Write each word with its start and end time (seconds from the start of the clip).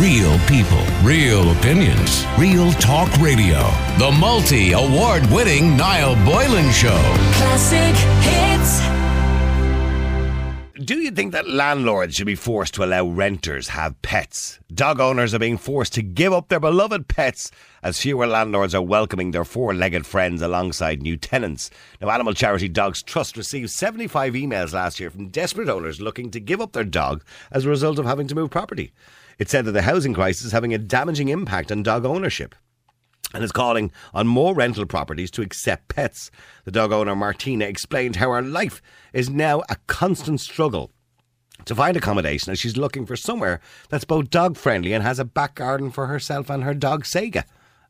Real 0.00 0.38
people, 0.40 0.84
real 1.02 1.52
opinions, 1.52 2.26
real 2.36 2.70
talk 2.72 3.10
radio. 3.16 3.60
The 3.96 4.14
multi 4.20 4.72
award 4.72 5.24
winning 5.30 5.74
Niall 5.74 6.16
Boylan 6.22 6.70
Show. 6.70 7.00
Classic 7.32 7.96
hits. 8.20 8.82
Do 10.84 10.98
you 10.98 11.10
think 11.10 11.32
that 11.32 11.48
landlords 11.48 12.14
should 12.14 12.26
be 12.26 12.34
forced 12.34 12.74
to 12.74 12.84
allow 12.84 13.06
renters 13.06 13.68
have 13.68 14.00
pets? 14.02 14.60
Dog 14.74 15.00
owners 15.00 15.32
are 15.32 15.38
being 15.38 15.56
forced 15.56 15.94
to 15.94 16.02
give 16.02 16.34
up 16.34 16.50
their 16.50 16.60
beloved 16.60 17.08
pets 17.08 17.50
as 17.82 17.98
fewer 17.98 18.26
landlords 18.26 18.74
are 18.74 18.82
welcoming 18.82 19.30
their 19.30 19.46
four-legged 19.46 20.04
friends 20.04 20.42
alongside 20.42 21.00
new 21.00 21.16
tenants. 21.16 21.70
Now, 22.02 22.10
animal 22.10 22.34
charity 22.34 22.68
Dogs 22.68 23.02
Trust 23.02 23.38
received 23.38 23.70
75 23.70 24.34
emails 24.34 24.74
last 24.74 25.00
year 25.00 25.08
from 25.08 25.30
desperate 25.30 25.70
owners 25.70 26.02
looking 26.02 26.30
to 26.32 26.40
give 26.40 26.60
up 26.60 26.72
their 26.72 26.84
dog 26.84 27.24
as 27.50 27.64
a 27.64 27.70
result 27.70 27.98
of 27.98 28.04
having 28.04 28.28
to 28.28 28.34
move 28.34 28.50
property. 28.50 28.92
It 29.38 29.50
said 29.50 29.64
that 29.66 29.72
the 29.72 29.82
housing 29.82 30.14
crisis 30.14 30.46
is 30.46 30.52
having 30.52 30.72
a 30.72 30.78
damaging 30.78 31.28
impact 31.28 31.70
on 31.70 31.82
dog 31.82 32.04
ownership 32.04 32.54
and 33.34 33.44
is 33.44 33.52
calling 33.52 33.92
on 34.14 34.26
more 34.26 34.54
rental 34.54 34.86
properties 34.86 35.30
to 35.32 35.42
accept 35.42 35.88
pets. 35.88 36.30
The 36.64 36.70
dog 36.70 36.92
owner 36.92 37.14
Martina 37.14 37.66
explained 37.66 38.16
how 38.16 38.30
her 38.32 38.42
life 38.42 38.80
is 39.12 39.28
now 39.28 39.62
a 39.68 39.76
constant 39.86 40.40
struggle 40.40 40.90
to 41.64 41.74
find 41.74 41.96
accommodation 41.96 42.52
as 42.52 42.58
she's 42.58 42.76
looking 42.76 43.06
for 43.06 43.16
somewhere 43.16 43.60
that's 43.88 44.04
both 44.04 44.30
dog 44.30 44.56
friendly 44.56 44.92
and 44.92 45.02
has 45.02 45.18
a 45.18 45.24
back 45.24 45.56
garden 45.56 45.90
for 45.90 46.06
herself 46.06 46.48
and 46.48 46.64
her 46.64 46.74
dog 46.74 47.04
Sega. 47.04 47.44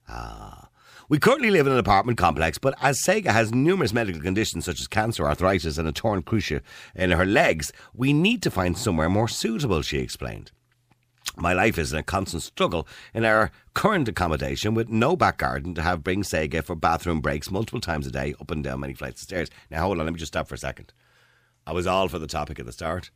Ah. 0.08 0.68
We 1.08 1.20
currently 1.20 1.50
live 1.50 1.68
in 1.68 1.72
an 1.72 1.78
apartment 1.78 2.18
complex, 2.18 2.58
but 2.58 2.74
as 2.82 3.00
Sega 3.00 3.30
has 3.30 3.54
numerous 3.54 3.92
medical 3.92 4.20
conditions 4.20 4.64
such 4.64 4.80
as 4.80 4.88
cancer, 4.88 5.24
arthritis, 5.24 5.78
and 5.78 5.86
a 5.86 5.92
torn 5.92 6.22
cruciate 6.22 6.62
in 6.96 7.12
her 7.12 7.24
legs, 7.24 7.72
we 7.94 8.12
need 8.12 8.42
to 8.42 8.50
find 8.50 8.76
somewhere 8.76 9.08
more 9.08 9.28
suitable, 9.28 9.82
she 9.82 9.98
explained. 9.98 10.50
My 11.38 11.52
life 11.52 11.76
is 11.78 11.92
in 11.92 11.98
a 11.98 12.02
constant 12.02 12.42
struggle 12.42 12.88
in 13.12 13.24
our 13.26 13.50
current 13.74 14.08
accommodation 14.08 14.72
with 14.72 14.88
no 14.88 15.16
back 15.16 15.36
garden 15.36 15.74
to 15.74 15.82
have 15.82 16.02
bring 16.02 16.22
Sega 16.22 16.64
for 16.64 16.74
bathroom 16.74 17.20
breaks 17.20 17.50
multiple 17.50 17.80
times 17.80 18.06
a 18.06 18.10
day 18.10 18.34
up 18.40 18.50
and 18.50 18.64
down 18.64 18.80
many 18.80 18.94
flights 18.94 19.20
of 19.20 19.24
stairs. 19.24 19.50
Now, 19.70 19.82
hold 19.82 20.00
on, 20.00 20.06
let 20.06 20.14
me 20.14 20.18
just 20.18 20.32
stop 20.32 20.48
for 20.48 20.54
a 20.54 20.58
second. 20.58 20.94
I 21.66 21.72
was 21.72 21.86
all 21.86 22.08
for 22.08 22.18
the 22.18 22.26
topic 22.26 22.58
at 22.58 22.64
the 22.64 22.72
start. 22.72 23.10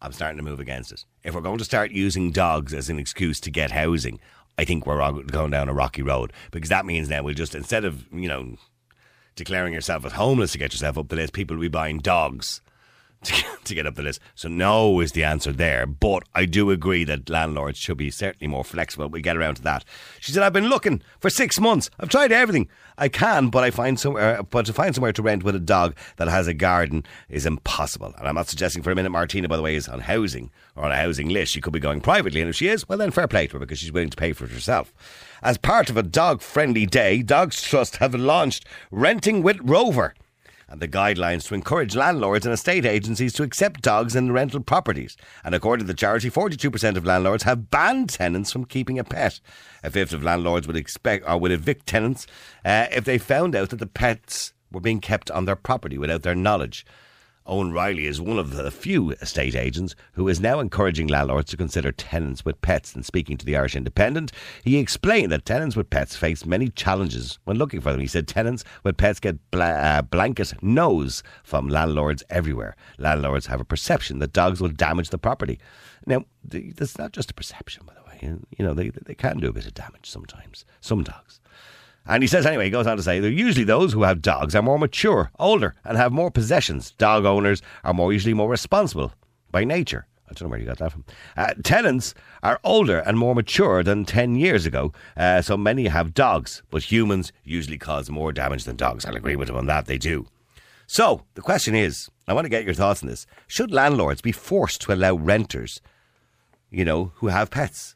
I'm 0.00 0.12
starting 0.12 0.38
to 0.38 0.42
move 0.42 0.58
against 0.58 0.90
it. 0.90 1.04
If 1.22 1.34
we're 1.34 1.40
going 1.40 1.58
to 1.58 1.64
start 1.64 1.92
using 1.92 2.32
dogs 2.32 2.74
as 2.74 2.90
an 2.90 2.98
excuse 2.98 3.38
to 3.40 3.50
get 3.50 3.70
housing, 3.70 4.18
I 4.58 4.64
think 4.64 4.84
we're 4.84 5.22
going 5.22 5.52
down 5.52 5.68
a 5.68 5.74
rocky 5.74 6.02
road 6.02 6.32
because 6.50 6.70
that 6.70 6.84
means 6.84 7.08
now 7.08 7.22
we'll 7.22 7.34
just, 7.34 7.54
instead 7.54 7.84
of, 7.84 8.12
you 8.12 8.28
know, 8.28 8.56
declaring 9.36 9.72
yourself 9.72 10.04
as 10.04 10.12
homeless 10.12 10.52
to 10.52 10.58
get 10.58 10.72
yourself 10.72 10.98
up 10.98 11.08
the 11.08 11.16
list, 11.16 11.32
people 11.32 11.56
will 11.56 11.62
be 11.62 11.68
buying 11.68 11.98
dogs 11.98 12.60
to, 13.64 13.74
get 13.74 13.86
up 13.86 13.94
the 13.94 14.02
list. 14.02 14.20
So 14.34 14.48
no 14.48 15.00
is 15.00 15.12
the 15.12 15.22
answer 15.22 15.52
there. 15.52 15.86
But 15.86 16.24
I 16.34 16.44
do 16.44 16.70
agree 16.70 17.04
that 17.04 17.30
landlords 17.30 17.78
should 17.78 17.96
be 17.96 18.10
certainly 18.10 18.48
more 18.48 18.64
flexible. 18.64 19.08
We'll 19.08 19.22
get 19.22 19.36
around 19.36 19.56
to 19.56 19.62
that. 19.62 19.84
She 20.18 20.32
said, 20.32 20.42
I've 20.42 20.52
been 20.52 20.68
looking 20.68 21.02
for 21.20 21.30
six 21.30 21.60
months. 21.60 21.88
I've 22.00 22.08
tried 22.08 22.32
everything 22.32 22.68
I 22.98 23.08
can, 23.08 23.48
but 23.48 23.62
I 23.62 23.70
find 23.70 23.98
somewhere, 23.98 24.42
but 24.42 24.66
to 24.66 24.72
find 24.72 24.94
somewhere 24.94 25.12
to 25.12 25.22
rent 25.22 25.44
with 25.44 25.54
a 25.54 25.60
dog 25.60 25.96
that 26.16 26.28
has 26.28 26.48
a 26.48 26.54
garden 26.54 27.04
is 27.28 27.46
impossible. 27.46 28.12
And 28.18 28.26
I'm 28.26 28.34
not 28.34 28.48
suggesting 28.48 28.82
for 28.82 28.90
a 28.90 28.94
minute 28.94 29.10
Martina, 29.10 29.48
by 29.48 29.56
the 29.56 29.62
way, 29.62 29.76
is 29.76 29.88
on 29.88 30.00
housing 30.00 30.50
or 30.74 30.84
on 30.84 30.92
a 30.92 30.96
housing 30.96 31.28
list. 31.28 31.52
She 31.52 31.60
could 31.60 31.72
be 31.72 31.80
going 31.80 32.00
privately. 32.00 32.40
And 32.40 32.50
if 32.50 32.56
she 32.56 32.68
is, 32.68 32.88
well 32.88 32.98
then 32.98 33.12
fair 33.12 33.28
play 33.28 33.46
to 33.46 33.54
her 33.54 33.60
because 33.60 33.78
she's 33.78 33.92
willing 33.92 34.10
to 34.10 34.16
pay 34.16 34.32
for 34.32 34.46
it 34.46 34.50
herself. 34.50 34.92
As 35.42 35.58
part 35.58 35.90
of 35.90 35.96
a 35.96 36.02
dog 36.02 36.42
friendly 36.42 36.86
day, 36.86 37.22
Dogs 37.22 37.62
Trust 37.62 37.96
have 37.96 38.14
launched 38.14 38.66
Renting 38.90 39.42
with 39.42 39.58
Rover 39.62 40.14
and 40.72 40.80
the 40.80 40.88
guidelines 40.88 41.46
to 41.46 41.54
encourage 41.54 41.94
landlords 41.94 42.46
and 42.46 42.52
estate 42.54 42.86
agencies 42.86 43.34
to 43.34 43.42
accept 43.42 43.82
dogs 43.82 44.16
in 44.16 44.32
rental 44.32 44.60
properties. 44.60 45.18
And 45.44 45.54
according 45.54 45.86
to 45.86 45.92
the 45.92 45.96
charity, 45.96 46.30
42% 46.30 46.96
of 46.96 47.04
landlords 47.04 47.42
have 47.42 47.70
banned 47.70 48.08
tenants 48.08 48.50
from 48.50 48.64
keeping 48.64 48.98
a 48.98 49.04
pet. 49.04 49.38
A 49.84 49.90
fifth 49.90 50.14
of 50.14 50.22
landlords 50.22 50.66
would 50.66 50.76
expect 50.76 51.28
or 51.28 51.36
would 51.36 51.52
evict 51.52 51.86
tenants 51.86 52.26
uh, 52.64 52.86
if 52.90 53.04
they 53.04 53.18
found 53.18 53.54
out 53.54 53.68
that 53.68 53.80
the 53.80 53.86
pets 53.86 54.54
were 54.72 54.80
being 54.80 55.02
kept 55.02 55.30
on 55.30 55.44
their 55.44 55.56
property 55.56 55.98
without 55.98 56.22
their 56.22 56.34
knowledge. 56.34 56.86
Owen 57.44 57.72
Riley 57.72 58.06
is 58.06 58.20
one 58.20 58.38
of 58.38 58.54
the 58.54 58.70
few 58.70 59.10
estate 59.12 59.56
agents 59.56 59.96
who 60.12 60.28
is 60.28 60.40
now 60.40 60.60
encouraging 60.60 61.08
landlords 61.08 61.50
to 61.50 61.56
consider 61.56 61.90
tenants 61.90 62.44
with 62.44 62.60
pets. 62.60 62.94
And 62.94 63.04
speaking 63.04 63.36
to 63.36 63.44
the 63.44 63.56
Irish 63.56 63.74
Independent, 63.74 64.30
he 64.62 64.78
explained 64.78 65.32
that 65.32 65.44
tenants 65.44 65.74
with 65.74 65.90
pets 65.90 66.14
face 66.14 66.46
many 66.46 66.68
challenges 66.68 67.40
when 67.44 67.58
looking 67.58 67.80
for 67.80 67.90
them. 67.90 68.00
He 68.00 68.06
said 68.06 68.28
tenants 68.28 68.62
with 68.84 68.96
pets 68.96 69.18
get 69.18 69.38
bla- 69.50 69.64
uh, 69.64 70.02
blanket 70.02 70.52
no's 70.62 71.24
from 71.42 71.68
landlords 71.68 72.22
everywhere. 72.30 72.76
Landlords 72.98 73.46
have 73.46 73.60
a 73.60 73.64
perception 73.64 74.20
that 74.20 74.32
dogs 74.32 74.60
will 74.60 74.68
damage 74.68 75.10
the 75.10 75.18
property. 75.18 75.58
Now, 76.06 76.24
that's 76.44 76.98
not 76.98 77.12
just 77.12 77.32
a 77.32 77.34
perception, 77.34 77.84
by 77.86 77.94
the 77.94 78.02
way. 78.02 78.38
You 78.56 78.64
know, 78.64 78.72
they, 78.72 78.90
they 78.90 79.14
can 79.14 79.38
do 79.38 79.48
a 79.48 79.52
bit 79.52 79.66
of 79.66 79.74
damage 79.74 80.08
sometimes. 80.08 80.64
Some 80.80 81.02
dogs. 81.02 81.40
And 82.06 82.22
he 82.22 82.26
says, 82.26 82.46
anyway, 82.46 82.64
he 82.64 82.70
goes 82.70 82.86
on 82.86 82.96
to 82.96 83.02
say, 83.02 83.20
they're 83.20 83.30
usually 83.30 83.64
those 83.64 83.92
who 83.92 84.02
have 84.02 84.22
dogs 84.22 84.54
are 84.54 84.62
more 84.62 84.78
mature, 84.78 85.30
older, 85.38 85.74
and 85.84 85.96
have 85.96 86.12
more 86.12 86.30
possessions. 86.30 86.92
Dog 86.92 87.24
owners 87.24 87.62
are 87.84 87.94
more 87.94 88.12
usually 88.12 88.34
more 88.34 88.48
responsible 88.48 89.12
by 89.50 89.64
nature. 89.64 90.06
I 90.28 90.34
don't 90.34 90.48
know 90.48 90.50
where 90.50 90.58
you 90.58 90.66
got 90.66 90.78
that 90.78 90.92
from. 90.92 91.04
Uh, 91.36 91.52
tenants 91.62 92.14
are 92.42 92.58
older 92.64 93.00
and 93.00 93.18
more 93.18 93.34
mature 93.34 93.82
than 93.82 94.04
10 94.04 94.34
years 94.34 94.64
ago, 94.64 94.92
uh, 95.16 95.42
so 95.42 95.56
many 95.56 95.88
have 95.88 96.14
dogs, 96.14 96.62
but 96.70 96.90
humans 96.90 97.32
usually 97.44 97.78
cause 97.78 98.08
more 98.08 98.32
damage 98.32 98.64
than 98.64 98.76
dogs. 98.76 99.04
I'll 99.04 99.14
agree 99.14 99.36
with 99.36 99.50
him 99.50 99.56
on 99.56 99.66
that, 99.66 99.86
they 99.86 99.98
do. 99.98 100.26
So, 100.86 101.24
the 101.34 101.42
question 101.42 101.74
is 101.74 102.10
I 102.26 102.32
want 102.32 102.46
to 102.46 102.50
get 102.50 102.64
your 102.64 102.74
thoughts 102.74 103.02
on 103.02 103.08
this. 103.08 103.26
Should 103.46 103.72
landlords 103.72 104.22
be 104.22 104.32
forced 104.32 104.80
to 104.82 104.92
allow 104.94 105.14
renters, 105.14 105.80
you 106.70 106.84
know, 106.84 107.12
who 107.16 107.28
have 107.28 107.50
pets? 107.50 107.94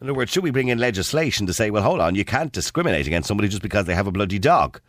In 0.00 0.06
other 0.06 0.14
words, 0.14 0.32
should 0.32 0.42
we 0.42 0.50
bring 0.50 0.68
in 0.68 0.78
legislation 0.78 1.46
to 1.46 1.54
say, 1.54 1.70
well, 1.70 1.82
hold 1.82 2.00
on, 2.00 2.14
you 2.14 2.24
can't 2.24 2.52
discriminate 2.52 3.06
against 3.06 3.28
somebody 3.28 3.48
just 3.48 3.62
because 3.62 3.86
they 3.86 3.94
have 3.94 4.06
a 4.06 4.12
bloody 4.12 4.38
dog? 4.38 4.80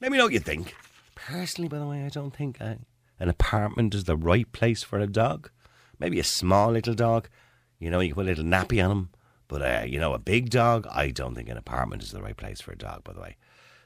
Let 0.00 0.12
me 0.12 0.18
know 0.18 0.24
what 0.24 0.32
you 0.32 0.40
think. 0.40 0.74
Personally, 1.14 1.68
by 1.68 1.78
the 1.78 1.86
way, 1.86 2.04
I 2.04 2.08
don't 2.08 2.34
think 2.34 2.58
an 2.60 2.84
apartment 3.20 3.94
is 3.94 4.04
the 4.04 4.16
right 4.16 4.50
place 4.52 4.82
for 4.82 4.98
a 4.98 5.06
dog. 5.06 5.50
Maybe 5.98 6.18
a 6.18 6.24
small 6.24 6.72
little 6.72 6.94
dog, 6.94 7.28
you 7.78 7.90
know, 7.90 8.00
you 8.00 8.08
can 8.08 8.14
put 8.16 8.26
a 8.26 8.30
little 8.30 8.44
nappy 8.44 8.84
on 8.84 8.90
him. 8.90 9.08
But, 9.48 9.62
uh, 9.62 9.84
you 9.84 9.98
know, 9.98 10.14
a 10.14 10.18
big 10.18 10.48
dog, 10.48 10.86
I 10.90 11.10
don't 11.10 11.34
think 11.34 11.48
an 11.48 11.56
apartment 11.56 12.02
is 12.02 12.12
the 12.12 12.22
right 12.22 12.36
place 12.36 12.60
for 12.60 12.72
a 12.72 12.78
dog, 12.78 13.02
by 13.02 13.12
the 13.12 13.20
way. 13.20 13.36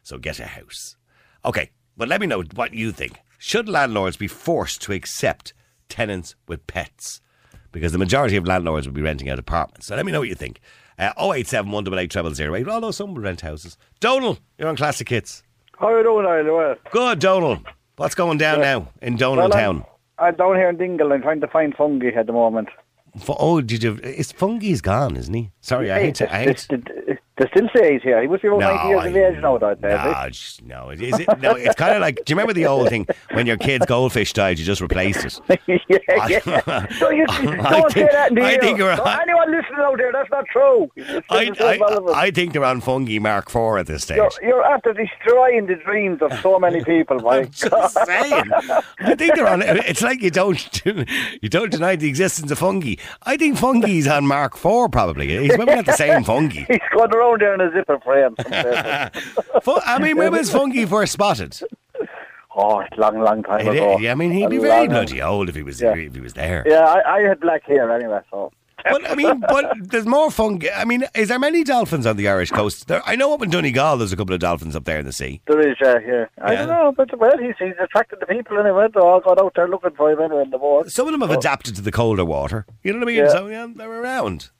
So 0.03 0.19
get 0.19 0.39
a 0.39 0.47
house. 0.47 0.97
Okay, 1.45 1.71
but 1.97 2.09
let 2.09 2.21
me 2.21 2.27
know 2.27 2.43
what 2.55 2.75
you 2.75 2.93
think. 2.93 3.19
Should 3.39 3.69
landlords 3.69 4.17
be 4.17 4.29
forced 4.29 4.83
to 4.83 4.93
accept 4.93 5.55
tenants 5.89 6.35
with 6.47 6.67
pets? 6.67 7.21
Because 7.75 7.91
the 7.91 7.99
majority 7.99 8.37
of 8.37 8.47
landlords 8.47 8.87
will 8.87 8.95
be 8.95 9.03
renting 9.03 9.29
out 9.29 9.39
apartments. 9.41 9.89
So 9.89 9.97
let 9.97 10.07
me 10.07 10.13
know 10.13 10.21
what 10.21 10.29
you 10.29 10.37
think. 10.37 10.61
Uh, 10.97 11.13
087 11.19 11.73
188 11.73 12.37
0008. 12.37 12.69
Although 12.69 12.93
some 12.93 13.15
will 13.15 13.23
rent 13.23 13.41
houses. 13.41 13.77
Donal, 13.99 14.39
you're 14.57 14.69
on 14.69 14.77
Classic 14.77 15.09
Hits. 15.09 15.43
How 15.79 15.89
are 15.89 15.99
you 15.99 16.05
doing? 16.05 16.25
Well, 16.25 16.77
Good, 16.93 17.19
Donal. 17.19 17.59
What's 17.97 18.15
going 18.15 18.39
down 18.39 18.61
now 18.61 18.93
in 19.03 19.17
Donal 19.17 19.49
well, 19.49 19.51
Town? 19.51 19.85
I'm, 20.19 20.27
I'm 20.27 20.37
down 20.37 20.55
here 20.55 20.69
in 20.69 20.77
Dingle. 20.77 21.13
I'm 21.13 21.23
trying 21.23 21.41
to 21.41 21.49
find 21.49 21.77
fungie 21.77 22.17
at 22.17 22.27
the 22.27 22.33
moment. 22.33 22.69
F- 23.17 23.31
oh, 23.31 23.61
did 23.61 23.83
you? 23.83 23.97
Is 23.97 24.33
Fungie's 24.33 24.81
gone, 24.81 25.17
isn't 25.17 25.35
he? 25.35 25.51
Sorry, 25.61 25.91
I 25.91 26.01
hate 26.01 26.15
to. 26.17 26.33
I 26.33 26.45
hate 26.45 26.69
they 27.37 27.49
still 27.49 27.69
say 27.75 27.95
he's 27.95 28.03
here. 28.03 28.21
He 28.23 28.29
must 28.29 28.43
be 28.43 28.49
about 28.49 28.61
90 28.61 28.89
years 28.89 29.07
of 29.07 29.17
age 29.37 29.43
now, 29.43 29.59
that 29.59 29.81
no, 29.81 30.29
sh- 30.31 30.61
no, 30.65 30.91
it-? 30.91 31.41
No, 31.41 31.53
it's 31.57 31.75
kind 31.75 31.95
of 31.95 32.01
like. 32.01 32.17
Do 32.25 32.33
you 32.33 32.37
remember 32.37 32.53
the 32.53 32.67
old 32.67 32.89
thing 32.89 33.07
when 33.33 33.47
your 33.47 33.57
kid's 33.57 33.87
goldfish 33.87 34.33
died? 34.33 34.59
You 34.59 34.65
just 34.65 34.81
replaced 34.81 35.25
it. 35.49 35.61
yeah, 35.89 36.29
yeah. 36.29 36.87
So 36.99 37.11
you, 37.11 37.27
don't 37.27 37.61
I 37.67 37.81
say 37.89 37.95
think- 37.95 38.11
that 38.13 38.29
in 38.31 38.35
the 38.37 38.43
I 38.45 38.59
think 38.59 38.79
you're- 38.79 38.97
So 38.97 39.05
anyone 39.05 39.51
listening 39.51 39.81
out 39.81 39.99
there, 39.99 40.13
that's 40.13 40.31
not 40.31 40.47
true. 40.47 40.91
I. 41.31 41.51
I, 41.61 41.99
I 42.15 42.31
think 42.31 42.53
they're 42.53 42.65
on 42.65 42.81
Fungie 42.81 43.21
Mark 43.21 43.49
IV 43.49 43.79
at 43.81 43.87
this 43.87 44.05
stage. 44.05 44.17
you're, 44.19 44.31
you're 44.43 44.65
after 44.65 44.93
destroying 44.93 45.67
the 45.67 45.75
dreams 45.77 46.23
of 46.23 46.33
so 46.41 46.59
many 46.61 46.85
people, 46.85 47.19
Mike. 47.21 47.51
Just 47.51 47.99
saying. 48.07 48.45
I 49.01 49.15
think 49.17 49.35
they're 49.35 49.49
on. 49.49 49.63
It's 49.63 50.03
like 50.03 50.23
you 50.23 50.31
don't 50.31 50.81
you 50.85 51.49
don't 51.49 51.71
deny 51.71 51.97
the 51.97 52.09
existence 52.09 52.51
of 52.51 52.61
fungie. 52.61 53.01
I 53.25 53.37
think 53.37 53.57
fungie's 53.59 54.07
on 54.07 54.27
Mark 54.27 54.55
IV 54.55 54.93
probably. 54.93 55.37
He's 55.39 55.59
maybe 55.59 55.75
not 55.75 55.87
the 55.87 55.93
same 55.93 56.23
fungie. 56.23 56.67
He's 56.69 56.79
going 56.93 57.11
around 57.25 57.41
there 57.41 57.55
in 57.55 57.61
a 57.61 57.73
zipper 57.73 57.99
frame. 58.01 58.35
Fu- 59.63 59.81
I 59.85 59.99
mean, 59.99 60.17
when 60.17 60.33
was 60.33 60.51
fungie 60.51 60.89
first 60.89 61.13
spotted? 61.13 61.59
oh, 62.57 62.81
it's 62.81 62.97
long, 62.99 63.19
long 63.21 63.43
time 63.43 63.61
It 63.67 63.69
ago. 63.77 63.99
is- 63.99 64.07
I 64.07 64.15
mean, 64.15 64.31
he'd 64.31 64.51
be 64.51 64.57
A 64.57 64.61
very 64.61 64.89
bloody 64.89 65.21
old 65.23 65.49
if 65.49 65.55
he 65.55 65.63
was 65.63 65.81
Yeah. 65.81 65.95
if 65.95 66.15
he 66.15 66.21
was 66.21 66.35
there. 66.35 66.63
Yeah, 66.67 66.85
I, 66.85 67.17
I 67.17 67.21
had 67.23 67.41
black 67.41 67.65
hair 67.65 67.91
anyway, 67.91 68.21
so. 68.31 68.53
But 68.87 69.11
I 69.11 69.15
mean, 69.15 69.41
but 69.41 69.73
there's 69.81 70.05
more 70.05 70.29
fungie. 70.29 70.69
I 70.77 70.85
mean, 70.85 71.05
is 71.15 71.29
there 71.29 71.39
many 71.39 71.65
dolphins 71.65 72.05
on 72.05 72.19
the 72.19 72.29
Irish 72.29 72.51
coast? 72.51 72.87
There, 72.87 73.01
I 73.07 73.17
know 73.17 73.33
up 73.33 73.41
in 73.43 73.49
Donegal, 73.49 73.97
there's 73.97 74.13
a 74.13 74.17
couple 74.17 74.35
of 74.35 74.41
dolphins 74.41 74.77
up 74.77 74.85
there 74.85 74.99
in 74.99 75.07
the 75.07 75.13
sea. 75.13 75.41
There 75.47 75.67
is, 75.67 75.77
uh, 75.83 76.01
yeah. 76.07 76.27
I 76.43 76.53
Yeah. 76.53 76.59
don't 76.67 76.69
know, 76.69 76.93
but 76.95 77.19
well, 77.19 77.39
he's, 77.39 77.55
he's 77.59 77.73
attracted 77.83 78.21
the 78.21 78.27
people 78.27 78.59
anyway. 78.59 78.89
They're 78.93 79.03
all 79.03 79.21
got 79.21 79.41
out 79.41 79.55
there 79.57 79.69
looking 79.69 79.93
for 79.97 80.11
him 80.13 80.21
anyway 80.21 80.43
in 80.43 80.51
the 80.51 80.59
water. 80.59 80.91
Some 80.91 81.07
of 81.07 81.13
them 81.13 81.23
have 81.23 81.31
adapted 81.31 81.77
to 81.77 81.83
the 81.83 81.93
colder 81.93 82.27
water. 82.27 82.67
You 82.83 82.93
know 82.93 82.99
what 82.99 83.05
I 83.05 83.13
mean? 83.13 83.17
Yeah. 83.25 83.29
So 83.31 83.47
yeah, 83.47 83.67
they're 83.75 83.91
around. 83.91 84.51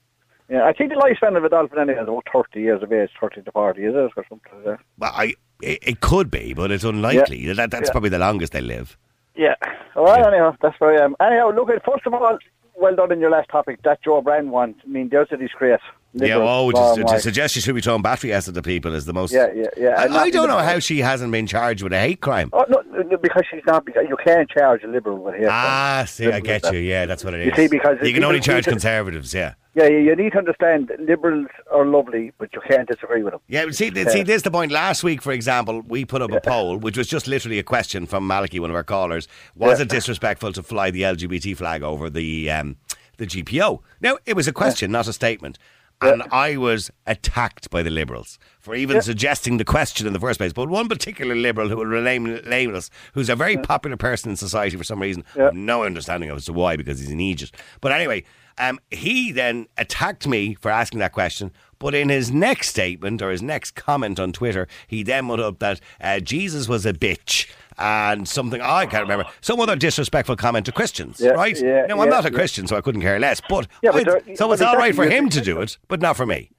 Yeah, 0.49 0.63
I 0.65 0.73
think 0.73 0.91
the 0.91 0.95
lifespan 0.97 1.35
of 1.37 1.43
a 1.43 1.49
dolphin 1.49 1.79
anyway 1.79 1.99
is 2.01 2.07
about 2.07 2.23
30 2.31 2.59
years 2.61 2.83
of 2.83 2.91
age, 2.93 3.09
30 3.19 3.41
to 3.43 3.51
40, 3.51 3.81
is 3.83 3.95
it? 3.95 3.97
Or 3.97 4.11
something 4.29 4.39
like 4.53 4.63
that. 4.65 4.79
Well, 4.99 5.11
I 5.13 5.33
it, 5.61 5.79
it 5.81 6.01
could 6.01 6.29
be, 6.29 6.53
but 6.53 6.69
it's 6.71 6.83
unlikely. 6.83 7.51
That 7.53 7.71
that's 7.71 7.87
Yeah. 7.89 7.91
probably 7.91 8.09
the 8.09 8.19
longest 8.19 8.53
they 8.53 8.61
live. 8.61 8.97
Yeah. 9.35 9.55
Well, 9.95 10.17
Yeah. 10.19 10.27
anyhow, 10.27 10.55
that's 10.61 10.79
where 10.79 10.99
I 11.01 11.03
am. 11.03 11.15
Anyhow, 11.19 11.51
look, 11.51 11.69
at 11.69 11.83
first 11.83 12.05
of 12.05 12.13
all, 12.13 12.37
well 12.75 12.95
done 12.95 13.11
in 13.11 13.19
your 13.19 13.31
last 13.31 13.49
topic. 13.49 13.81
That 13.83 14.01
Jo 14.03 14.21
Brand 14.21 14.51
one. 14.51 14.75
I 14.83 14.87
mean, 14.87 15.09
there's 15.09 15.29
a 15.31 15.37
disgrace. 15.37 15.81
Yeah, 16.17 16.37
oh, 16.37 16.71
to, 16.71 17.03
to 17.03 17.19
suggest 17.19 17.53
she 17.53 17.59
should 17.61 17.75
be 17.75 17.81
throwing 17.81 18.01
battery 18.01 18.31
acid 18.31 18.55
to 18.55 18.61
people 18.61 18.93
is 18.95 19.05
the 19.05 19.13
most. 19.13 19.33
Yeah, 19.33 19.47
yeah, 19.53 19.65
yeah. 19.75 19.89
I, 19.97 20.05
And 20.05 20.15
I 20.15 20.29
don't 20.29 20.47
know 20.47 20.59
how 20.59 20.79
she 20.79 20.99
hasn't 20.99 21.31
been 21.31 21.45
charged 21.45 21.83
with 21.83 21.91
a 21.91 21.99
hate 21.99 22.21
crime. 22.21 22.49
Oh, 22.53 22.63
no, 22.69 22.81
no, 23.01 23.17
because 23.17 23.43
she's 23.51 23.61
not. 23.67 23.85
Because 23.85 24.05
you 24.07 24.15
can't 24.23 24.49
charge 24.49 24.83
a 24.83 24.87
liberal 24.87 25.17
with 25.17 25.35
hate. 25.35 25.47
Ah, 25.49 26.05
see, 26.07 26.27
I 26.31 26.39
get 26.39 26.71
you. 26.71 26.79
Yeah, 26.79 27.05
that's 27.05 27.23
what 27.25 27.33
it 27.33 27.41
is. 27.41 27.45
You 27.47 27.55
see, 27.55 27.67
because 27.67 27.97
you 28.01 28.13
can 28.13 28.23
only 28.23 28.39
charge 28.39 28.65
conservatives. 28.65 29.33
Yeah. 29.33 29.55
Yeah, 29.73 29.87
you, 29.87 29.97
you 29.97 30.15
need 30.15 30.31
to 30.31 30.37
understand. 30.37 30.87
that 30.87 31.01
Liberals 31.01 31.47
are 31.69 31.85
lovely, 31.85 32.31
but 32.37 32.53
you 32.53 32.61
can't 32.65 32.87
disagree 32.87 33.21
with 33.23 33.33
them. 33.33 33.41
Yeah, 33.49 33.65
but 33.65 33.75
see, 33.75 33.91
th- 33.91 34.07
see, 34.07 34.23
this 34.23 34.37
is 34.37 34.43
the 34.43 34.51
point. 34.51 34.71
Last 34.71 35.03
week, 35.03 35.21
for 35.21 35.33
example, 35.33 35.81
we 35.81 36.05
put 36.05 36.21
up 36.21 36.31
a 36.31 36.39
poll, 36.39 36.77
which 36.77 36.97
was 36.97 37.07
just 37.07 37.27
literally 37.27 37.59
a 37.59 37.63
question 37.63 38.05
from 38.05 38.25
Maliki, 38.25 38.61
one 38.61 38.69
of 38.69 38.75
our 38.77 38.85
callers. 38.85 39.27
Was 39.53 39.79
Yeah. 39.79 39.83
it 39.83 39.89
disrespectful 39.89 40.53
to 40.53 40.63
fly 40.63 40.91
the 40.91 41.01
LGBT 41.01 41.57
flag 41.57 41.83
over 41.83 42.09
the 42.09 42.49
um, 42.51 42.77
the 43.17 43.27
GPO? 43.27 43.81
Now, 43.99 44.17
it 44.25 44.37
was 44.37 44.47
a 44.47 44.53
question, 44.53 44.91
not 44.91 45.09
a 45.09 45.13
statement. 45.13 45.59
And 46.01 46.23
I 46.31 46.57
was 46.57 46.91
attacked 47.07 47.69
by 47.69 47.81
the 47.81 47.89
Liberals 47.89 48.37
for 48.59 48.75
even 48.75 49.01
suggesting 49.01 49.57
the 49.57 49.65
question 49.65 50.05
in 50.07 50.13
the 50.13 50.19
first 50.19 50.39
place. 50.39 50.53
But 50.53 50.69
one 50.69 50.89
particular 50.89 51.35
Liberal 51.35 51.69
who 51.69 51.77
will 51.77 51.85
remain 51.85 52.41
nameless, 52.47 52.89
who's 53.13 53.29
a 53.29 53.35
very 53.35 53.57
popular 53.57 53.97
person 53.97 54.29
in 54.29 54.35
society 54.35 54.77
for 54.77 54.83
some 54.83 55.01
reason, 55.01 55.23
I 55.35 55.43
have 55.43 55.53
no 55.53 55.83
understanding 55.83 56.29
of 56.29 56.37
as 56.37 56.45
to 56.45 56.53
why, 56.53 56.75
because 56.75 56.99
he's 56.99 57.11
an 57.11 57.19
Egypt. 57.19 57.55
But 57.81 57.91
anyway, 57.91 58.23
um, 58.57 58.79
he 58.91 59.31
then 59.31 59.67
attacked 59.77 60.27
me 60.27 60.55
for 60.55 60.69
asking 60.69 60.99
that 60.99 61.11
question. 61.11 61.51
But 61.79 61.93
in 61.93 62.09
his 62.09 62.31
next 62.31 62.69
statement 62.69 63.21
or 63.21 63.31
his 63.31 63.41
next 63.41 63.71
comment 63.71 64.19
on 64.19 64.31
Twitter, 64.31 64.67
he 64.87 65.03
then 65.03 65.27
put 65.27 65.39
up 65.39 65.59
that 65.59 65.81
uh, 65.99 66.19
Jesus 66.19 66.67
was 66.67 66.85
a 66.85 66.93
bitch 66.93 67.49
and 67.77 68.27
something 68.27 68.61
I 68.61 68.85
can't 68.85 69.03
remember 69.03 69.25
some 69.41 69.59
other 69.59 69.75
disrespectful 69.75 70.35
comment 70.35 70.65
to 70.67 70.71
Christians. 70.71 71.19
Yeah, 71.19 71.31
right? 71.31 71.59
yeah, 71.59 71.85
now 71.87 71.95
I'm 71.99 72.05
yeah, 72.07 72.15
not 72.15 72.25
a 72.25 72.31
yeah. 72.31 72.35
Christian, 72.37 72.67
so 72.67 72.75
I 72.77 72.81
couldn't 72.81 73.01
care 73.01 73.19
less. 73.19 73.41
But, 73.49 73.67
Yeah, 73.81 73.91
but 73.91 74.05
there- 74.05 74.35
so 74.35 74.51
it's 74.51 74.61
all 74.61 74.77
right 74.77 74.95
for 74.95 75.05
him 75.09 75.29
to 75.29 75.41
do 75.41 75.59
it, 75.61 75.77
but 75.87 76.01
not 76.01 76.15
for 76.17 76.25
me. 76.25 76.49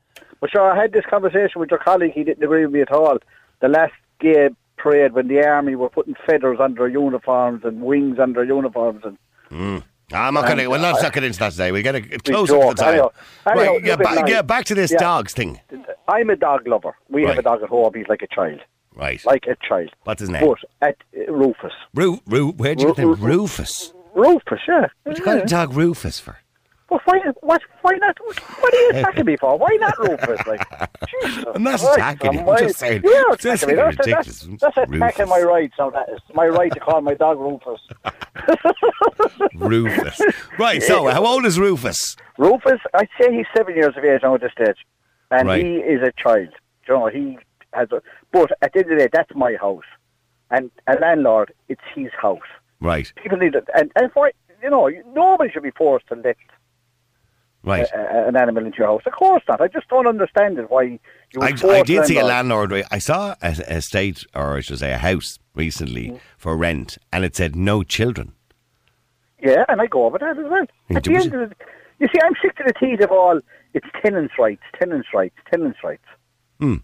But 0.41 0.51
sure, 0.51 0.71
I 0.71 0.81
had 0.81 0.93
this 0.93 1.05
conversation 1.09 1.61
with 1.61 1.71
your 1.71 1.81
colleague. 1.81 2.13
He 2.13 2.23
didn't 2.25 2.43
agree 2.45 2.65
with 2.67 2.75
me 2.75 2.81
at 2.83 2.93
all. 2.93 3.19
The 3.61 3.69
last 3.69 3.95
gay 4.21 4.51
parade 4.77 5.13
when 5.13 5.29
the 5.29 5.43
army 5.47 5.75
were 5.75 5.89
putting 5.89 6.15
feathers 6.27 6.59
under 6.61 6.87
uniforms 6.87 7.63
and 7.65 7.81
wings 7.81 8.19
under 8.19 8.45
uniforms 8.45 9.03
and 9.05 9.17
I'm 10.13 10.35
not 10.35 10.45
going 10.45 10.59
to. 10.59 10.63
And, 10.65 10.71
Well, 10.71 10.81
let's 10.81 11.01
uh, 11.01 11.03
not 11.05 11.13
get 11.15 11.25
into 11.25 11.39
that 11.41 11.53
today. 11.53 11.73
We'll 11.73 11.83
get 11.83 11.95
it 11.97 12.23
closer 12.25 12.53
to 12.61 12.67
the 12.69 12.75
time. 12.75 12.89
Anyhow- 12.95 13.11
anyhow, 13.47 13.73
right? 13.73 13.85
Yeah, 13.85 13.97
ba- 13.97 14.05
mine. 14.05 14.27
yeah. 14.29 14.43
Back 14.43 14.65
to 14.67 14.75
this 14.75 14.93
Yeah. 14.93 14.99
dogs 14.99 15.33
thing. 15.33 15.61
I'm 16.07 16.31
a 16.31 16.37
dog 16.37 16.67
lover. 16.69 16.95
We 17.09 17.25
have 17.25 17.39
a 17.39 17.43
dog 17.43 17.63
at 17.63 17.69
home. 17.69 17.93
He's 17.95 18.07
like 18.09 18.23
a 18.23 18.29
child, 18.29 18.61
Right. 18.97 19.25
like 19.27 19.45
a 19.47 19.57
child. 19.67 19.91
What's 20.05 20.21
his 20.21 20.31
name? 20.31 20.47
But 20.47 20.59
at 20.89 20.97
uh, 21.17 21.31
Rufus, 21.33 21.73
Ru- 21.95 22.21
Ru- 22.27 22.53
where'd 22.53 22.81
you 22.81 22.87
get 22.89 22.97
the 22.97 23.03
name? 23.03 23.11
Ru- 23.11 23.17
Ru- 23.17 23.33
Rufus. 23.43 23.93
Rufus, 24.15 24.61
yeah. 24.67 24.87
What 25.05 25.19
you 25.19 25.31
a 25.31 25.45
dog 25.45 25.75
Rufus 25.75 26.19
for? 26.19 26.39
But 26.89 27.03
why? 27.05 27.19
What? 27.41 27.61
Why 27.83 27.93
not? 28.01 28.17
What 28.25 28.73
are 28.75 28.81
you 28.81 28.91
attacking 28.95 29.27
me 29.27 29.37
for? 29.37 29.59
Why 29.59 29.77
not 29.81 29.99
Rufus? 29.99 30.47
Like, 30.47 31.01
Jesus 31.21 31.45
I'm 31.55 31.63
not 31.65 31.81
Christ 31.81 31.95
attacking 31.99 32.33
you, 32.35 32.41
I'm 32.49 32.59
just 32.59 32.79
saying- 32.79 33.03
You're 33.05 33.33
it's 33.35 33.45
attacking 33.45 33.69
me. 33.69 33.75
That's, 33.75 33.99
ridiculous. 33.99 34.41
that's, 34.41 34.61
that's 34.61 34.77
attacking 34.77 35.01
Rufus. 35.01 35.29
my 35.29 35.41
rights. 35.41 35.75
Now 35.79 35.91
that 35.91 36.09
is 36.11 36.21
my 36.33 36.47
right 36.47 36.73
to 36.73 36.81
call 36.81 37.01
my 37.03 37.15
dog 37.15 37.39
Rufus. 37.41 37.81
Rufus. 39.55 40.21
Right. 40.59 40.83
So, 40.83 41.07
how 41.11 41.27
old 41.27 41.45
is 41.47 41.59
Rufus? 41.59 42.17
Rufus, 42.39 42.81
I'd 42.95 43.09
say 43.21 43.35
he's 43.35 43.47
seven 43.57 43.75
years 43.75 43.95
of 43.97 44.05
age 44.05 44.21
now 44.23 44.35
at 44.35 44.41
this 44.41 44.53
stage, 44.53 44.77
and 45.31 45.49
Right. 45.49 45.65
he 45.65 45.75
is 45.79 46.01
a 46.03 46.13
child. 46.23 46.49
You 46.89 46.95
know, 46.95 47.07
he 47.09 47.39
has. 47.77 47.89
A, 47.93 48.03
but 48.33 48.51
at 48.63 48.73
the 48.73 48.81
end 48.81 48.93
of 48.93 48.99
the 48.99 49.05
day, 49.05 49.11
that's 49.13 49.31
my 49.35 49.55
house, 49.61 49.85
and 50.51 50.71
a 50.87 50.95
landlord, 50.95 51.53
it's 51.69 51.81
his 51.95 52.11
house. 52.21 52.49
Right. 52.81 53.13
People 53.23 53.39
need 53.39 53.55
it, 53.55 53.69
and 53.75 53.91
and 53.97 54.11
for 54.13 54.31
you 54.63 54.71
know, 54.71 54.91
nobody 55.15 55.51
should 55.53 55.63
be 55.63 55.71
forced 55.71 56.07
to 56.09 56.15
let 56.17 56.37
Right. 57.63 57.87
a, 57.93 57.99
a, 57.99 58.29
an 58.29 58.37
animal 58.37 58.65
into 58.65 58.79
your 58.79 58.87
house. 58.87 59.03
Of 59.07 59.13
course 59.15 59.43
not. 59.49 59.61
I 59.61 59.67
just 59.67 59.89
don't 59.89 60.07
understand 60.07 60.57
it. 60.59 60.71
Why 60.71 60.83
you 60.83 60.99
I, 61.41 61.53
I 61.65 61.83
did 61.83 62.07
see 62.07 62.19
a 62.19 62.25
landlord. 62.25 62.73
I 62.93 62.99
saw 62.99 63.35
a, 63.43 63.49
a 63.69 63.77
estate, 63.79 64.25
or 64.35 64.57
I 64.57 64.61
should 64.61 64.79
say, 64.79 64.93
a 64.93 64.99
house 64.99 65.39
recently 65.55 66.11
Mm. 66.11 66.21
for 66.39 66.57
rent, 66.57 66.97
and 67.13 67.25
it 67.25 67.35
said 67.35 67.57
no 67.57 67.83
children. 67.83 68.33
Yeah, 69.43 69.65
and 69.69 69.81
I 69.81 69.87
go 69.87 70.07
over 70.07 70.19
that 70.19 70.39
as 70.39 70.45
well. 70.49 70.67
At 70.95 71.05
the 71.05 71.15
end 71.17 71.35
of 71.35 71.51
the, 71.51 71.57
you 71.99 72.07
see, 72.09 72.21
I'm 72.25 72.35
sick 72.41 72.55
to 72.57 72.65
the 72.67 72.73
teeth 72.75 73.01
of 73.01 73.11
all. 73.11 73.41
It's 73.75 73.87
tenants' 74.03 74.35
rights, 74.39 74.63
tenants' 74.79 75.09
rights, 75.13 75.35
tenants' 75.51 75.79
rights. 75.83 76.05
Hmm. 76.61 76.77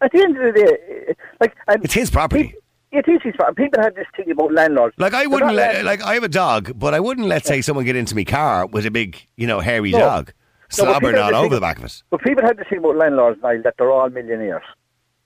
At 0.00 0.12
the 0.12 0.20
end 0.20 0.36
of 0.36 0.54
the 0.54 0.60
day, 0.60 0.78
eh, 1.08 1.12
like 1.40 1.54
It's 1.82 1.94
his 1.94 2.10
property. 2.10 2.44
People, 2.44 2.60
it 2.92 3.08
is 3.08 3.20
his 3.22 3.34
property. 3.36 3.64
People 3.64 3.82
have 3.82 3.94
this 3.94 4.06
thing 4.16 4.30
about 4.30 4.52
landlords. 4.52 4.94
Like 4.98 5.14
I 5.14 5.26
wouldn't 5.26 5.54
let, 5.54 5.84
like 5.84 6.02
I 6.02 6.14
have 6.14 6.22
a 6.22 6.28
dog, 6.28 6.78
but 6.78 6.94
I 6.94 7.00
wouldn't 7.00 7.26
let 7.26 7.46
say 7.46 7.60
someone 7.62 7.84
get 7.84 7.96
into 7.96 8.14
my 8.14 8.24
car 8.24 8.66
with 8.66 8.86
a 8.86 8.90
big, 8.90 9.26
you 9.36 9.46
know, 9.46 9.60
hairy 9.60 9.90
No. 9.92 9.98
dog, 9.98 10.32
slobbering 10.68 11.16
all 11.16 11.34
over 11.34 11.54
the 11.54 11.60
back 11.60 11.78
of 11.78 11.84
it. 11.84 12.02
But 12.10 12.20
people 12.22 12.44
have 12.44 12.56
this 12.56 12.66
thing 12.68 12.78
about 12.78 12.96
landlords 12.96 13.40
now 13.42 13.60
that 13.62 13.74
they're 13.78 13.90
all 13.90 14.08
millionaires. 14.10 14.64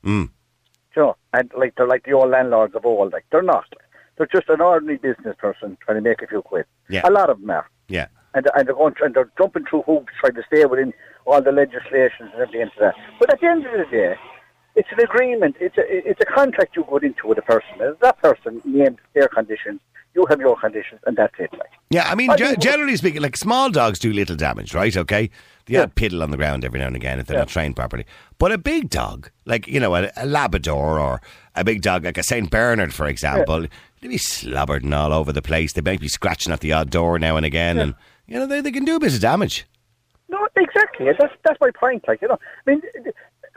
Mm. 0.05 0.31
You 0.97 1.03
know, 1.03 1.17
and 1.33 1.51
like 1.57 1.75
they're 1.77 1.87
like 1.87 2.05
the 2.05 2.13
old 2.13 2.31
landlords 2.31 2.75
of 2.75 2.85
old. 2.87 3.13
Like 3.13 3.27
they're 3.31 3.43
not. 3.43 3.67
They're 4.17 4.27
just 4.27 4.49
an 4.49 4.61
ordinary 4.61 4.99
business 4.99 5.37
person 5.39 5.79
trying 5.85 5.97
to 6.03 6.09
make 6.09 6.23
a 6.23 6.27
few 6.27 6.43
quid. 6.43 6.67
Yeah. 6.89 7.03
A 7.05 7.11
lot 7.11 7.31
of 7.31 7.41
them 7.41 7.51
are. 7.51 7.69
Yeah, 7.89 8.07
and, 8.35 8.47
and 8.55 8.67
they're 8.69 8.75
going 8.75 8.95
and 9.03 9.15
they're 9.15 9.31
jumping 9.39 9.65
through 9.69 9.83
hoops 9.83 10.13
trying 10.21 10.35
to 10.35 10.43
stay 10.47 10.65
within 10.65 10.93
all 11.27 11.41
the 11.43 11.53
legislations 11.53 12.31
and 12.33 12.43
everything 12.43 12.63
into 12.63 12.75
that. 12.81 12.95
But 13.19 13.33
at 13.33 13.41
the 13.41 13.47
end 13.47 13.67
of 13.67 13.73
the 13.73 13.85
day, 13.91 14.15
it's 14.77 14.89
an 14.93 15.01
agreement. 15.01 15.57
It's 15.61 15.77
a 15.79 15.83
it's 15.87 16.21
a 16.21 16.25
contract 16.27 16.77
you 16.77 16.85
go 16.89 16.97
into 16.99 17.27
with 17.27 17.39
a 17.39 17.43
person. 17.43 17.97
That 18.01 18.21
person 18.23 18.61
named 18.65 18.99
their 19.15 19.29
conditions. 19.29 19.81
You 20.15 20.27
have 20.29 20.41
your 20.41 20.57
conditions, 20.59 21.01
and 21.07 21.17
that's 21.17 21.35
it. 21.39 21.53
Like 21.53 21.71
yeah. 21.91 22.09
I 22.11 22.15
mean, 22.17 22.31
I 22.31 22.37
ge- 22.37 22.59
generally 22.59 22.97
speaking, 22.97 23.23
like 23.23 23.37
small 23.37 23.71
dogs 23.71 23.99
do 24.01 24.13
little 24.13 24.35
damage, 24.37 24.75
right? 24.75 24.97
Okay, 24.97 25.31
the 25.67 25.75
Yeah. 25.75 25.83
odd 25.83 25.95
piddle 25.95 26.23
on 26.23 26.33
the 26.33 26.37
ground 26.37 26.65
every 26.65 26.81
now 26.81 26.89
and 26.89 26.97
again 26.97 27.21
if 27.21 27.27
they're 27.27 27.37
Yeah. 27.37 27.43
not 27.43 27.49
trained 27.49 27.77
properly. 27.77 28.05
But 28.39 28.51
a 28.51 28.59
big 28.59 28.91
dog, 28.91 29.31
like 29.45 29.69
you 29.69 29.79
know, 29.79 29.95
a, 29.95 30.11
a 30.17 30.27
Labrador 30.27 30.99
or 30.99 31.21
a 31.55 31.63
big 31.63 31.83
dog 31.83 32.05
like 32.05 32.19
a 32.19 32.25
Saint 32.25 32.51
Bernard, 32.51 32.93
for 32.93 33.07
example, 33.07 33.67
they'd 34.01 34.09
be 34.09 34.19
slobbering 34.19 34.93
all 34.93 35.13
over 35.13 35.33
the 35.33 35.43
place. 35.43 35.73
They 35.75 35.81
might 35.81 36.01
be 36.01 36.09
scratching 36.09 36.53
at 36.53 36.59
the 36.61 36.73
odd 36.73 36.91
door 36.91 37.19
now 37.21 37.37
and 37.37 37.47
again, 37.47 37.79
and 37.79 37.95
you 38.27 38.35
know, 38.39 38.47
they, 38.47 38.61
they 38.61 38.73
can 38.73 38.85
do 38.85 38.97
a 38.97 39.01
bit 39.01 39.15
of 39.15 39.21
damage. 39.21 39.65
no, 40.29 40.45
exactly. 40.57 41.07
That's 41.07 41.35
that's 41.45 41.61
my 41.61 41.71
point. 41.71 42.05
Like 42.09 42.21
you 42.23 42.29
know, 42.29 42.39
I 42.67 42.71
mean. 42.71 42.83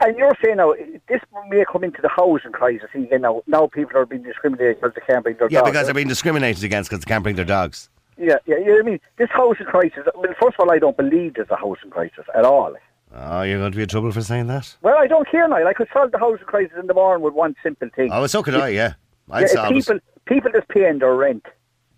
And 0.00 0.16
you're 0.18 0.32
saying 0.44 0.56
now 0.56 0.74
this 1.08 1.20
may 1.48 1.64
come 1.70 1.84
into 1.84 2.02
the 2.02 2.08
housing 2.08 2.52
crisis 2.52 2.88
again. 2.94 3.22
Now, 3.22 3.42
now 3.46 3.68
people 3.68 3.96
are 3.96 4.06
being 4.06 4.22
discriminated 4.22 4.80
because 4.80 4.94
they 4.94 5.00
can't 5.06 5.22
bring 5.22 5.36
their 5.36 5.48
Yeah, 5.50 5.60
dogs. 5.60 5.66
Yeah, 5.66 5.70
because 5.72 5.86
they're 5.86 5.94
being 5.94 6.08
discriminated 6.08 6.64
against 6.64 6.90
because 6.90 7.04
they 7.04 7.08
can't 7.08 7.22
bring 7.22 7.36
their 7.36 7.44
dogs. 7.44 7.88
yeah, 8.18 8.36
yeah, 8.46 8.56
yeah. 8.64 8.74
I 8.78 8.82
mean, 8.82 9.00
this 9.18 9.28
housing 9.30 9.66
crisis. 9.66 10.04
Well, 10.14 10.32
first 10.40 10.56
of 10.58 10.60
all, 10.68 10.72
I 10.72 10.78
don't 10.78 10.96
believe 10.96 11.34
there's 11.34 11.50
a 11.50 11.56
housing 11.56 11.90
crisis 11.90 12.24
at 12.34 12.44
all. 12.44 12.74
Oh, 13.16 13.42
you're 13.42 13.58
going 13.60 13.70
to 13.70 13.76
be 13.76 13.82
in 13.82 13.88
trouble 13.88 14.10
for 14.10 14.22
saying 14.22 14.48
that. 14.48 14.76
Well, 14.82 14.96
I 14.98 15.06
don't 15.06 15.30
care 15.30 15.46
now. 15.46 15.64
I 15.64 15.72
could 15.72 15.86
solve 15.92 16.10
the 16.10 16.18
housing 16.18 16.46
crisis 16.46 16.76
in 16.78 16.88
the 16.88 16.94
morning 16.94 17.22
with 17.24 17.32
one 17.34 17.54
simple 17.62 17.88
thing. 17.94 18.10
Oh, 18.12 18.26
so 18.26 18.42
could 18.42 18.56
I. 18.56 18.68
Yeah, 18.70 18.94
I'd 19.30 19.40
Yeah, 19.40 19.44
if 19.44 19.50
solve 19.52 19.70
it. 19.70 19.74
people, 19.74 19.98
people 20.26 20.50
that's 20.52 20.66
paying 20.68 20.98
their 20.98 21.14
rent, 21.14 21.46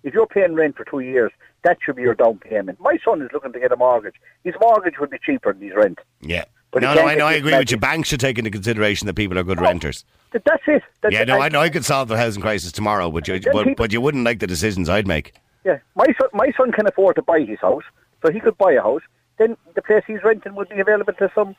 if 0.02 0.12
you're 0.12 0.26
paying 0.26 0.54
rent 0.54 0.76
for 0.76 0.84
two 0.84 1.00
years, 1.00 1.32
that 1.64 1.78
should 1.84 1.96
be 1.96 2.02
your 2.02 2.14
down 2.14 2.38
payment. 2.38 2.78
My 2.80 2.98
son 3.02 3.22
is 3.22 3.30
looking 3.32 3.52
to 3.54 3.58
get 3.58 3.72
a 3.72 3.76
mortgage. 3.76 4.14
His 4.44 4.54
mortgage 4.60 4.98
would 5.00 5.10
be 5.10 5.18
cheaper 5.24 5.54
than 5.54 5.62
his 5.62 5.74
rent. 5.74 5.98
Yeah. 6.20 6.44
But 6.76 6.82
no, 6.82 6.92
no, 6.92 7.06
I 7.06 7.14
know. 7.14 7.24
I 7.24 7.32
agree 7.32 7.56
with 7.56 7.70
you. 7.70 7.78
Banks 7.78 8.10
should 8.10 8.20
take 8.20 8.36
into 8.36 8.50
consideration 8.50 9.06
that 9.06 9.14
people 9.14 9.38
are 9.38 9.42
good 9.42 9.58
oh, 9.58 9.62
renters. 9.62 10.04
That's 10.32 10.44
it. 10.66 10.82
That's 11.00 11.10
Yeah, 11.10 11.22
it. 11.22 11.28
no, 11.28 11.36
And- 11.36 11.44
I 11.44 11.48
know. 11.48 11.60
I 11.62 11.70
could 11.70 11.86
solve 11.86 12.08
the 12.08 12.18
housing 12.18 12.42
crisis 12.42 12.70
tomorrow, 12.70 13.10
but 13.10 13.26
you, 13.26 13.40
but, 13.40 13.64
people- 13.64 13.74
but 13.76 13.92
you 13.94 14.02
wouldn't 14.02 14.24
like 14.24 14.40
the 14.40 14.46
decisions 14.46 14.90
I'd 14.90 15.06
make. 15.06 15.32
Yeah, 15.64 15.78
my 15.94 16.04
son, 16.04 16.28
my 16.34 16.52
son 16.54 16.72
can 16.72 16.86
afford 16.86 17.16
to 17.16 17.22
buy 17.22 17.40
his 17.40 17.58
house, 17.60 17.84
so 18.20 18.30
he 18.30 18.40
could 18.40 18.58
buy 18.58 18.72
a 18.72 18.82
house. 18.82 19.00
Then 19.38 19.56
the 19.74 19.80
place 19.80 20.02
he's 20.06 20.22
renting 20.22 20.54
would 20.54 20.68
be 20.68 20.78
available 20.78 21.14
to 21.14 21.30
some 21.34 21.56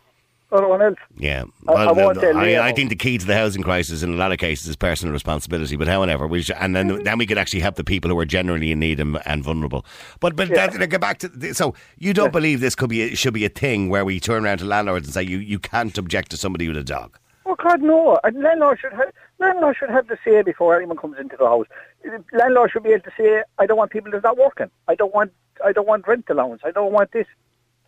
other 0.51 0.67
one 0.67 0.81
else. 0.81 0.97
Yeah, 1.17 1.43
I- 1.67 1.73
I 1.73 1.91
Well, 1.91 2.13
won't 2.13 2.23
I, 2.23 2.67
I 2.69 2.71
think 2.71 2.89
the 2.89 2.95
key 2.95 3.17
to 3.17 3.25
the 3.25 3.35
housing 3.35 3.63
crisis 3.63 4.01
in 4.03 4.13
a 4.13 4.15
lot 4.17 4.31
of 4.31 4.37
cases 4.37 4.67
is 4.67 4.75
personal 4.75 5.11
responsibility. 5.13 5.75
But 5.75 5.87
however, 5.87 6.25
we 6.27 6.41
should, 6.41 6.55
and 6.59 6.75
then 6.75 7.03
then 7.03 7.17
we 7.17 7.25
could 7.25 7.37
actually 7.37 7.59
help 7.59 7.75
the 7.75 7.83
people 7.83 8.09
who 8.09 8.17
are 8.19 8.25
generally 8.25 8.71
in 8.71 8.79
need 8.79 8.99
and, 8.99 9.19
and 9.25 9.43
vulnerable. 9.43 9.85
But 10.19 10.35
but 10.35 10.49
Yeah. 10.49 10.67
that, 10.67 10.79
to 10.79 10.87
get 10.87 11.01
back 11.01 11.19
to 11.19 11.27
the- 11.27 11.53
so 11.53 11.73
you 11.97 12.13
don't 12.13 12.31
believe 12.31 12.59
this 12.61 12.75
could 12.75 12.89
be 12.89 13.01
a, 13.01 13.15
should 13.15 13.33
be 13.33 13.45
a 13.45 13.49
thing 13.49 13.89
where 13.89 14.05
we 14.05 14.19
turn 14.19 14.45
around 14.45 14.59
to 14.59 14.65
landlords 14.65 15.07
and 15.07 15.13
say 15.13 15.23
you, 15.23 15.37
you 15.39 15.59
can't 15.59 15.97
object 15.97 16.31
to 16.31 16.37
somebody 16.37 16.67
with 16.67 16.77
a 16.77 16.83
dog. 16.83 17.17
Oh 17.45 17.55
God, 17.55 17.81
no! 17.81 18.19
And 18.23 18.41
landlord 18.41 18.79
should 18.79 18.93
have 18.93 19.11
landlord 19.39 19.75
should 19.77 19.89
have 19.89 20.07
the 20.07 20.17
say 20.23 20.41
before 20.41 20.75
anyone 20.77 20.97
comes 20.97 21.17
into 21.17 21.37
the 21.37 21.45
house. 21.45 21.65
Uh, 22.05 22.17
landlord 22.33 22.71
should 22.71 22.83
be 22.83 22.89
able 22.89 23.03
to 23.03 23.11
say, 23.17 23.43
"I 23.57 23.65
don't 23.65 23.77
want 23.77 23.91
people 23.91 24.11
that's 24.11 24.23
not 24.23 24.37
working. 24.37 24.69
I 24.89 24.95
don't 24.95 25.13
want. 25.13 25.31
I 25.63 25.71
don't 25.71 25.87
want 25.87 26.05
rent 26.07 26.25
allowance. 26.29 26.61
I 26.65 26.71
don't 26.71 26.91
want 26.91 27.11
this." 27.13 27.25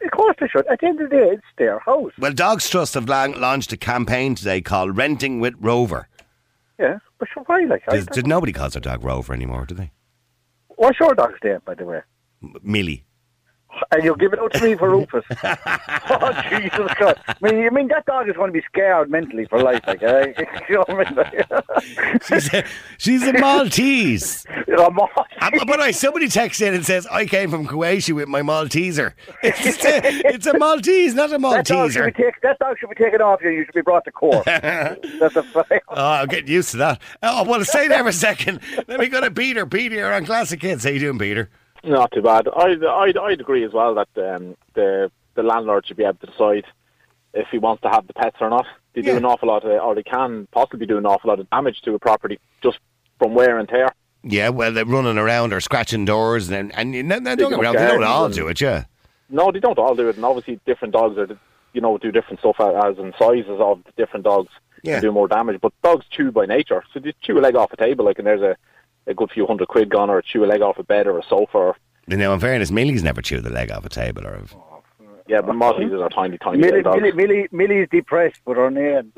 Of 0.01 0.11
course 0.11 0.35
they 0.39 0.47
should. 0.47 0.65
At 0.67 0.79
the 0.79 0.87
end 0.87 1.01
of 1.01 1.09
the 1.09 1.15
day, 1.15 1.29
it's 1.33 1.43
their 1.57 1.79
house. 1.79 2.11
Well, 2.17 2.31
Dogs 2.33 2.69
Trust 2.69 2.93
have 2.93 3.09
launched 3.09 3.73
a 3.73 3.77
campaign 3.77 4.35
today 4.35 4.61
called 4.61 4.95
"Renting 4.95 5.39
with 5.39 5.55
Rover." 5.59 6.07
Yeah, 6.79 6.99
but 7.17 7.27
so 7.33 7.43
why? 7.45 7.65
Like, 7.65 7.85
Does, 7.85 8.05
did 8.07 8.25
nobody 8.25 8.53
calls 8.53 8.73
their 8.73 8.81
dog 8.81 9.03
Rover 9.03 9.33
anymore? 9.33 9.65
Do 9.65 9.75
they? 9.75 9.91
what's 10.77 10.97
your 10.99 11.13
dog's 11.13 11.37
name, 11.43 11.59
by 11.65 11.75
the 11.75 11.83
way? 11.85 11.99
Millie. 12.63 13.03
And 13.91 14.03
you'll 14.03 14.15
give 14.15 14.33
it 14.33 14.39
out 14.39 14.53
to 14.53 14.63
me 14.63 14.75
for 14.75 14.89
Rufus. 14.89 15.23
oh, 15.43 16.41
Jesus 16.49 16.93
Christ. 16.93 17.19
I 17.27 17.35
mean, 17.41 17.59
you 17.59 17.71
mean 17.71 17.87
that 17.89 18.05
dog 18.05 18.27
is 18.29 18.35
going 18.35 18.49
to 18.49 18.53
be 18.53 18.63
scared 18.65 19.09
mentally 19.09 19.45
for 19.45 19.61
life, 19.61 19.81
like, 19.87 20.01
eh? 20.03 20.33
you 20.69 20.75
know 20.75 20.83
what 20.87 21.07
I 21.07 21.31
mean? 21.31 22.19
She's 22.27 22.53
a, 22.53 22.65
she's 22.97 23.23
a 23.23 23.33
Maltese. 23.33 24.45
You're 24.67 24.81
a 24.81 24.91
moth. 24.91 25.09
Um, 25.41 25.53
But 25.65 25.79
I, 25.79 25.91
somebody 25.91 26.27
texts 26.27 26.61
in 26.61 26.73
and 26.73 26.85
says, 26.85 27.07
I 27.07 27.25
came 27.25 27.49
from 27.49 27.65
Croatia 27.65 28.13
with 28.15 28.27
my 28.27 28.41
Malteser. 28.41 29.13
It's 29.43 29.83
a, 29.85 30.01
it's 30.27 30.45
a 30.45 30.57
Maltese, 30.57 31.15
not 31.15 31.31
a 31.31 31.39
Malteser. 31.39 31.53
That 31.53 31.65
dog, 31.65 31.91
should 31.91 32.05
be 32.05 32.23
take, 32.23 32.41
that 32.41 32.59
dog 32.59 32.77
should 32.79 32.89
be 32.89 32.95
taken 32.95 33.21
off 33.21 33.41
you. 33.41 33.49
You 33.49 33.65
should 33.65 33.75
be 33.75 33.81
brought 33.81 34.05
to 34.05 34.11
court. 34.11 34.45
That's 34.45 35.35
a 35.35 35.43
fact. 35.43 35.85
Oh, 35.89 36.05
I'm 36.05 36.27
getting 36.27 36.49
used 36.51 36.71
to 36.71 36.77
that. 36.77 37.01
Oh, 37.23 37.43
well, 37.43 37.63
stay 37.63 37.87
there 37.87 38.03
for 38.03 38.09
a 38.09 38.13
second. 38.13 38.59
Let 38.87 38.99
me 38.99 39.07
go 39.07 39.21
to 39.21 39.31
Peter. 39.31 39.65
Peter, 39.65 39.95
you're 39.95 40.13
on 40.13 40.25
Classic 40.25 40.61
Hits. 40.61 40.83
How 40.83 40.89
you 40.89 40.99
doing, 40.99 41.19
Peter? 41.19 41.49
Not 41.83 42.11
too 42.11 42.21
bad. 42.21 42.47
I'd, 42.55 42.83
I'd, 42.83 43.17
I'd 43.17 43.39
agree 43.41 43.63
as 43.63 43.71
well 43.73 43.95
that 43.95 44.09
um, 44.35 44.55
the 44.73 45.11
the 45.35 45.43
landlord 45.43 45.85
should 45.87 45.95
be 45.97 46.03
able 46.03 46.15
to 46.19 46.25
decide 46.27 46.65
if 47.33 47.47
he 47.49 47.57
wants 47.59 47.81
to 47.83 47.89
have 47.89 48.05
the 48.07 48.13
pets 48.13 48.37
or 48.41 48.49
not. 48.49 48.65
They 48.93 49.01
Yeah. 49.01 49.11
do 49.13 49.17
an 49.17 49.25
awful 49.25 49.47
lot, 49.47 49.63
of, 49.63 49.71
or 49.81 49.95
they 49.95 50.03
can 50.03 50.47
possibly 50.51 50.85
do 50.85 50.97
an 50.97 51.05
awful 51.05 51.29
lot 51.29 51.39
of 51.39 51.49
damage 51.49 51.81
to 51.83 51.93
a 51.93 51.99
property 51.99 52.39
just 52.61 52.79
from 53.19 53.35
wear 53.35 53.57
and 53.59 53.69
tear. 53.69 53.89
Yeah, 54.23 54.49
well, 54.49 54.73
they're 54.73 54.83
running 54.85 55.17
around 55.17 55.53
or 55.53 55.61
scratching 55.61 56.03
doors, 56.05 56.49
and 56.49 56.75
and, 56.75 56.93
and 56.93 57.07
no, 57.07 57.19
no, 57.19 57.35
don't 57.35 57.51
get 57.51 57.59
me 57.59 57.63
go 57.65 57.71
they 57.73 57.87
don't 57.87 58.03
all 58.03 58.27
do 58.29 58.47
it, 58.49 58.59
yeah. 58.59 58.83
No, 59.29 59.51
they 59.51 59.59
don't 59.61 59.77
all 59.77 59.95
do 59.95 60.09
it, 60.09 60.15
and 60.17 60.25
obviously 60.25 60.59
different 60.65 60.93
dogs 60.93 61.17
are, 61.17 61.27
you 61.71 61.79
know, 61.81 61.97
do 61.97 62.11
different 62.11 62.39
stuff 62.39 62.59
as 62.59 62.97
in 62.97 63.13
sizes 63.17 63.59
of 63.61 63.81
the 63.85 63.91
different 63.95 64.25
dogs 64.25 64.49
Yeah. 64.83 64.95
and 64.95 65.01
do 65.03 65.11
more 65.13 65.27
damage. 65.29 65.61
But 65.61 65.71
dogs 65.83 66.05
chew 66.09 66.31
by 66.31 66.45
nature, 66.47 66.83
so 66.93 66.99
they 66.99 67.13
chew 67.21 67.37
a 67.37 67.41
leg 67.41 67.55
off 67.55 67.71
a 67.71 67.77
table, 67.77 68.03
like, 68.05 68.17
and 68.17 68.27
there's 68.27 68.41
a, 68.41 68.57
a 69.09 69.13
good 69.13 69.31
few 69.31 69.45
hundred 69.45 69.67
quid 69.67 69.89
gone, 69.89 70.09
or 70.09 70.21
chew 70.21 70.45
a 70.45 70.47
leg 70.47 70.61
off 70.61 70.77
a 70.77 70.83
bed 70.83 71.07
or 71.07 71.19
a 71.19 71.23
sofa. 71.23 71.57
Or, 71.57 71.75
Now, 72.07 72.33
in 72.33 72.39
fairness, 72.39 72.71
Millie's 72.71 73.03
never 73.03 73.21
chewed 73.21 73.43
the 73.43 73.49
leg 73.49 73.71
off 73.71 73.85
a 73.85 73.89
table, 73.89 74.25
or 74.25 74.41
yeah, 75.29 75.41
but 75.41 75.53
Malteses 75.55 76.01
are 76.01 76.09
tiny, 76.09 76.39
tiny 76.39 76.57
Millie, 76.57 76.77
little 76.77 76.91
dogs. 76.91 77.01
Millie, 77.03 77.15
Millie, 77.15 77.47
Millie's 77.51 77.87
depressed 77.91 78.41
with 78.45 78.57
her 78.57 78.71
name. 78.71 79.13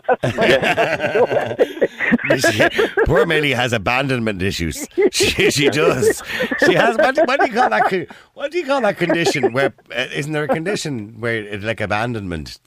poor 3.06 3.25
Millie 3.25 3.53
has 3.53 3.72
abandonment 3.72 4.41
issues. 4.41 4.86
She, 5.12 5.50
she 5.51 5.70
does. 5.70 6.22
She 6.65 6.74
has. 6.74 6.98
What, 6.98 7.15
do- 7.15 7.24
what 7.24 7.39
do 7.39 7.46
you 7.48 7.53
call 7.53 7.70
that? 7.70 8.08
What 8.34 8.51
do 8.51 8.58
you 8.58 8.65
call 8.65 8.82
that 8.82 8.98
condition? 8.98 9.53
Where 9.53 9.74
uh, 9.96 10.08
isn't 10.13 10.34
there 10.34 10.44
a 10.44 10.48
condition 10.50 11.20
where 11.22 11.38
it's 11.38 11.63
like 11.63 11.80
abandonment? 11.80 12.60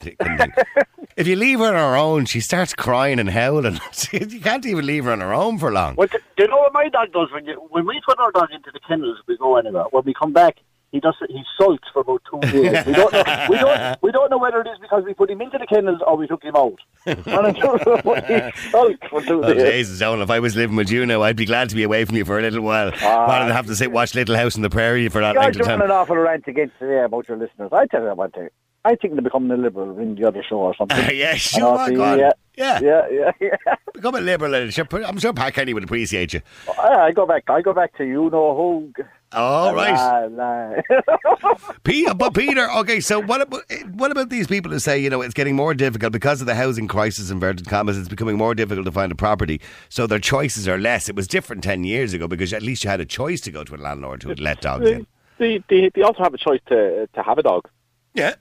If 1.16 1.26
you 1.28 1.36
leave 1.36 1.58
her 1.58 1.66
on 1.66 1.74
her 1.74 1.96
own, 1.96 2.24
she 2.24 2.40
starts 2.40 2.74
crying 2.74 3.18
and 3.18 3.28
howling. 3.30 3.78
you 4.12 4.40
can't 4.40 4.64
even 4.66 4.86
leave 4.86 5.04
her 5.04 5.12
on 5.12 5.20
her 5.20 5.34
own 5.34 5.58
for 5.58 5.70
long. 5.70 5.96
Well, 5.96 6.08
do 6.08 6.18
you 6.38 6.48
know 6.48 6.56
what 6.58 6.72
my 6.72 6.88
dog 6.88 7.12
does 7.12 7.30
when 7.30 7.44
you 7.44 7.54
when 7.70 7.86
we 7.86 8.00
put 8.06 8.18
our 8.18 8.32
dog 8.32 8.48
into 8.52 8.70
the 8.72 8.80
kennels? 8.80 9.18
We 9.26 9.36
go 9.36 9.56
anywhere. 9.56 9.84
When 9.90 10.04
we 10.04 10.14
come 10.14 10.32
back, 10.32 10.56
he 10.94 11.00
does 11.00 11.16
he 11.28 11.42
sulks 11.58 11.88
for 11.92 12.00
about 12.02 12.22
two 12.30 12.38
days. 12.40 12.86
We 12.86 12.92
don't 12.92 13.12
know. 13.12 13.24
We 13.50 13.56
don't. 13.58 14.02
We 14.02 14.12
don't 14.12 14.30
know 14.30 14.38
whether 14.38 14.60
it 14.60 14.68
is 14.68 14.78
because 14.80 15.02
we 15.04 15.12
put 15.12 15.28
him 15.28 15.40
into 15.40 15.58
the 15.58 15.66
kennels 15.66 16.00
or 16.06 16.16
we 16.16 16.26
took 16.28 16.42
him 16.44 16.54
out. 16.56 16.78
And 17.04 17.18
I 17.26 17.50
don't 17.50 17.86
know 18.06 18.14
he 18.28 18.70
sulks 18.70 19.08
for 19.10 19.20
two 19.22 19.42
Oh, 19.44 19.52
days. 19.54 19.88
Jesus, 19.88 20.00
Owen, 20.02 20.20
if 20.22 20.30
I 20.30 20.38
was 20.38 20.54
living 20.54 20.76
with 20.76 20.90
you 20.90 21.04
now, 21.04 21.22
I'd 21.22 21.36
be 21.36 21.46
glad 21.46 21.68
to 21.70 21.74
be 21.74 21.82
away 21.82 22.04
from 22.04 22.16
you 22.16 22.24
for 22.24 22.38
a 22.38 22.42
little 22.42 22.62
while, 22.62 22.92
Ah. 23.02 23.26
rather 23.26 23.46
than 23.46 23.56
have 23.56 23.66
to 23.66 23.74
sit 23.76 23.90
watch 23.90 24.14
Little 24.14 24.36
House 24.36 24.54
on 24.56 24.62
the 24.62 24.70
Prairie 24.70 25.08
for 25.08 25.20
that 25.20 25.34
You're 25.34 25.42
length 25.42 25.60
of 25.60 25.66
time. 25.66 25.82
an 25.82 25.90
awful 25.90 26.16
rant 26.16 26.44
against 26.46 26.78
today 26.78 27.02
about 27.02 27.28
your 27.28 27.36
listeners. 27.38 27.70
I 27.72 27.86
tell 27.86 28.02
you 28.04 28.14
what, 28.14 28.32
they- 28.34 28.48
I 28.86 28.96
think 28.96 29.14
they're 29.14 29.22
becoming 29.22 29.50
a 29.50 29.56
liberal 29.56 29.98
in 29.98 30.14
the 30.14 30.28
other 30.28 30.42
show 30.48 30.56
or 30.58 30.74
something. 30.78 30.98
yeah, 31.16 31.34
sure, 31.36 31.78
on. 31.78 31.96
yeah. 32.18 32.30
yeah. 32.56 32.80
yeah, 32.82 33.06
yeah, 33.10 33.30
yeah. 33.40 33.74
Become 33.94 34.16
a 34.16 34.20
liberal. 34.20 34.54
and 34.54 34.70
I'm 35.06 35.18
sure 35.18 35.32
Pat 35.32 35.54
Kenny 35.54 35.72
would 35.72 35.84
appreciate 35.84 36.34
you. 36.34 36.42
I, 36.78 37.06
I 37.06 37.12
go 37.12 37.26
back. 37.26 37.48
I 37.48 37.62
go 37.62 37.72
back 37.72 37.96
to 37.96 38.04
you 38.04 38.28
know 38.30 38.54
who. 38.54 38.92
All 39.32 39.74
right. 39.74 40.28
La, 40.30 40.74
la. 40.84 41.54
Peter, 41.82 42.14
but 42.14 42.34
Peter, 42.34 42.70
okay, 42.70 43.00
so 43.00 43.20
what 43.20 43.40
about 43.40 43.62
what 43.94 44.10
about 44.12 44.28
these 44.28 44.46
people 44.46 44.70
who 44.70 44.78
say, 44.78 44.98
you 44.98 45.10
know, 45.10 45.22
it's 45.22 45.34
getting 45.34 45.56
more 45.56 45.74
difficult 45.74 46.12
because 46.12 46.40
of 46.40 46.46
the 46.46 46.54
housing 46.54 46.86
crisis, 46.86 47.30
inverted 47.30 47.66
commas, 47.68 47.98
it's 47.98 48.08
becoming 48.08 48.36
more 48.36 48.54
difficult 48.54 48.84
to 48.86 48.92
find 48.92 49.10
a 49.10 49.16
property, 49.16 49.60
so 49.88 50.06
their 50.06 50.20
choices 50.20 50.68
are 50.68 50.78
less. 50.78 51.08
It 51.08 51.16
was 51.16 51.26
different 51.26 51.64
10 51.64 51.82
years 51.84 52.12
ago 52.12 52.28
because 52.28 52.52
at 52.52 52.62
least 52.62 52.84
you 52.84 52.90
had 52.90 53.00
a 53.00 53.04
choice 53.06 53.40
to 53.42 53.50
go 53.50 53.64
to 53.64 53.74
a 53.74 53.76
landlord 53.78 54.22
who 54.22 54.28
would 54.28 54.40
let 54.40 54.60
dogs 54.60 54.88
in. 54.88 55.06
They, 55.38 55.62
they, 55.68 55.90
they 55.94 56.02
also 56.02 56.22
have 56.22 56.32
a 56.34 56.38
choice 56.38 56.60
to 56.68 57.08
to 57.12 57.22
have 57.22 57.38
a 57.38 57.42
dog. 57.42 57.68
Yeah. 58.14 58.34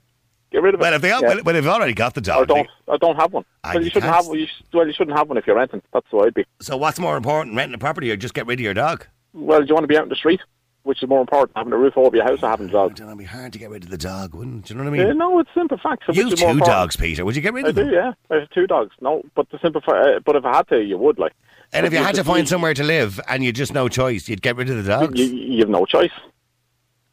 Get 0.51 0.61
rid 0.61 0.75
of 0.75 0.79
it. 0.79 0.83
Well, 0.83 0.93
if 0.93 1.01
they 1.01 1.09
Yeah. 1.09 1.21
well, 1.21 1.39
if 1.39 1.43
they've 1.45 1.65
already 1.67 1.93
got 1.95 2.13
the 2.13 2.21
dog, 2.21 2.47
don't 2.47 2.67
or 2.85 2.99
don't 2.99 3.15
have 3.15 3.33
one. 3.33 3.45
Ah, 3.63 3.71
well, 3.73 3.83
you 3.83 3.89
shouldn't 3.89 4.13
have. 4.13 4.25
You 4.25 4.45
well, 4.71 4.85
you 4.85 4.93
shouldn't 4.93 5.17
have 5.17 5.27
one 5.27 5.37
if 5.39 5.47
you're 5.47 5.55
renting. 5.55 5.81
That's 5.91 6.05
what 6.11 6.27
I'd 6.27 6.35
be. 6.35 6.45
so 6.61 6.77
what's 6.77 6.99
more 6.99 7.17
important, 7.17 7.55
renting 7.55 7.73
a 7.73 7.79
property 7.79 8.11
or 8.11 8.15
just 8.15 8.35
get 8.35 8.45
rid 8.45 8.59
of 8.59 8.63
your 8.63 8.75
dog? 8.75 9.07
Well, 9.33 9.61
do 9.61 9.65
you 9.67 9.73
want 9.73 9.85
to 9.85 9.87
be 9.87 9.97
out 9.97 10.03
in 10.03 10.09
the 10.09 10.15
street? 10.15 10.41
Which 10.83 11.01
is 11.01 11.07
more 11.07 11.21
important, 11.21 11.51
having 11.57 11.71
a 11.71 11.77
roof 11.77 11.93
over 11.95 12.13
your 12.15 12.25
house 12.25 12.39
or 12.43 12.49
having 12.49 12.65
a 12.67 12.69
I 12.69 12.73
dog? 12.73 12.99
it'd 12.99 13.17
be 13.17 13.23
hard 13.23 13.53
to 13.53 13.59
get 13.59 13.69
rid 13.69 13.85
of 13.85 13.89
the 13.89 13.97
dog, 13.97 14.35
wouldn't 14.35 14.65
Do 14.65 14.73
you 14.73 14.77
know 14.83 14.89
what 14.89 14.99
I 14.99 15.03
Uh, 15.03 15.07
mean? 15.07 15.17
no, 15.17 15.39
it's 15.39 15.49
simple 15.55 15.77
facts. 15.81 16.05
you 16.11 16.27
have 16.29 16.35
two 16.37 16.59
dogs, 16.59 16.97
Peter. 16.97 17.23
Would 17.23 17.37
you 17.37 17.41
get 17.41 17.53
rid 17.53 17.65
I 17.65 17.69
of 17.69 17.75
do, 17.75 17.85
them? 17.85 17.93
yeah. 17.93 18.11
I 18.29 18.39
have 18.41 18.49
two 18.49 18.67
dogs. 18.67 18.91
No, 18.99 19.21
but 19.33 19.49
the 19.49 19.59
simple. 19.59 19.79
fa- 19.79 20.15
Uh, 20.17 20.19
but 20.19 20.35
if 20.35 20.43
I 20.43 20.57
had 20.57 20.67
to, 20.69 20.83
you 20.83 20.97
would 20.97 21.17
like. 21.19 21.31
And 21.71 21.85
if 21.85 21.93
you 21.93 21.99
had 21.99 22.15
to 22.15 22.23
find 22.25 22.47
somewhere 22.49 22.73
to 22.73 22.83
live 22.83 23.19
and 23.29 23.43
you 23.45 23.51
just 23.53 23.73
no 23.73 23.87
choice, 23.87 24.27
you'd 24.27 24.41
get 24.41 24.57
rid 24.57 24.69
of 24.69 24.75
the 24.83 24.89
dogs. 24.91 25.17
you, 25.19 25.25
you 25.27 25.59
have 25.59 25.69
no 25.69 25.85
choice. 25.85 26.11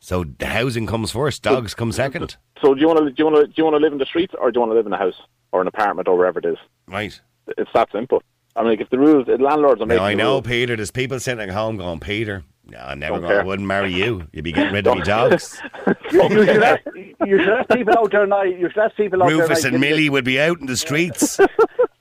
So 0.00 0.24
the 0.24 0.46
housing 0.46 0.86
comes 0.86 1.12
first, 1.12 1.42
dogs 1.42 1.74
come 1.74 1.92
second. 1.92 2.36
So 2.62 2.74
do 2.74 2.80
you 2.80 2.88
want 2.88 2.98
to 3.00 3.10
do 3.10 3.14
you 3.18 3.24
want 3.24 3.36
to 3.36 3.46
do 3.46 3.52
you 3.56 3.64
want 3.64 3.74
to 3.74 3.80
live 3.80 3.92
in 3.92 3.98
the 3.98 4.06
streets 4.06 4.34
or 4.38 4.50
do 4.50 4.56
you 4.56 4.60
want 4.60 4.72
to 4.72 4.76
live 4.76 4.86
in 4.86 4.92
a 4.92 4.96
house 4.98 5.20
or 5.52 5.60
an 5.60 5.66
apartment 5.68 6.08
or 6.08 6.16
wherever 6.16 6.38
it 6.40 6.44
is? 6.44 6.56
Right. 6.88 7.18
It's 7.56 7.70
that 7.74 7.88
simple. 7.92 8.22
I 8.56 8.62
mean, 8.62 8.70
like, 8.70 8.80
if 8.80 8.90
the 8.90 8.98
rules, 8.98 9.26
the 9.26 9.38
landlords 9.38 9.80
are 9.80 9.86
making. 9.86 10.02
Now 10.02 10.08
I 10.08 10.14
know, 10.14 10.32
rules- 10.34 10.46
Peter. 10.46 10.74
There's 10.76 10.90
people 10.90 11.20
sitting 11.20 11.40
at 11.42 11.50
home 11.50 11.76
going, 11.76 12.00
Peter, 12.00 12.42
no, 12.70 12.78
I 12.78 12.94
never 12.94 13.20
gonna, 13.20 13.34
I 13.34 13.42
wouldn't 13.42 13.68
marry 13.68 13.92
you. 13.92 14.26
You'd 14.32 14.44
be 14.44 14.52
getting 14.52 14.72
rid 14.72 14.86
of 14.86 14.96
me 14.96 15.02
dogs. 15.02 15.60
you, 16.12 16.22
you 16.22 16.46
should 16.46 16.62
ask, 16.62 16.80
you 16.94 17.38
should 17.38 17.48
ask 17.48 17.68
people 17.70 17.98
out 17.98 18.12
there 18.12 18.26
now. 18.26 18.42
You 18.42 18.70
should 18.70 18.78
ask 18.78 18.96
people 18.96 19.22
out 19.22 19.28
there. 19.28 19.38
Rufus 19.38 19.64
and 19.64 19.80
Millie 19.80 20.08
would 20.08 20.24
be 20.24 20.40
out 20.40 20.60
in 20.60 20.66
the 20.66 20.76
streets. 20.76 21.38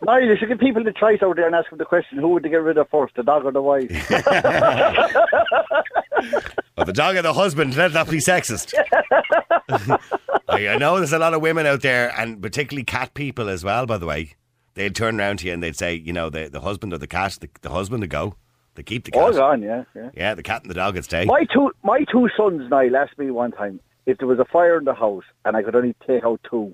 No, 0.01 0.17
you 0.17 0.35
should 0.39 0.47
give 0.47 0.59
people 0.59 0.83
the 0.83 0.93
choice 0.93 1.19
out 1.21 1.35
there 1.35 1.45
and 1.45 1.53
ask 1.53 1.69
them 1.69 1.77
the 1.77 1.85
question: 1.85 2.17
Who 2.17 2.29
would 2.29 2.41
they 2.41 2.49
get 2.49 2.63
rid 2.63 2.77
of 2.77 2.89
first, 2.89 3.15
the 3.15 3.21
dog 3.21 3.45
or 3.45 3.51
the 3.51 3.61
wife? 3.61 3.91
But 6.79 6.85
the 6.85 6.93
dog 6.93 7.17
or 7.17 7.21
the 7.21 7.33
husband, 7.33 7.75
let 7.75 7.91
that 7.91 8.09
be 8.09 8.19
sexist. 8.19 8.73
I, 10.47 10.69
I 10.69 10.77
know 10.77 10.95
there's 10.95 11.11
a 11.11 11.19
lot 11.19 11.33
of 11.33 11.41
women 11.41 11.65
out 11.65 11.81
there, 11.81 12.17
and 12.17 12.41
particularly 12.41 12.85
cat 12.85 13.13
people 13.13 13.49
as 13.49 13.65
well, 13.65 13.85
by 13.85 13.97
the 13.97 14.05
way. 14.05 14.35
They'd 14.75 14.95
turn 14.95 15.19
around 15.19 15.39
to 15.39 15.47
you 15.47 15.53
and 15.53 15.61
they'd 15.61 15.75
say, 15.75 15.95
you 15.95 16.13
know, 16.13 16.29
the, 16.29 16.47
the 16.47 16.61
husband 16.61 16.93
or 16.93 16.97
the 16.97 17.05
cat, 17.05 17.37
the, 17.41 17.49
the 17.61 17.69
husband 17.69 17.99
would 17.99 18.09
go. 18.09 18.35
They 18.79 18.83
keep 18.83 19.03
the 19.03 19.11
cat. 19.11 19.35
Oh, 19.35 19.43
on, 19.43 19.61
yeah, 19.61 19.83
yeah. 19.93 20.09
Yeah, 20.15 20.35
the 20.35 20.41
cat 20.41 20.61
and 20.61 20.69
the 20.69 20.73
dog 20.73 20.95
would 20.95 21.03
stay. 21.03 21.25
My 21.25 21.43
two, 21.53 21.69
my 21.83 22.05
two 22.09 22.29
sons 22.37 22.69
now 22.71 22.79
asked 22.97 23.17
me 23.17 23.29
one 23.29 23.51
time 23.51 23.81
if 24.05 24.17
there 24.19 24.27
was 24.27 24.39
a 24.39 24.45
fire 24.45 24.77
in 24.77 24.85
the 24.85 24.93
house 24.93 25.25
and 25.43 25.57
I 25.57 25.63
could 25.63 25.75
only 25.75 25.97
take 26.07 26.23
out 26.23 26.39
two, 26.49 26.73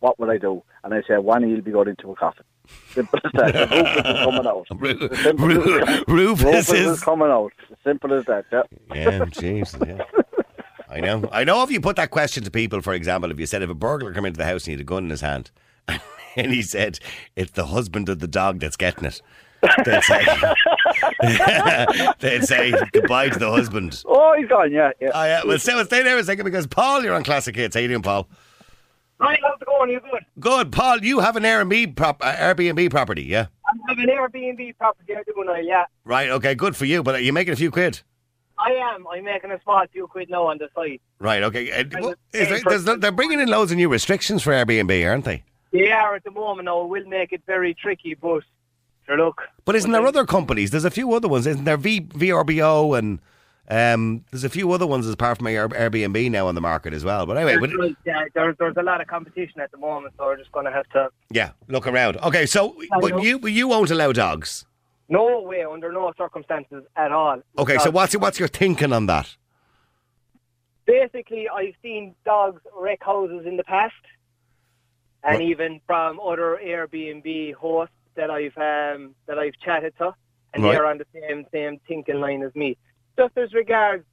what 0.00 0.18
would 0.18 0.30
I 0.30 0.38
do? 0.38 0.62
And 0.82 0.94
I 0.94 1.02
said, 1.06 1.18
one, 1.18 1.42
he'll 1.42 1.60
be 1.60 1.70
going 1.70 1.88
into 1.88 2.10
a 2.10 2.16
coffin. 2.16 2.44
Simple 2.92 3.18
as 3.22 3.30
that. 3.34 3.52
The 3.52 3.76
Rufus 3.76 4.06
is 4.06 4.24
coming 4.24 4.46
out. 4.46 4.66
Ru- 4.74 5.16
Simple 5.16 5.46
Ru- 5.48 5.82
as- 5.82 6.04
Rufus 6.08 6.44
Rufus 6.46 6.72
is 6.72 6.86
is 6.92 7.00
coming 7.04 7.28
out. 7.28 7.52
Simple 7.84 8.14
as 8.14 8.24
that. 8.24 8.46
Yeah. 8.50 8.62
Yeah, 8.94 9.18
jeez. 9.26 9.86
Yeah. 9.86 10.04
I 10.88 11.00
know. 11.00 11.28
I 11.30 11.44
know 11.44 11.62
if 11.62 11.70
you 11.70 11.82
put 11.82 11.96
that 11.96 12.10
question 12.10 12.42
to 12.44 12.50
people, 12.50 12.80
for 12.80 12.94
example, 12.94 13.30
if 13.30 13.38
you 13.38 13.44
said 13.44 13.60
if 13.62 13.68
a 13.68 13.74
burglar 13.74 14.14
come 14.14 14.24
into 14.24 14.38
the 14.38 14.46
house 14.46 14.62
and 14.62 14.68
he 14.68 14.72
had 14.72 14.80
a 14.80 14.84
gun 14.84 15.04
in 15.04 15.10
his 15.10 15.20
hand 15.20 15.50
and 16.36 16.52
he 16.54 16.62
said, 16.62 16.98
It's 17.36 17.50
the 17.52 17.66
husband 17.66 18.08
of 18.08 18.20
the 18.20 18.28
dog 18.28 18.60
that's 18.60 18.78
getting 18.78 19.04
it. 19.04 19.20
They'd 19.84 20.02
say, 20.04 20.24
they'd 22.20 22.44
say 22.44 22.72
goodbye 22.92 23.28
to 23.30 23.38
the 23.38 23.50
husband. 23.50 24.02
Oh, 24.06 24.34
he's 24.38 24.48
gone. 24.48 24.72
Yeah, 24.72 24.90
yeah. 25.00 25.10
Oh, 25.14 25.24
yeah. 25.24 25.42
Well, 25.44 25.58
stay, 25.58 25.74
well, 25.74 25.84
stay 25.84 26.02
there 26.02 26.16
a 26.18 26.24
second 26.24 26.44
because 26.44 26.66
Paul, 26.66 27.02
you're 27.02 27.14
on 27.14 27.24
Classic 27.24 27.54
Hits. 27.54 27.74
How 27.74 27.80
you 27.80 27.88
doing, 27.88 28.02
Paul? 28.02 28.28
Right, 29.20 29.38
how's 29.42 29.60
it 29.60 29.66
going? 29.66 29.90
You 29.90 30.00
good? 30.00 30.24
Good, 30.38 30.70
Paul. 30.70 30.98
You 31.04 31.18
have 31.20 31.34
an 31.36 31.42
Airbnb 31.42 31.96
prop, 31.96 32.24
uh, 32.24 32.32
Airbnb 32.34 32.88
property, 32.90 33.22
yeah? 33.24 33.46
I'm 33.68 33.80
having 33.88 34.06
Airbnb 34.06 34.76
property. 34.78 35.16
I'm 35.16 35.24
doing 35.34 35.48
it. 35.58 35.64
Yeah, 35.66 35.84
Right. 36.04 36.28
Okay. 36.30 36.54
Good 36.54 36.76
for 36.76 36.84
you. 36.84 37.02
But 37.02 37.16
are 37.16 37.20
you 37.20 37.32
making 37.32 37.52
a 37.52 37.56
few 37.56 37.70
quid? 37.72 38.00
I 38.58 38.70
am. 38.72 39.06
I'm 39.08 39.24
making 39.24 39.50
a 39.50 39.60
small 39.62 39.82
few 39.92 40.06
quid 40.06 40.30
now 40.30 40.46
on 40.46 40.58
the 40.58 40.68
site. 40.74 41.00
Right. 41.18 41.42
Okay. 41.42 41.70
Uh, 41.72 41.84
I 41.96 42.00
what- 42.00 42.18
was 42.32 42.70
is 42.70 42.84
there, 42.84 42.96
they're 42.96 43.12
bringing 43.12 43.40
in 43.40 43.48
loads 43.48 43.72
of 43.72 43.76
new 43.76 43.88
restrictions 43.88 44.42
for 44.42 44.52
Airbnb, 44.52 45.08
aren't 45.08 45.24
they? 45.24 45.42
They 45.72 45.90
are 45.90 46.14
at 46.14 46.24
the 46.24 46.30
moment 46.30 46.64
now. 46.66 46.82
It 46.82 46.88
will 46.88 47.04
make 47.06 47.32
it 47.32 47.42
very 47.46 47.74
tricky, 47.74 48.14
but 48.14 48.42
sure, 49.08 49.16
look. 49.18 49.42
But 49.64 49.74
isn't 49.76 49.90
there 49.90 50.06
other 50.06 50.24
companies? 50.24 50.70
There's 50.70 50.84
a 50.84 50.90
few 50.90 51.12
other 51.14 51.28
ones. 51.28 51.46
Isn't 51.46 51.64
there 51.64 51.76
v, 51.76 52.02
VRBO 52.02 52.98
and 52.98 53.20
um, 53.70 54.24
there's 54.30 54.44
a 54.44 54.48
few 54.48 54.72
other 54.72 54.86
ones 54.86 55.06
apart 55.08 55.38
from 55.38 55.46
Air, 55.46 55.68
Airbnb 55.68 56.30
now 56.30 56.46
on 56.46 56.54
the 56.54 56.60
market 56.60 56.94
as 56.94 57.04
well. 57.04 57.26
But 57.26 57.36
anyway, 57.36 57.58
There's, 57.58 57.76
but, 57.76 57.96
yeah, 58.06 58.24
there's, 58.34 58.56
there's 58.58 58.76
a 58.78 58.82
lot 58.82 59.02
of 59.02 59.08
competition 59.08 59.60
at 59.60 59.70
the 59.70 59.76
moment, 59.76 60.14
so 60.16 60.24
we're 60.24 60.38
just 60.38 60.52
going 60.52 60.64
to 60.64 60.72
have 60.72 60.88
to. 60.90 61.10
yeah, 61.30 61.50
look 61.68 61.86
around. 61.86 62.16
Okay, 62.18 62.46
so 62.46 62.76
but 63.00 63.22
you 63.22 63.38
but 63.38 63.52
you 63.52 63.68
won't 63.68 63.90
allow 63.90 64.12
dogs. 64.12 64.64
No 65.10 65.42
way, 65.42 65.64
under 65.64 65.92
no 65.92 66.12
circumstances 66.16 66.84
at 66.96 67.12
all. 67.12 67.42
Okay, 67.58 67.76
so 67.78 67.90
what's 67.90 68.16
what's 68.16 68.38
your 68.38 68.48
thinking 68.48 68.92
on 68.92 69.06
that? 69.06 69.36
Basically, 70.86 71.46
I've 71.48 71.74
seen 71.82 72.14
dogs 72.24 72.62
wreck 72.74 73.00
houses 73.02 73.44
in 73.46 73.58
the 73.58 73.64
past, 73.64 73.94
and 75.22 75.42
even 75.42 75.82
from 75.86 76.18
other 76.20 76.58
Airbnb 76.64 77.52
hosts 77.54 77.94
that 78.18 78.30
I've 78.30 78.56
um, 78.58 79.14
that 79.26 79.38
I've 79.38 79.54
chatted 79.64 79.94
to, 79.98 80.14
and 80.52 80.62
Right. 80.62 80.72
they're 80.72 80.86
on 80.86 80.98
the 80.98 81.06
same 81.14 81.46
same 81.52 81.80
thinking 81.88 82.20
line 82.20 82.42
as 82.42 82.54
me. 82.54 82.76
Just 83.16 83.36
as 83.38 83.54
regards 83.54 84.04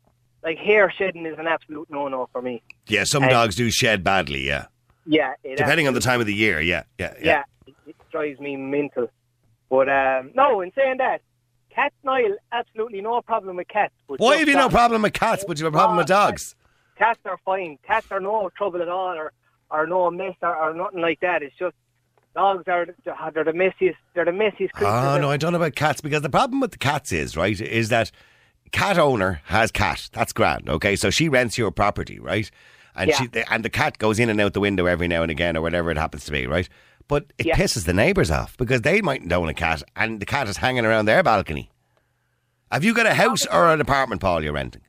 like 0.43 0.57
hair 0.57 0.91
shedding 0.95 1.25
is 1.25 1.37
an 1.37 1.47
absolute 1.47 1.89
no-no 1.89 2.29
for 2.31 2.41
me. 2.41 2.61
Yeah, 2.87 3.03
some 3.03 3.23
dogs 3.23 3.55
do 3.55 3.69
shed 3.71 4.03
badly. 4.03 4.47
Yeah, 4.47 4.65
Yeah, 5.05 5.33
it 5.43 5.57
depending 5.57 5.87
on 5.87 5.93
the 5.95 5.99
time 5.99 6.19
of 6.21 6.27
the 6.27 6.33
year. 6.33 6.61
Yeah, 6.61 6.83
yeah, 6.99 7.13
yeah. 7.19 7.43
yeah, 7.67 7.73
it, 7.87 7.95
drives 8.11 8.39
me 8.39 8.55
mental. 8.55 9.09
But 9.69 9.89
um, 9.89 10.31
no, 10.35 10.61
in 10.61 10.71
saying 10.75 10.97
that, 10.99 11.21
cats, 11.73 11.95
Niall, 12.03 12.35
absolutely 12.51 13.01
no 13.01 13.21
problem 13.21 13.55
with 13.55 13.67
cats. 13.67 13.93
Why 14.07 14.37
have 14.37 14.47
you 14.47 14.53
no 14.55 14.61
dogs. 14.63 14.73
problem 14.73 15.01
with 15.01 15.13
cats, 15.13 15.43
but 15.47 15.57
you 15.59 15.65
have 15.65 15.73
a 15.73 15.77
problem 15.77 15.97
with 15.97 16.07
dogs? 16.07 16.55
Cats 16.97 17.19
are 17.25 17.39
fine. 17.43 17.77
Cats 17.85 18.07
are 18.11 18.19
no 18.19 18.49
trouble 18.55 18.81
at 18.83 18.87
all, 18.89 19.15
or 19.17 19.31
or 19.71 19.87
no 19.87 20.11
mess, 20.11 20.35
or, 20.43 20.55
or 20.55 20.73
nothing 20.75 21.01
like 21.01 21.19
that. 21.21 21.41
It's 21.41 21.55
just 21.57 21.75
dogs 22.35 22.63
are 22.67 22.85
the- 22.85 22.93
they're 23.33 23.43
the 23.43 23.51
messiest. 23.51 23.95
They're 24.13 24.25
the 24.25 24.31
messiest 24.31 24.71
creatures. 24.73 24.93
Oh 24.93 25.17
no. 25.19 25.31
I 25.31 25.37
don't 25.37 25.51
know 25.53 25.57
about 25.57 25.75
cats 25.75 26.01
because 26.01 26.21
the 26.21 26.29
problem 26.29 26.59
with 26.59 26.71
the 26.71 26.77
cats 26.77 27.11
is 27.11 27.35
right 27.35 27.59
is 27.59 27.89
that 27.89 28.11
cat 28.71 28.97
owner 28.97 29.41
has 29.45 29.71
cat. 29.71 30.09
That's 30.13 30.33
grand. 30.33 30.69
Okay, 30.69 30.95
so 30.95 31.09
she 31.09 31.29
rents 31.29 31.57
your 31.57 31.71
property, 31.71 32.19
right? 32.19 32.49
And 32.95 33.09
Yeah. 33.09 33.17
she 33.17 33.29
and 33.49 33.63
the 33.65 33.69
cat 33.69 33.97
goes 33.97 34.19
in 34.19 34.29
and 34.29 34.39
out 34.39 34.53
the 34.53 34.59
window 34.59 34.85
every 34.85 35.07
now 35.07 35.21
and 35.21 35.31
again 35.31 35.57
or 35.57 35.61
whatever 35.61 35.91
it 35.91 35.97
happens 35.97 36.25
to 36.25 36.31
be, 36.31 36.45
right? 36.47 36.67
But 37.07 37.25
it 37.37 37.45
Yeah. 37.45 37.55
pisses 37.55 37.85
the 37.85 37.93
neighbours 37.93 38.31
off 38.31 38.57
because 38.57 38.81
they 38.81 39.01
mightn't 39.01 39.31
own 39.31 39.47
a 39.49 39.53
cat 39.53 39.83
and 39.95 40.19
the 40.19 40.25
cat 40.25 40.47
is 40.47 40.57
hanging 40.57 40.85
around 40.85 41.05
their 41.05 41.21
balcony. 41.23 41.69
Have 42.71 42.83
you 42.83 42.93
got 42.93 43.05
a 43.05 43.13
house 43.13 43.45
or 43.45 43.71
an 43.71 43.79
apartment, 43.79 44.21
Paul? 44.21 44.43
You're 44.43 44.53
renting? 44.53 44.81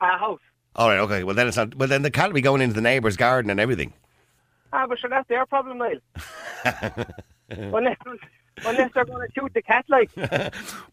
A 0.00 0.16
house. 0.16 0.40
All 0.76 0.88
right, 0.88 1.00
okay. 1.00 1.24
Well, 1.24 1.34
then 1.34 1.48
it's 1.48 1.56
not. 1.56 1.74
Well, 1.74 1.88
then 1.88 2.02
the 2.02 2.10
cat 2.10 2.28
will 2.28 2.34
be 2.34 2.40
going 2.40 2.62
into 2.62 2.74
the 2.74 2.80
neighbour's 2.80 3.16
garden 3.16 3.50
and 3.50 3.58
everything. 3.58 3.92
Ah, 4.72 4.86
but 4.86 4.98
sure, 4.98 5.10
that's 5.10 5.28
their 5.28 5.46
problem, 5.46 5.78
Niall. 5.78 6.00
unless, 7.50 7.96
unless 8.64 8.92
they're 8.92 9.04
going 9.04 9.26
to 9.26 9.32
shoot 9.34 9.52
the 9.54 9.62
cat, 9.62 9.84
like. 9.88 10.10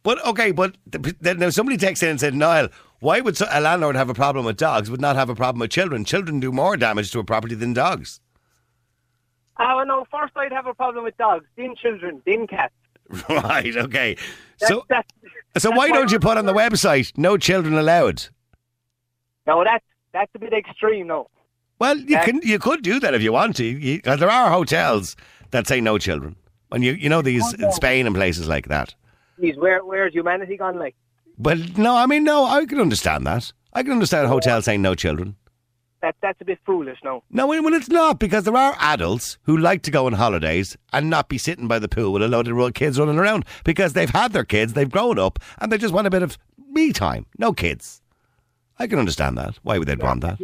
But 0.03 0.25
okay, 0.25 0.51
but 0.51 0.75
then 0.85 1.51
somebody 1.51 1.77
texted 1.77 2.03
in 2.03 2.09
and 2.11 2.19
said, 2.19 2.35
Niall, 2.35 2.69
why 2.99 3.19
would 3.21 3.39
a 3.41 3.59
landlord 3.59 3.95
have 3.95 4.09
a 4.09 4.13
problem 4.13 4.45
with 4.45 4.57
dogs, 4.57 4.89
but 4.89 4.99
not 4.99 5.15
have 5.15 5.29
a 5.29 5.35
problem 5.35 5.59
with 5.59 5.71
children? 5.71 6.05
Children 6.05 6.39
do 6.39 6.51
more 6.51 6.77
damage 6.77 7.11
to 7.11 7.19
a 7.19 7.23
property 7.23 7.55
than 7.55 7.73
dogs. 7.73 8.19
Ah, 9.57 9.77
well, 9.77 9.85
no, 9.85 10.05
first 10.11 10.33
I'd 10.35 10.51
have 10.51 10.67
a 10.67 10.73
problem 10.73 11.03
with 11.05 11.17
dogs, 11.17 11.45
then 11.57 11.75
children, 11.75 12.21
then 12.25 12.47
cats. 12.47 12.73
right. 13.29 13.75
Okay. 13.75 14.17
That's, 14.59 14.71
So, 14.71 14.83
that's, 14.89 15.07
so 15.57 15.69
that's 15.69 15.77
why 15.77 15.89
don't 15.89 16.11
you 16.11 16.19
put 16.19 16.37
on 16.37 16.45
the 16.45 16.53
website 16.53 17.15
"No 17.17 17.37
children 17.37 17.75
allowed"? 17.75 18.27
No, 19.45 19.63
that's, 19.63 19.85
that's 20.11 20.31
a 20.33 20.39
bit 20.39 20.53
extreme, 20.53 21.07
no. 21.07 21.27
Well, 21.79 21.97
you 21.97 22.17
can 22.19 22.41
you 22.41 22.59
could 22.59 22.81
do 22.83 22.99
that 22.99 23.13
if 23.13 23.21
you 23.21 23.33
want 23.33 23.55
to. 23.57 23.65
You, 23.65 24.01
uh, 24.05 24.15
there 24.15 24.29
are 24.29 24.49
hotels 24.49 25.15
that 25.51 25.67
say 25.67 25.81
no 25.81 25.97
children, 25.97 26.35
and 26.71 26.83
you 26.83 26.93
you 26.93 27.09
know 27.09 27.21
these 27.21 27.53
in 27.53 27.71
Spain 27.71 28.07
and 28.07 28.15
places 28.15 28.47
like 28.47 28.67
that. 28.67 28.95
Jeez, 29.39 29.57
where, 29.57 29.83
where's 29.83 30.13
humanity 30.13 30.55
gone, 30.55 30.79
like? 30.79 30.95
But 31.37 31.77
no, 31.77 31.95
I 31.95 32.05
mean 32.05 32.23
no, 32.23 32.45
I 32.45 32.65
can 32.65 32.79
understand 32.79 33.27
that. 33.27 33.51
I 33.73 33.83
can 33.83 33.91
understand 33.91 34.25
a 34.25 34.29
hotel 34.29 34.61
saying 34.61 34.81
no 34.81 34.95
children. 34.95 35.35
That, 36.01 36.15
that's 36.21 36.39
a 36.39 36.45
bit 36.45 36.59
foolish, 36.65 36.99
no. 37.03 37.23
No, 37.31 37.47
well, 37.47 37.73
it's 37.73 37.89
not 37.89 38.19
because 38.19 38.43
there 38.43 38.55
are 38.55 38.77
adults 38.79 39.39
who 39.43 39.57
like 39.57 39.81
to 39.83 39.91
go 39.91 40.05
on 40.05 40.13
holidays 40.13 40.77
and 40.93 41.09
not 41.09 41.29
be 41.29 41.39
sitting 41.39 41.67
by 41.67 41.79
the 41.79 41.87
pool 41.87 42.13
with 42.13 42.21
a 42.21 42.27
load 42.27 42.47
of 42.47 42.73
kids 42.75 42.99
running 42.99 43.17
around 43.17 43.43
because 43.63 43.93
they've 43.93 44.11
had 44.11 44.31
their 44.31 44.43
kids, 44.43 44.73
they've 44.73 44.91
grown 44.91 45.17
up, 45.17 45.39
and 45.57 45.71
they 45.71 45.79
just 45.79 45.95
want 45.95 46.05
a 46.05 46.11
bit 46.11 46.21
of 46.21 46.37
me 46.69 46.93
time. 46.93 47.25
No 47.39 47.53
kids. 47.53 48.01
I 48.77 48.85
can 48.85 48.99
understand 48.99 49.37
that. 49.39 49.55
Why 49.63 49.79
would 49.79 49.87
they 49.87 49.95
want 49.95 50.21
that? 50.21 50.37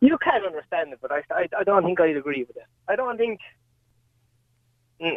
You 0.00 0.16
can 0.18 0.42
understand 0.44 0.92
it, 0.92 0.98
but 1.02 1.10
I, 1.10 1.22
I, 1.30 1.48
I 1.58 1.64
don't 1.64 1.84
think 1.84 2.00
I'd 2.00 2.16
agree 2.16 2.44
with 2.44 2.56
it. 2.56 2.66
I 2.88 2.94
don't 2.96 3.16
think. 3.16 3.40
Mm. 5.00 5.16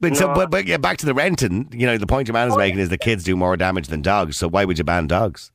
But 0.00 0.16
so, 0.16 0.28
No. 0.28 0.34
but, 0.34 0.50
but 0.50 0.66
yeah, 0.66 0.78
back 0.78 0.96
to 0.98 1.06
the 1.06 1.14
renting. 1.14 1.68
You 1.72 1.86
know, 1.86 1.98
the 1.98 2.06
point 2.06 2.28
your 2.28 2.32
man 2.32 2.48
is 2.48 2.56
making 2.56 2.78
is 2.80 2.88
the 2.88 2.98
kids 2.98 3.24
do 3.24 3.36
more 3.36 3.56
damage 3.56 3.88
than 3.88 4.02
dogs. 4.02 4.36
So 4.36 4.48
why 4.48 4.64
would 4.64 4.78
you 4.78 4.84
ban 4.84 5.06
dogs? 5.06 5.52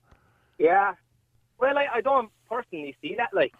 Yeah. 0.58 0.94
Well, 1.60 1.78
I, 1.78 1.88
I 1.96 2.02
don't 2.02 2.30
personally 2.50 2.96
see 3.02 3.16
that. 3.18 3.30
Like, 3.34 3.54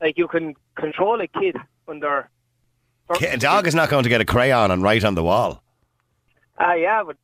like 0.00 0.16
you 0.18 0.28
can 0.28 0.54
control 0.76 1.20
a 1.20 1.26
kid 1.26 1.56
under. 1.88 2.28
A 3.32 3.36
dog 3.38 3.66
is 3.66 3.74
not 3.74 3.88
going 3.88 4.04
to 4.04 4.10
get 4.10 4.20
a 4.20 4.24
crayon 4.24 4.70
and 4.70 4.82
write 4.82 5.02
on 5.02 5.14
the 5.14 5.24
wall. 5.24 5.62
Ah, 6.58 6.74
yeah, 6.74 7.02
but 7.04 7.16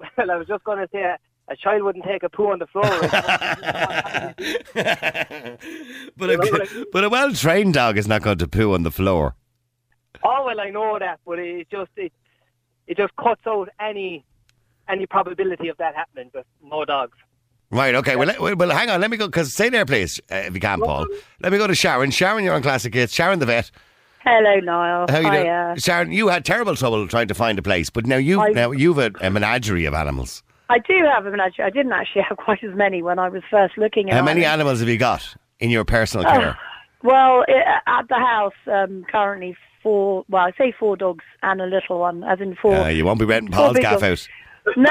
well, 0.16 0.30
I 0.30 0.36
was 0.36 0.48
just 0.48 0.64
going 0.64 0.78
to 0.78 0.88
say 0.90 1.14
a, 1.48 1.52
a 1.52 1.56
child 1.56 1.82
wouldn't 1.82 2.04
take 2.04 2.22
a 2.22 2.28
poo 2.28 2.50
on 2.50 2.58
the 2.58 2.66
floor. 2.66 2.84
but 6.16 6.30
a, 6.30 6.86
but 6.92 7.04
a 7.04 7.08
well 7.08 7.32
trained 7.32 7.74
dog 7.74 7.98
is 7.98 8.08
not 8.08 8.22
going 8.22 8.38
to 8.38 8.48
poo 8.48 8.74
on 8.74 8.82
the 8.82 8.90
floor. 8.90 9.34
oh 10.22 10.44
well, 10.46 10.60
I 10.60 10.70
know 10.70 10.98
that, 10.98 11.20
but 11.26 11.38
it 11.38 11.68
just 11.70 11.90
it 11.96 12.12
it 12.86 12.96
just 12.96 13.14
cuts 13.16 13.42
out 13.46 13.68
any 13.80 14.24
any 14.88 15.06
probability 15.06 15.68
of 15.68 15.76
that 15.78 15.94
happening. 15.94 16.30
Just 16.32 16.46
no 16.62 16.84
dogs. 16.84 17.16
Right. 17.70 17.96
Okay. 17.96 18.14
Well, 18.14 18.28
let, 18.28 18.58
well, 18.58 18.70
hang 18.70 18.90
on. 18.90 19.00
Let 19.00 19.10
me 19.10 19.16
go. 19.16 19.26
Because 19.26 19.52
stay 19.52 19.68
there, 19.68 19.84
please, 19.84 20.20
uh, 20.30 20.36
if 20.36 20.54
you 20.54 20.60
can, 20.60 20.80
Paul. 20.80 21.06
Let 21.40 21.50
me 21.50 21.58
go 21.58 21.66
to 21.66 21.74
Sharon. 21.74 22.12
Sharon, 22.12 22.44
you're 22.44 22.54
on 22.54 22.62
Classic 22.62 22.94
Hits. 22.94 23.12
Sharon, 23.12 23.40
the 23.40 23.46
vet. 23.46 23.72
Hello, 24.20 24.60
Niall. 24.60 25.06
How 25.08 25.18
you 25.18 25.30
doing? 25.30 25.76
Sharon, 25.78 26.12
you 26.12 26.28
had 26.28 26.44
terrible 26.44 26.76
trouble 26.76 27.08
trying 27.08 27.26
to 27.28 27.34
find 27.34 27.58
a 27.58 27.62
place, 27.62 27.90
but 27.90 28.06
now 28.06 28.16
you 28.16 28.40
I- 28.40 28.50
now 28.50 28.70
you've 28.70 28.98
a, 28.98 29.10
a 29.20 29.30
menagerie 29.30 29.84
of 29.84 29.94
animals. 29.94 30.44
I 30.68 30.78
do 30.78 30.94
have 31.12 31.26
a 31.26 31.30
menagerie. 31.30 31.64
I 31.64 31.70
didn't 31.70 31.92
actually 31.92 32.22
have 32.28 32.36
quite 32.46 32.62
as 32.64 32.74
many 32.74 33.02
when 33.02 33.18
I 33.18 33.28
was 33.28 33.42
first 33.50 33.76
looking 33.78 34.10
at 34.10 34.16
How 34.16 34.22
many 34.24 34.40
Ireland. 34.44 34.60
animals 34.60 34.80
have 34.80 34.88
you 34.88 34.98
got 34.98 35.36
in 35.60 35.70
your 35.70 35.84
personal 35.84 36.26
Oh, 36.26 36.30
care? 36.32 36.58
Well, 37.02 37.44
i 37.48 37.80
at 38.00 38.08
the 38.08 38.16
house, 38.16 38.52
um, 38.72 39.04
currently 39.10 39.56
four, 39.82 40.24
well, 40.28 40.42
I 40.46 40.52
say 40.58 40.72
four 40.78 40.96
dogs 40.96 41.24
and 41.42 41.60
a 41.60 41.66
little 41.66 42.00
one, 42.00 42.24
as 42.24 42.40
in 42.40 42.56
four. 42.56 42.74
Uh, 42.74 42.88
you 42.88 43.04
won't 43.04 43.18
be 43.20 43.24
renting 43.24 43.52
Paul's 43.52 43.76
gaff 43.78 44.00
dogs. 44.00 44.28
out. 44.66 44.76
No, 44.76 44.90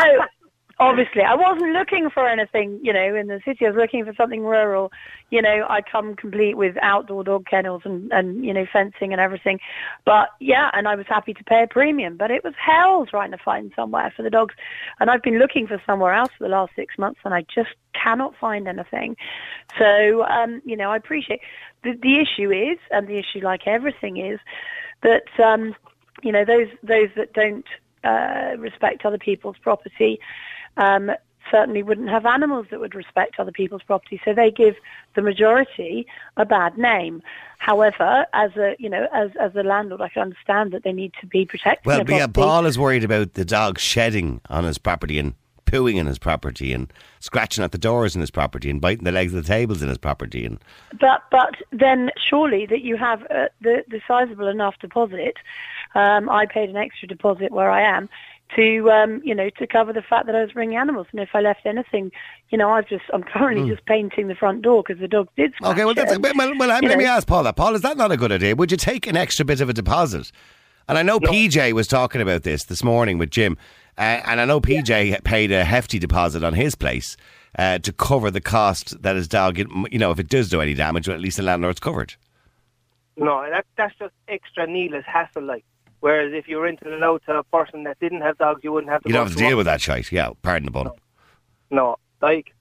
obviously. 0.79 1.21
I 1.21 1.35
wasn't 1.35 1.73
looking 1.73 2.09
for 2.09 2.27
anything, 2.27 2.79
you 2.83 2.91
know, 2.91 3.15
in 3.15 3.27
the 3.27 3.39
city. 3.45 3.65
I 3.65 3.69
was 3.69 3.77
looking 3.77 4.03
for 4.05 4.13
something 4.15 4.41
rural. 4.41 4.91
You 5.29 5.41
know, 5.41 5.65
I 5.69 5.81
come 5.81 6.15
complete 6.15 6.57
with 6.57 6.75
outdoor 6.81 7.23
dog 7.23 7.45
kennels 7.47 7.83
and, 7.85 8.11
and, 8.11 8.43
you 8.45 8.53
know, 8.53 8.65
fencing 8.71 9.11
and 9.11 9.21
everything. 9.21 9.59
But 10.05 10.29
yeah, 10.39 10.69
and 10.73 10.88
I 10.88 10.95
was 10.95 11.05
happy 11.07 11.33
to 11.33 11.43
pay 11.43 11.63
a 11.63 11.67
premium. 11.67 12.17
But 12.17 12.31
it 12.31 12.43
was 12.43 12.53
hell 12.57 13.05
trying 13.05 13.31
to 13.31 13.38
find 13.38 13.71
somewhere 13.75 14.11
for 14.15 14.23
the 14.23 14.29
dogs. 14.29 14.55
And 14.99 15.09
I've 15.09 15.23
been 15.23 15.39
looking 15.39 15.67
for 15.67 15.81
somewhere 15.85 16.13
else 16.13 16.31
for 16.38 16.43
the 16.43 16.49
last 16.49 16.73
six 16.75 16.97
months 16.97 17.19
and 17.23 17.33
I 17.33 17.45
just 17.53 17.71
cannot 17.93 18.35
find 18.39 18.67
anything. 18.67 19.15
So, 19.79 20.23
um, 20.25 20.61
you 20.65 20.75
know, 20.75 20.91
I 20.91 20.97
appreciate 20.97 21.39
the, 21.83 21.93
the 21.93 22.19
issue 22.19 22.51
is, 22.51 22.77
and 22.91 23.07
the 23.07 23.17
issue 23.17 23.39
like 23.41 23.67
everything 23.67 24.17
is, 24.17 24.39
that, 25.03 25.27
um, 25.43 25.75
you 26.23 26.31
know, 26.31 26.43
those, 26.43 26.67
those 26.83 27.09
that 27.15 27.33
don't 27.33 27.65
uh, 28.03 28.55
respect 28.57 29.05
other 29.05 29.17
people's 29.17 29.57
property 29.61 30.19
um, 30.77 31.11
certainly 31.51 31.83
wouldn't 31.83 32.09
have 32.09 32.25
animals 32.25 32.67
that 32.71 32.79
would 32.79 32.95
respect 32.95 33.39
other 33.39 33.51
people's 33.51 33.83
property. 33.83 34.19
So 34.25 34.33
they 34.33 34.51
give 34.51 34.75
the 35.15 35.21
majority 35.21 36.07
a 36.38 36.45
bad 36.45 36.77
name. 36.77 37.21
However, 37.59 38.25
as 38.33 38.55
a 38.57 38.75
you 38.79 38.89
know, 38.89 39.07
as 39.13 39.31
as 39.39 39.55
a 39.55 39.63
landlord, 39.63 40.01
I 40.01 40.09
can 40.09 40.23
understand 40.23 40.71
that 40.71 40.83
they 40.83 40.93
need 40.93 41.13
to 41.21 41.27
be 41.27 41.45
protecting 41.45 41.89
Well, 41.89 42.03
yeah. 42.07 42.27
Paul 42.27 42.65
is 42.65 42.77
worried 42.77 43.03
about 43.03 43.33
the 43.33 43.45
dog 43.45 43.79
shedding 43.79 44.41
on 44.49 44.63
his 44.63 44.77
property 44.77 45.19
and 45.19 45.33
pooing 45.65 45.95
in 45.95 46.05
his 46.05 46.19
property 46.19 46.73
and 46.73 46.91
scratching 47.19 47.63
at 47.63 47.71
the 47.71 47.77
doors 47.77 48.15
in 48.15 48.21
his 48.21 48.29
property 48.29 48.69
and 48.69 48.79
biting 48.79 49.03
the 49.03 49.11
legs 49.11 49.33
of 49.33 49.43
the 49.43 49.47
tables 49.47 49.81
in 49.81 49.89
his 49.89 49.97
property 49.97 50.45
and 50.45 50.59
But 50.99 51.23
but 51.31 51.55
then 51.71 52.11
surely 52.17 52.65
that 52.67 52.81
you 52.81 52.97
have 52.97 53.23
uh, 53.23 53.47
the 53.61 53.83
the 53.88 54.01
sizable 54.07 54.47
enough 54.47 54.75
deposit. 54.79 55.38
Um, 55.95 56.29
I 56.29 56.45
paid 56.45 56.69
an 56.69 56.75
extra 56.75 57.07
deposit 57.07 57.51
where 57.51 57.71
I 57.71 57.81
am 57.81 58.09
to 58.55 58.91
um, 58.91 59.21
you 59.23 59.34
know 59.34 59.49
to 59.58 59.67
cover 59.67 59.91
the 59.93 60.01
fact 60.01 60.27
that 60.27 60.36
I 60.36 60.41
was 60.41 60.51
bringing 60.51 60.77
animals, 60.77 61.08
and 61.12 61.19
if 61.19 61.29
I 61.34 61.41
left 61.41 61.65
anything, 61.65 62.12
you 62.49 62.58
know, 62.58 62.69
I've 62.69 62.88
just 62.88 63.03
I'm 63.13 63.23
currently 63.23 63.69
just 63.69 63.86
painting 63.86 64.27
the 64.27 64.36
front 64.36 64.62
door 64.62 64.84
because 64.84 64.99
the 64.99 65.08
dog 65.08 65.29
did. 65.36 65.53
Okay, 65.63 65.86
well, 65.86 65.93
that's, 65.93 66.12
And, 66.12 66.23
well, 66.23 66.34
well, 66.36 66.53
well 66.58 66.81
you 66.81 66.89
let 66.89 66.97
me 66.97 67.05
ask 67.05 67.27
Paul 67.27 67.43
that. 67.43 67.55
Paul, 67.55 67.75
is 67.75 67.81
that 67.81 67.97
not 67.97 68.12
a 68.12 68.17
good 68.17 68.31
idea? 68.31 68.55
Would 68.55 68.71
you 68.71 68.77
take 68.77 69.08
an 69.08 69.17
extra 69.17 69.45
bit 69.45 69.62
of 69.62 69.69
a 69.69 69.73
deposit? 69.73 70.31
And 70.88 70.97
I 70.99 71.01
know 71.01 71.19
PJ 71.19 71.73
was 71.73 71.88
talking 71.88 72.21
about 72.21 72.43
this 72.43 72.65
this 72.65 72.84
morning 72.84 73.17
with 73.17 73.31
Jim, 73.31 73.58
uh, 73.97 74.21
and 74.25 74.39
I 74.39 74.45
know 74.45 74.62
PJ 74.62 75.23
paid 75.23 75.51
a 75.51 75.63
hefty 75.63 75.97
deposit 75.97 76.43
on 76.43 76.53
his 76.53 76.75
place 76.75 77.17
uh, 77.58 77.79
to 77.79 77.91
cover 77.91 78.29
the 78.29 78.41
cost 78.41 79.01
that 79.01 79.15
his 79.15 79.27
dog, 79.27 79.58
you 79.58 79.97
know, 79.97 80.12
if 80.12 80.19
it 80.19 80.27
does 80.27 80.49
do 80.49 80.62
any 80.62 80.75
damage, 80.75 81.08
well, 81.08 81.15
at 81.15 81.21
least 81.21 81.38
the 81.38 81.43
landlord's 81.43 81.79
covered. 81.79 82.15
No, 83.17 83.49
that 83.49 83.65
that's 83.77 83.95
just 83.97 84.13
extra 84.27 84.67
needless 84.67 85.05
hassle. 85.08 85.43
Like, 85.43 85.63
whereas 85.99 86.31
if 86.34 86.47
you 86.47 86.60
rented 86.62 86.88
it 86.88 87.03
out 87.03 87.21
to 87.27 87.38
a 87.38 87.43
person 87.43 87.84
that 87.84 87.99
didn't 87.99 88.21
have 88.21 88.38
dogs, 88.38 88.62
you 88.63 88.71
wouldn't 88.71 88.91
have 88.91 89.01
to. 89.03 89.10
You 89.10 89.13
go 89.13 89.19
don't 89.19 89.27
have 89.27 89.34
to 89.34 89.39
through 89.39 89.47
deal 89.49 89.58
with 89.58 89.65
that 89.67 89.81
shite. 89.81 90.12
Yeah, 90.12 90.29
pardon 90.41 90.65
the 90.65 90.71
bun. 90.71 90.89
No, 91.71 91.95
like. 92.21 92.51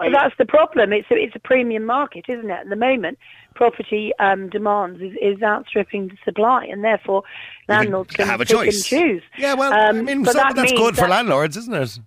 I, 0.00 0.04
But 0.06 0.12
that's 0.12 0.34
the 0.38 0.46
problem. 0.46 0.92
It's 0.92 1.10
a, 1.10 1.16
it's 1.16 1.34
a 1.34 1.40
premium 1.40 1.84
market, 1.84 2.26
isn't 2.28 2.48
it? 2.48 2.52
At 2.52 2.68
the 2.68 2.76
moment, 2.76 3.18
property 3.56 4.12
um, 4.20 4.48
demands 4.48 5.00
is, 5.02 5.12
is 5.20 5.42
outstripping 5.42 6.06
the 6.06 6.16
supply, 6.24 6.66
and 6.66 6.84
therefore 6.84 7.24
landlords 7.68 8.14
can 8.14 8.28
have 8.28 8.40
a 8.40 8.44
choice. 8.44 8.76
and 8.76 8.84
choose. 8.84 9.22
Yeah, 9.36 9.54
well, 9.54 9.72
I 9.72 9.88
Um, 9.88 10.04
mean, 10.04 10.22
but 10.22 10.34
some, 10.34 10.42
that 10.46 10.54
that's 10.54 10.70
means 10.70 10.80
good 10.80 10.96
for 10.96 11.08
landlords, 11.08 11.56
isn't 11.56 11.74
it? 11.74 11.98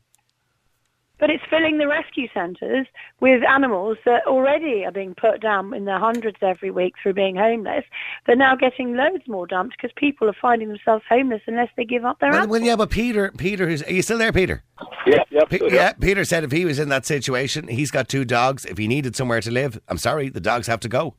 But 1.22 1.30
it's 1.30 1.44
filling 1.50 1.78
the 1.78 1.88
rescue 1.88 2.28
centres 2.34 2.88
with 3.22 3.44
animals 3.48 3.98
that 4.06 4.26
already 4.28 4.84
are 4.84 4.92
being 4.92 5.14
put 5.16 5.40
down 5.40 5.74
in 5.74 5.86
their 5.86 6.00
hundreds 6.00 6.38
every 6.42 6.72
week 6.72 6.96
through 7.02 7.14
being 7.14 7.38
homeless. 7.38 7.86
They're 8.28 8.36
now 8.36 8.56
getting 8.56 8.96
loads 8.98 9.24
more 9.28 9.48
dumped 9.48 9.78
because 9.78 9.94
people 9.96 10.28
are 10.28 10.36
finding 10.42 10.68
themselves 10.68 11.06
homeless 11.08 11.42
unless 11.48 11.70
they 11.78 11.86
give 11.86 12.04
up 12.04 12.20
their 12.20 12.32
Well, 12.32 12.40
animals. 12.40 12.60
well, 12.60 12.68
yeah, 12.68 12.76
but 12.76 12.90
Peter, 12.90 13.32
Peter, 13.38 13.68
who's, 13.70 13.84
are 13.84 13.94
you 13.94 14.02
still 14.02 14.18
there, 14.18 14.34
Peter? 14.34 14.64
Yeah, 15.06 15.24
yeah, 15.30 15.44
Pe- 15.48 15.60
yeah, 15.72 15.94
Peter 15.94 16.26
said 16.26 16.44
if 16.44 16.52
he 16.52 16.66
was 16.66 16.80
in 16.80 16.90
that 16.90 17.06
situation, 17.06 17.68
he's 17.68 17.92
got 17.92 18.10
two 18.10 18.26
dogs. 18.26 18.66
If 18.66 18.78
he 18.78 18.88
needed 18.88 19.16
somewhere 19.16 19.42
to 19.42 19.52
live, 19.52 19.80
I'm 19.88 19.98
sorry, 20.00 20.28
the 20.30 20.42
dogs 20.42 20.68
have 20.68 20.80
to 20.82 20.90
go. 20.90 21.16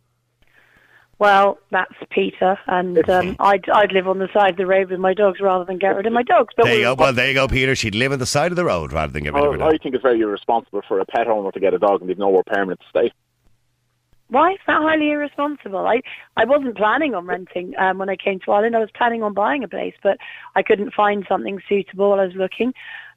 Well, 1.22 1.58
that's 1.70 1.94
Peter, 2.10 2.58
and 2.66 3.08
um, 3.08 3.36
I'd, 3.38 3.70
I'd 3.70 3.92
live 3.92 4.08
on 4.08 4.18
the 4.18 4.26
side 4.34 4.50
of 4.50 4.56
the 4.56 4.66
road 4.66 4.90
with 4.90 4.98
my 4.98 5.14
dogs 5.14 5.38
rather 5.40 5.64
than 5.64 5.78
get 5.78 5.94
rid 5.94 6.04
of 6.04 6.12
my 6.12 6.24
dogs. 6.24 6.52
But 6.56 6.64
There 6.64 6.72
you 6.72 6.78
we- 6.80 6.84
go. 6.84 6.94
Well, 6.94 7.12
there 7.12 7.28
you 7.28 7.34
go, 7.34 7.46
Peter. 7.46 7.76
She'd 7.76 7.94
live 7.94 8.10
on 8.10 8.18
the 8.18 8.26
side 8.26 8.50
of 8.50 8.56
the 8.56 8.64
road 8.64 8.92
rather 8.92 9.12
than 9.12 9.22
get 9.22 9.32
rid 9.32 9.44
of 9.44 9.54
her 9.54 9.62
I, 9.62 9.68
I 9.68 9.78
think 9.78 9.94
it's 9.94 10.02
very 10.02 10.20
irresponsible 10.20 10.82
for 10.88 10.98
a 10.98 11.04
pet 11.04 11.28
owner 11.28 11.52
to 11.52 11.60
get 11.60 11.74
a 11.74 11.78
dog 11.78 12.00
and 12.00 12.10
they've 12.10 12.18
nowhere 12.18 12.42
permanent 12.44 12.80
to 12.80 12.86
stay. 12.88 13.12
Why 14.30 14.54
is 14.54 14.58
that 14.66 14.82
highly 14.82 15.12
irresponsible? 15.12 15.86
I, 15.86 16.00
I 16.36 16.44
wasn't 16.44 16.76
planning 16.76 17.14
on 17.14 17.24
renting 17.24 17.74
um, 17.78 17.98
when 17.98 18.08
I 18.08 18.16
came 18.16 18.40
to 18.40 18.50
Ireland. 18.50 18.74
I 18.74 18.80
was 18.80 18.90
planning 18.92 19.22
on 19.22 19.32
buying 19.32 19.62
a 19.62 19.68
place, 19.68 19.94
but 20.02 20.18
I 20.56 20.64
couldn't 20.64 20.92
find 20.92 21.24
something 21.28 21.60
suitable 21.68 22.10
while 22.10 22.18
I 22.18 22.24
was 22.24 22.34
looking. 22.34 22.72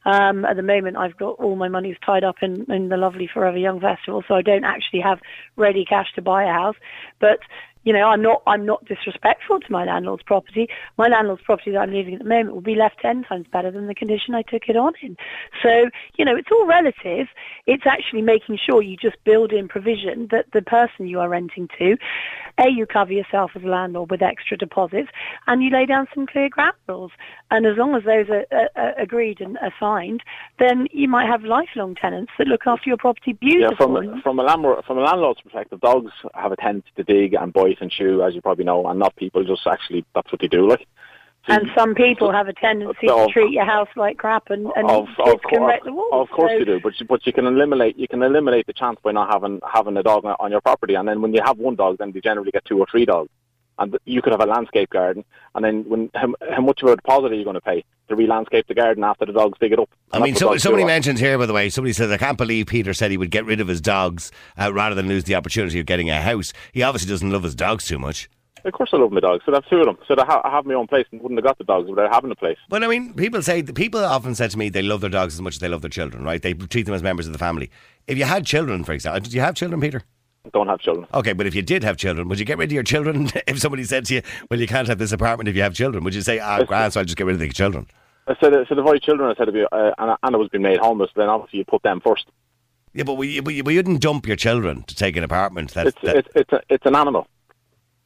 Um, 0.06 0.46
at 0.46 0.58
the 0.58 0.62
moment, 0.62 0.98
I've 0.98 1.18
got 1.18 1.39
all 1.39 1.56
my 1.56 1.70
money's 1.70 1.98
tied 2.06 2.24
up 2.24 2.36
in, 2.44 2.72
in 2.72 2.89
the 2.89 2.98
lovely 2.98 3.28
Forever 3.34 3.58
Young 3.58 3.80
Festival, 3.80 4.24
so 4.28 4.36
I 4.36 4.44
don't 4.44 4.63
actually 4.63 5.02
have 5.02 5.20
ready 5.56 5.84
cash 5.86 6.13
to 6.13 6.22
buy 6.22 6.44
a 6.44 6.54
house. 6.54 6.76
But 7.20 7.39
you 7.86 7.93
know, 7.93 8.08
I'm 8.08 8.21
not 8.21 8.41
I'm 8.48 8.65
not 8.65 8.84
disrespectful 8.86 9.60
to 9.62 9.71
my 9.71 9.86
landlord's 9.86 10.24
property. 10.24 10.67
My 10.98 11.08
landlord's 11.08 11.43
property 11.43 11.71
that 11.71 11.80
I'm 11.80 11.93
leaving 11.93 12.15
at 12.15 12.19
the 12.19 12.28
moment 12.28 12.54
will 12.54 12.62
be 12.62 12.76
left 12.76 13.00
ten 13.00 13.24
times 13.24 13.45
better 13.54 13.71
than 13.71 13.88
the 13.88 13.95
condition 13.95 14.36
I 14.36 14.41
took 14.41 14.63
it 14.67 14.76
on 14.76 14.93
in. 15.02 15.15
So, 15.62 15.89
you 16.17 16.26
know, 16.26 16.36
it's 16.36 16.50
all 16.52 16.65
relative. 16.65 17.28
It's 17.67 17.86
actually 17.86 18.24
making 18.24 18.58
sure 18.58 18.82
you 18.82 18.98
just 18.98 19.24
build 19.24 19.54
in 19.54 19.67
provision 19.67 20.28
that 20.32 20.48
the 20.52 20.63
person 20.63 21.08
you 21.08 21.19
are 21.19 21.30
renting 21.30 21.69
to, 21.78 21.95
A, 22.58 22.69
you 22.69 22.88
cover 22.88 23.13
yourself 23.13 23.52
as 23.56 23.63
a 23.63 23.67
landlord 23.67 24.10
with 24.10 24.21
extra 24.24 24.58
deposits 24.58 25.10
and 25.45 25.63
you 25.63 25.69
lay 25.69 25.86
down 25.86 26.08
some 26.13 26.26
clear 26.26 26.50
ground 26.50 26.74
rules. 26.89 27.12
And 27.52 27.67
as 27.67 27.78
long 27.78 27.95
as 27.95 28.04
those 28.04 28.28
are, 28.30 28.45
are, 28.52 28.69
are 28.76 29.00
agreed 29.00 29.39
and 29.41 29.58
assigned, 29.58 30.24
then 30.58 30.88
you 30.91 31.08
might 31.08 31.28
have 31.28 31.43
lifelong 31.43 31.93
tenants 31.93 32.32
that 32.39 32.48
look 32.48 32.65
after 32.65 32.89
your 32.89 32.98
property 32.98 33.38
Yeah, 33.41 33.67
beautifully. 33.67 34.08
from 34.08 34.21
from 34.24 34.39
a 34.39 34.43
landlord 34.43 34.84
from 34.86 34.98
a 34.98 35.02
landlord's 35.02 35.41
perspective, 35.41 35.80
dogs 35.82 36.12
have 36.34 36.52
a 36.52 36.56
tendency 36.56 36.89
to 36.95 37.04
dig 37.04 37.36
and 37.36 37.54
bite 37.54 37.74
and 37.81 37.91
chew, 37.91 38.23
as 38.23 38.33
you 38.35 38.41
probably 38.41 38.65
know, 38.65 38.85
and 38.88 38.99
not 38.99 39.15
people. 39.15 39.43
Just 39.43 39.65
actually, 39.67 40.05
that's 40.13 40.31
what 40.31 40.41
they 40.41 40.47
do. 40.47 40.67
Like, 40.69 40.88
So 41.47 41.53
And 41.53 41.69
some 41.77 41.93
people 41.93 42.31
have 42.31 42.47
a 42.47 42.53
tendency 42.53 43.07
Of- 43.07 43.27
to 43.27 43.33
treat 43.33 43.51
your 43.51 43.65
house 43.65 43.89
like 43.95 44.17
crap, 44.17 44.49
and, 44.49 44.67
and 44.75 44.89
of, 44.89 45.07
of, 45.19 45.39
can 45.49 45.61
wreck 45.63 45.83
the 45.83 45.93
walls. 45.93 46.09
of 46.13 46.29
course 46.29 46.51
So- 46.51 46.57
you 46.57 46.65
do, 46.65 46.79
but 46.81 46.99
you, 46.99 47.05
but 47.05 47.25
you 47.27 47.33
can 47.33 47.45
eliminate 47.45 47.97
you 47.99 48.07
can 48.07 48.23
eliminate 48.23 48.65
the 48.65 48.73
chance 48.73 48.99
by 49.03 49.11
not 49.11 49.31
having 49.31 49.59
having 49.71 49.95
a 49.97 50.03
dog 50.03 50.25
on 50.25 50.49
your 50.51 50.61
property, 50.61 50.95
and 50.95 51.07
then 51.07 51.21
when 51.21 51.33
you 51.33 51.41
have 51.45 51.57
one 51.59 51.75
dog, 51.75 51.97
then 51.99 52.11
you 52.15 52.21
generally 52.21 52.51
get 52.51 52.65
two 52.65 52.79
or 52.79 52.88
three 52.89 53.05
dogs, 53.05 53.29
and 53.79 53.97
you 54.05 54.21
could 54.21 54.31
have 54.31 54.41
a 54.41 54.45
landscape 54.45 54.89
garden, 54.89 55.23
and 55.53 55.65
then 55.65 55.83
when 55.88 56.09
how, 56.13 56.33
how 56.49 56.61
much 56.61 56.81
of 56.81 56.89
a 56.89 56.95
deposit 56.95 57.31
are 57.31 57.35
you 57.35 57.43
going 57.43 57.55
to 57.55 57.61
pay 57.61 57.83
to 58.07 58.15
re-landscape 58.15 58.67
the 58.67 58.73
garden 58.73 59.03
after 59.03 59.25
the 59.25 59.33
dogs 59.33 59.57
dig 59.59 59.71
it 59.71 59.79
up? 59.79 59.89
I 60.11 60.19
mean, 60.19 60.35
so, 60.35 60.57
somebody 60.57 60.85
mentions 60.85 61.19
here, 61.19 61.38
by 61.38 61.45
the 61.45 61.53
way, 61.53 61.69
somebody 61.69 61.93
says, 61.93 62.11
I 62.11 62.17
can't 62.17 62.38
believe 62.38 62.67
Peter 62.67 62.93
said 62.93 63.11
he 63.11 63.17
would 63.17 63.31
get 63.31 63.45
rid 63.45 63.59
of 63.59 63.67
his 63.67 63.81
dogs 63.81 64.31
uh, 64.57 64.71
rather 64.73 64.95
than 64.95 65.07
lose 65.07 65.25
the 65.25 65.35
opportunity 65.35 65.79
of 65.79 65.85
getting 65.85 66.09
a 66.09 66.21
house. 66.21 66.53
He 66.71 66.83
obviously 66.83 67.09
doesn't 67.09 67.31
love 67.31 67.43
his 67.43 67.55
dogs 67.55 67.85
too 67.85 67.99
much. 67.99 68.29
Of 68.63 68.73
course, 68.73 68.89
I 68.93 68.97
love 68.97 69.11
my 69.11 69.19
dogs. 69.19 69.43
So 69.45 69.51
I 69.51 69.57
have 69.57 69.69
two 69.69 69.77
of 69.77 69.85
them. 69.85 69.97
So 70.07 70.15
I, 70.17 70.25
ha- 70.25 70.41
I 70.43 70.49
have 70.49 70.65
my 70.65 70.73
own 70.73 70.88
place 70.88 71.05
and 71.11 71.21
wouldn't 71.21 71.38
have 71.38 71.45
got 71.45 71.59
the 71.59 71.63
dogs 71.63 71.88
without 71.88 72.11
having 72.11 72.31
a 72.31 72.35
place. 72.35 72.57
But 72.67 72.83
I 72.83 72.88
mean, 72.88 73.13
people 73.13 73.43
say, 73.43 73.61
people 73.61 74.03
often 74.03 74.33
said 74.33 74.49
to 74.51 74.57
me 74.57 74.69
they 74.69 74.81
love 74.81 75.01
their 75.01 75.09
dogs 75.09 75.35
as 75.35 75.41
much 75.41 75.55
as 75.55 75.59
they 75.59 75.67
love 75.67 75.81
their 75.81 75.89
children, 75.89 76.23
right? 76.23 76.41
They 76.41 76.53
treat 76.53 76.88
them 76.88 76.95
as 76.95 77.03
members 77.03 77.27
of 77.27 77.33
the 77.33 77.39
family. 77.39 77.69
If 78.07 78.17
you 78.17 78.23
had 78.23 78.43
children, 78.43 78.83
for 78.83 78.93
example, 78.93 79.21
did 79.21 79.33
you 79.33 79.41
have 79.41 79.53
children, 79.53 79.79
Peter? 79.81 80.01
Don't 80.53 80.67
have 80.67 80.79
children. 80.79 81.08
Okay, 81.13 81.34
but 81.34 81.47
if 81.47 81.55
you 81.55 81.62
did 81.62 81.84
have 81.84 81.97
children, 81.97 82.27
would 82.27 82.39
you 82.39 82.45
get 82.45 82.58
rid 82.58 82.69
of 82.69 82.73
your 82.73 82.84
children 82.84 83.29
if 83.47 83.60
somebody 83.60 83.84
said 83.84 84.05
to 84.05 84.15
you, 84.15 84.21
well, 84.49 84.60
you 84.60 84.67
can't 84.67 84.88
have 84.88 84.97
this 84.97 85.12
apartment 85.12 85.49
if 85.49 85.55
you 85.55 85.62
have 85.62 85.73
children? 85.73 86.03
Would 86.03 86.15
you 86.15 86.21
say, 86.21 86.39
ah, 86.39 86.63
grand, 86.63 86.93
so 86.93 86.99
I'll 86.99 87.05
just 87.05 87.17
get 87.17 87.25
rid 87.25 87.34
of 87.34 87.39
the 87.39 87.49
children? 87.49 87.88
I 88.27 88.36
said, 88.39 88.53
so 88.67 88.75
the 88.75 88.84
very 88.84 88.99
children 88.99 89.29
I 89.29 89.36
said, 89.36 89.49
if 89.49 89.55
you, 89.55 89.67
uh, 89.71 89.91
and 89.97 90.17
Anna 90.23 90.38
was 90.38 90.49
being 90.49 90.63
made 90.63 90.79
homeless, 90.79 91.12
then 91.15 91.29
obviously 91.29 91.60
you 91.60 91.65
put 91.65 91.84
them 91.84 92.01
first. 92.01 92.25
Yeah, 92.93 93.03
but 93.03 93.15
we, 93.15 93.39
we, 93.41 93.62
we 93.62 93.75
wouldn't 93.75 94.01
dump 94.01 94.25
your 94.25 94.38
children 94.38 94.84
to 94.84 94.95
take 94.95 95.15
an 95.15 95.23
apartment. 95.23 95.73
That, 95.73 95.88
It's 95.88 96.01
that, 96.01 96.15
it's 96.15 96.29
it's, 96.34 96.53
a, 96.53 96.62
it's 96.69 96.86
an 96.86 96.95
animal. 96.95 97.27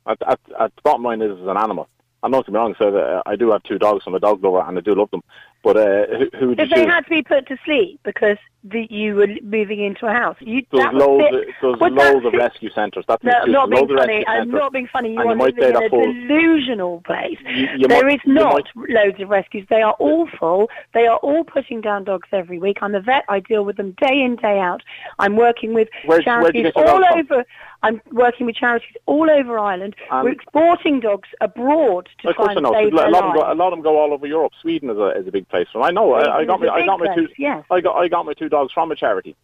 At, 0.07 0.17
at, 0.27 0.39
at 0.59 0.75
the 0.75 0.81
bottom 0.83 1.03
line 1.03 1.21
is 1.21 1.31
it's 1.31 1.47
an 1.47 1.57
animal. 1.57 1.87
I'm 2.23 2.31
not 2.31 2.45
to 2.45 2.51
be 2.51 2.57
wrong. 2.57 2.75
So 2.77 3.21
I 3.25 3.35
do 3.35 3.51
have 3.51 3.63
two 3.63 3.77
dogs. 3.77 4.03
I'm 4.07 4.15
a 4.15 4.19
dog 4.19 4.43
lover, 4.43 4.61
and 4.61 4.77
I 4.77 4.81
do 4.81 4.93
love 4.93 5.11
them. 5.11 5.21
But 5.61 5.75
uh, 5.77 6.05
who, 6.17 6.29
who 6.39 6.51
If 6.57 6.69
they 6.69 6.85
had 6.85 7.01
to 7.01 7.09
be 7.09 7.21
put 7.21 7.47
to 7.47 7.57
sleep 7.65 7.99
because 8.03 8.37
the, 8.63 8.87
you 8.89 9.15
were 9.15 9.27
moving 9.43 9.81
into 9.81 10.05
a 10.05 10.11
house, 10.13 10.37
you 10.39 10.61
There's 10.71 10.93
loads, 10.93 11.25
there's 11.61 11.79
loads 11.79 12.25
of 12.25 12.33
rescue 12.33 12.69
centres. 12.71 13.03
That's 13.09 13.21
No, 13.23 13.31
the 13.45 13.59
I'm 13.59 13.71
excuse. 13.73 13.89
not 13.89 13.97
being 13.97 13.97
funny. 13.97 14.27
I'm 14.27 14.51
not 14.51 14.71
being 14.71 14.87
funny. 14.87 15.13
You 15.13 15.19
And 15.19 15.29
are 15.29 15.35
you 15.49 15.53
living 15.55 15.63
in 15.75 15.75
a 15.83 15.89
full- 15.89 16.13
delusional 16.13 17.01
place. 17.01 17.37
You- 17.45 17.67
you 17.77 17.87
There 17.87 18.03
might- 18.05 18.13
is 18.15 18.21
not 18.25 18.53
might- 18.75 18.89
loads 18.89 19.19
of 19.21 19.29
rescues. 19.29 19.65
They 19.69 19.81
are 19.81 19.95
awful. 19.99 20.69
They 20.93 21.07
are 21.07 21.17
all 21.17 21.43
putting 21.43 21.81
down 21.81 22.05
dogs 22.05 22.29
every 22.31 22.57
week. 22.59 22.77
I'm 22.81 22.95
a 22.95 23.01
vet. 23.01 23.25
I 23.27 23.41
deal 23.41 23.65
with 23.65 23.75
them 23.77 23.91
day 24.01 24.21
in, 24.21 24.37
day 24.37 24.59
out. 24.59 24.81
I'm 25.19 25.35
working 25.35 25.73
with 25.73 25.89
Where'd- 26.05 26.25
where'd 26.25 26.55
you 26.55 26.71
charities 26.71 26.71
all 26.75 27.03
over. 27.05 27.23
from? 27.25 27.43
Over. 27.83 27.87
I'm 27.95 28.01
working 28.15 28.45
with 28.45 28.55
charities 28.55 28.95
all 29.05 29.29
over 29.29 29.57
Ireland. 29.59 29.95
Um, 30.11 30.25
We're 30.25 30.31
exporting 30.31 30.99
dogs 30.99 31.29
abroad 31.41 32.09
to 32.21 32.29
Of 32.29 32.35
try 32.35 32.45
course 32.45 32.55
and 32.57 32.63
know. 32.63 32.73
save 32.73 32.93
A 32.93 32.95
lot, 32.95 33.01
their 33.01 33.07
of 33.07 33.13
them 33.13 33.33
go, 33.33 33.39
lives. 33.39 33.51
a 33.51 33.55
lot 33.55 33.67
of 33.67 33.71
them 33.77 33.81
go 33.83 33.99
all 33.99 34.13
over 34.13 34.27
Europe. 34.27 34.53
Sweden 34.61 34.89
is 34.89 34.97
a 34.97 35.07
is 35.19 35.27
a 35.27 35.31
big 35.31 35.47
place. 35.49 35.67
So 35.73 35.81
I 35.83 35.91
know. 35.91 36.13
I, 36.13 36.39
I 36.39 36.45
got 36.45 36.59
Sweden 36.59 36.59
my 36.59 36.65
is 36.65 36.69
a 36.69 36.83
I 36.83 36.85
got 36.85 36.99
big 36.99 37.09
my 37.09 37.15
two 37.15 37.27
yes. 37.37 37.63
I 37.71 37.81
got 37.81 37.95
I 37.95 38.07
got 38.07 38.25
my 38.25 38.33
two 38.33 38.49
dogs 38.49 38.71
from 38.73 38.91
a 38.91 38.95
charity. 38.95 39.35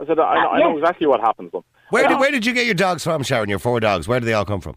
I 0.00 0.06
said 0.06 0.18
I, 0.18 0.22
Uh, 0.22 0.42
know, 0.44 0.48
I 0.50 0.58
know 0.60 0.78
exactly 0.78 1.06
what 1.06 1.20
happens 1.20 1.50
to 1.50 1.58
them. 1.58 1.64
where, 1.90 2.08
did, 2.08 2.18
where 2.18 2.30
did 2.30 2.46
you 2.46 2.54
get 2.54 2.64
your 2.64 2.74
dogs 2.74 3.04
from, 3.04 3.22
Sharon? 3.22 3.50
Your 3.50 3.58
four 3.58 3.80
dogs. 3.80 4.08
Where 4.08 4.18
did 4.18 4.26
they 4.26 4.32
all 4.32 4.46
come 4.46 4.60
from? 4.62 4.76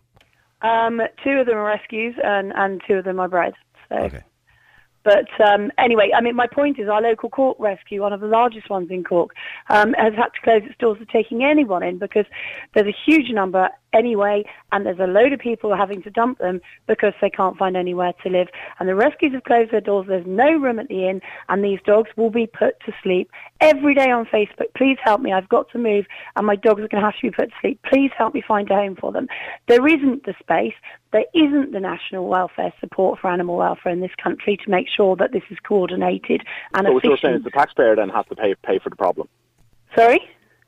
Um, 0.64 1.02
two 1.24 1.32
of 1.32 1.46
them 1.46 1.56
are 1.58 1.64
rescues, 1.66 2.16
and, 2.24 2.52
and 2.56 2.82
two 2.88 2.96
of 2.96 3.06
them 3.06 3.20
are 3.20 3.28
bred. 3.30 3.54
So. 3.90 3.96
Okay. 3.96 4.22
But 5.04 5.28
um, 5.42 5.72
anyway, 5.78 6.12
I 6.16 6.22
mean, 6.22 6.36
my 6.36 6.48
point 6.48 6.80
is 6.80 6.88
our 6.88 7.02
local 7.02 7.30
Cork 7.30 7.58
Rescue, 7.60 8.02
one 8.02 8.14
of 8.14 8.22
the 8.22 8.28
largest 8.28 8.70
ones 8.70 8.90
in 8.90 9.04
Cork, 9.04 9.32
um, 9.70 9.94
has 9.94 10.14
had 10.14 10.30
to 10.34 10.42
close 10.44 10.62
its 10.64 10.78
doors 10.80 11.00
to 11.00 11.06
taking 11.06 11.44
anyone 11.44 11.84
in 11.84 11.98
because 11.98 12.26
there's 12.74 12.88
a 12.88 12.96
huge 13.06 13.30
number 13.32 13.70
anyway, 13.94 14.44
and 14.72 14.86
there's 14.86 15.00
a 15.00 15.08
load 15.08 15.34
of 15.34 15.40
people 15.40 15.76
having 15.76 16.02
to 16.04 16.10
dump 16.10 16.40
them 16.40 16.62
because 16.88 17.14
they 17.22 17.30
can't 17.30 17.58
find 17.58 17.78
anywhere 17.78 18.14
to 18.24 18.30
live. 18.30 18.48
And 18.80 18.90
the 18.90 18.96
rescues 18.96 19.34
have 19.34 19.44
closed 19.44 19.72
their 19.72 19.82
doors. 19.82 20.08
There's 20.08 20.26
no 20.26 20.52
room 20.52 20.80
at 20.80 20.88
the 20.88 21.08
inn, 21.08 21.22
and 21.50 21.64
these 21.64 21.80
dogs 21.86 22.10
will 22.16 22.30
be 22.30 22.48
put 22.48 22.80
to 22.86 22.94
sleep 23.02 23.30
every 23.62 23.94
day 23.96 24.12
on 24.12 24.26
Facebook. 24.26 24.74
Please 24.76 24.98
help 25.04 25.22
me. 25.22 25.32
I've 25.32 25.50
got 25.50 25.70
to 25.72 25.78
move, 25.78 26.06
and 26.36 26.46
my 26.46 26.56
dogs 26.56 26.82
are 26.82 26.88
going 26.88 27.02
to 27.02 27.06
have 27.12 27.16
to 27.16 27.22
be 27.22 27.32
put 27.32 27.50
to 27.50 27.56
sleep. 27.62 27.80
Please 27.84 28.12
help 28.18 28.34
me 28.34 28.44
find 28.46 28.70
a 28.72 28.76
home 28.76 28.96
for 28.96 29.12
them. 29.12 29.28
There 29.68 29.88
isn't 29.88 30.26
the 30.26 30.34
space. 30.40 30.74
There 31.12 31.26
isn't 31.36 31.72
the 31.72 31.80
national 31.80 32.28
welfare 32.28 32.74
support 32.80 33.20
for 33.20 33.30
animal 33.30 33.56
welfare 33.58 33.92
in 33.92 34.00
this 34.00 34.16
country 34.22 34.58
to 34.58 34.70
make 34.70 34.88
sure 34.90 35.16
that 35.18 35.32
this 35.32 35.44
is 35.52 35.60
coordinated 35.60 36.42
and 36.74 36.88
So 36.88 36.94
what 36.94 37.04
you're 37.04 37.18
saying 37.18 37.36
is 37.36 37.44
the 37.44 37.52
taxpayer 37.52 37.96
then 37.96 38.10
has 38.10 38.26
to 38.28 38.36
pay 38.36 38.56
pay 38.56 38.80
for 38.80 38.90
the 38.90 38.96
problem. 38.96 39.28
Sorry? 39.96 40.20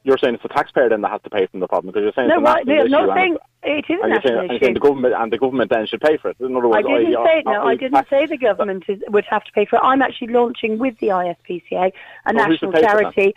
You're 0.05 0.19
saying 0.19 0.35
it's 0.35 0.43
the 0.43 0.49
taxpayer 0.49 0.87
then 0.87 1.01
that 1.01 1.11
has 1.11 1.21
to 1.23 1.31
pay 1.31 1.47
for 1.47 1.57
the 1.57 1.67
problem 1.67 1.91
because 1.91 2.03
you're 2.03 2.13
saying 2.15 2.29
No, 2.29 2.37
it's 2.37 2.47
a 2.47 2.53
right, 2.53 2.65
national 2.67 2.79
I'm 2.79 2.85
issue 2.85 3.07
not 3.07 3.17
saying 3.17 3.37
it 3.63 3.85
is 3.89 3.99
a 3.99 4.05
and 4.05 4.21
saying, 4.23 4.47
national 4.47 4.67
and 4.67 4.75
the 4.75 4.79
government 4.79 5.13
and 5.17 5.33
the 5.33 5.37
government 5.39 5.71
then 5.71 5.87
should 5.87 6.01
pay 6.01 6.17
for 6.17 6.29
it. 6.29 6.37
In 6.39 6.55
other 6.55 6.67
words, 6.67 6.85
I 6.87 6.99
didn't 6.99 7.17
I, 7.17 7.25
say 7.25 7.43
no. 7.45 7.63
I 7.65 7.75
didn't 7.75 8.07
say 8.09 8.25
the 8.27 8.37
government 8.37 8.83
is, 8.87 8.99
would 9.09 9.25
have 9.29 9.43
to 9.43 9.51
pay 9.51 9.65
for 9.65 9.77
it. 9.77 9.81
I'm 9.83 10.03
actually 10.03 10.27
launching 10.27 10.77
with 10.77 10.95
the 10.99 11.07
ISPCA, 11.07 11.71
a 11.73 11.91
Well, 12.25 12.33
national 12.35 12.71
pay 12.71 12.77
for 12.77 12.81
that? 12.81 13.13
charity. 13.15 13.33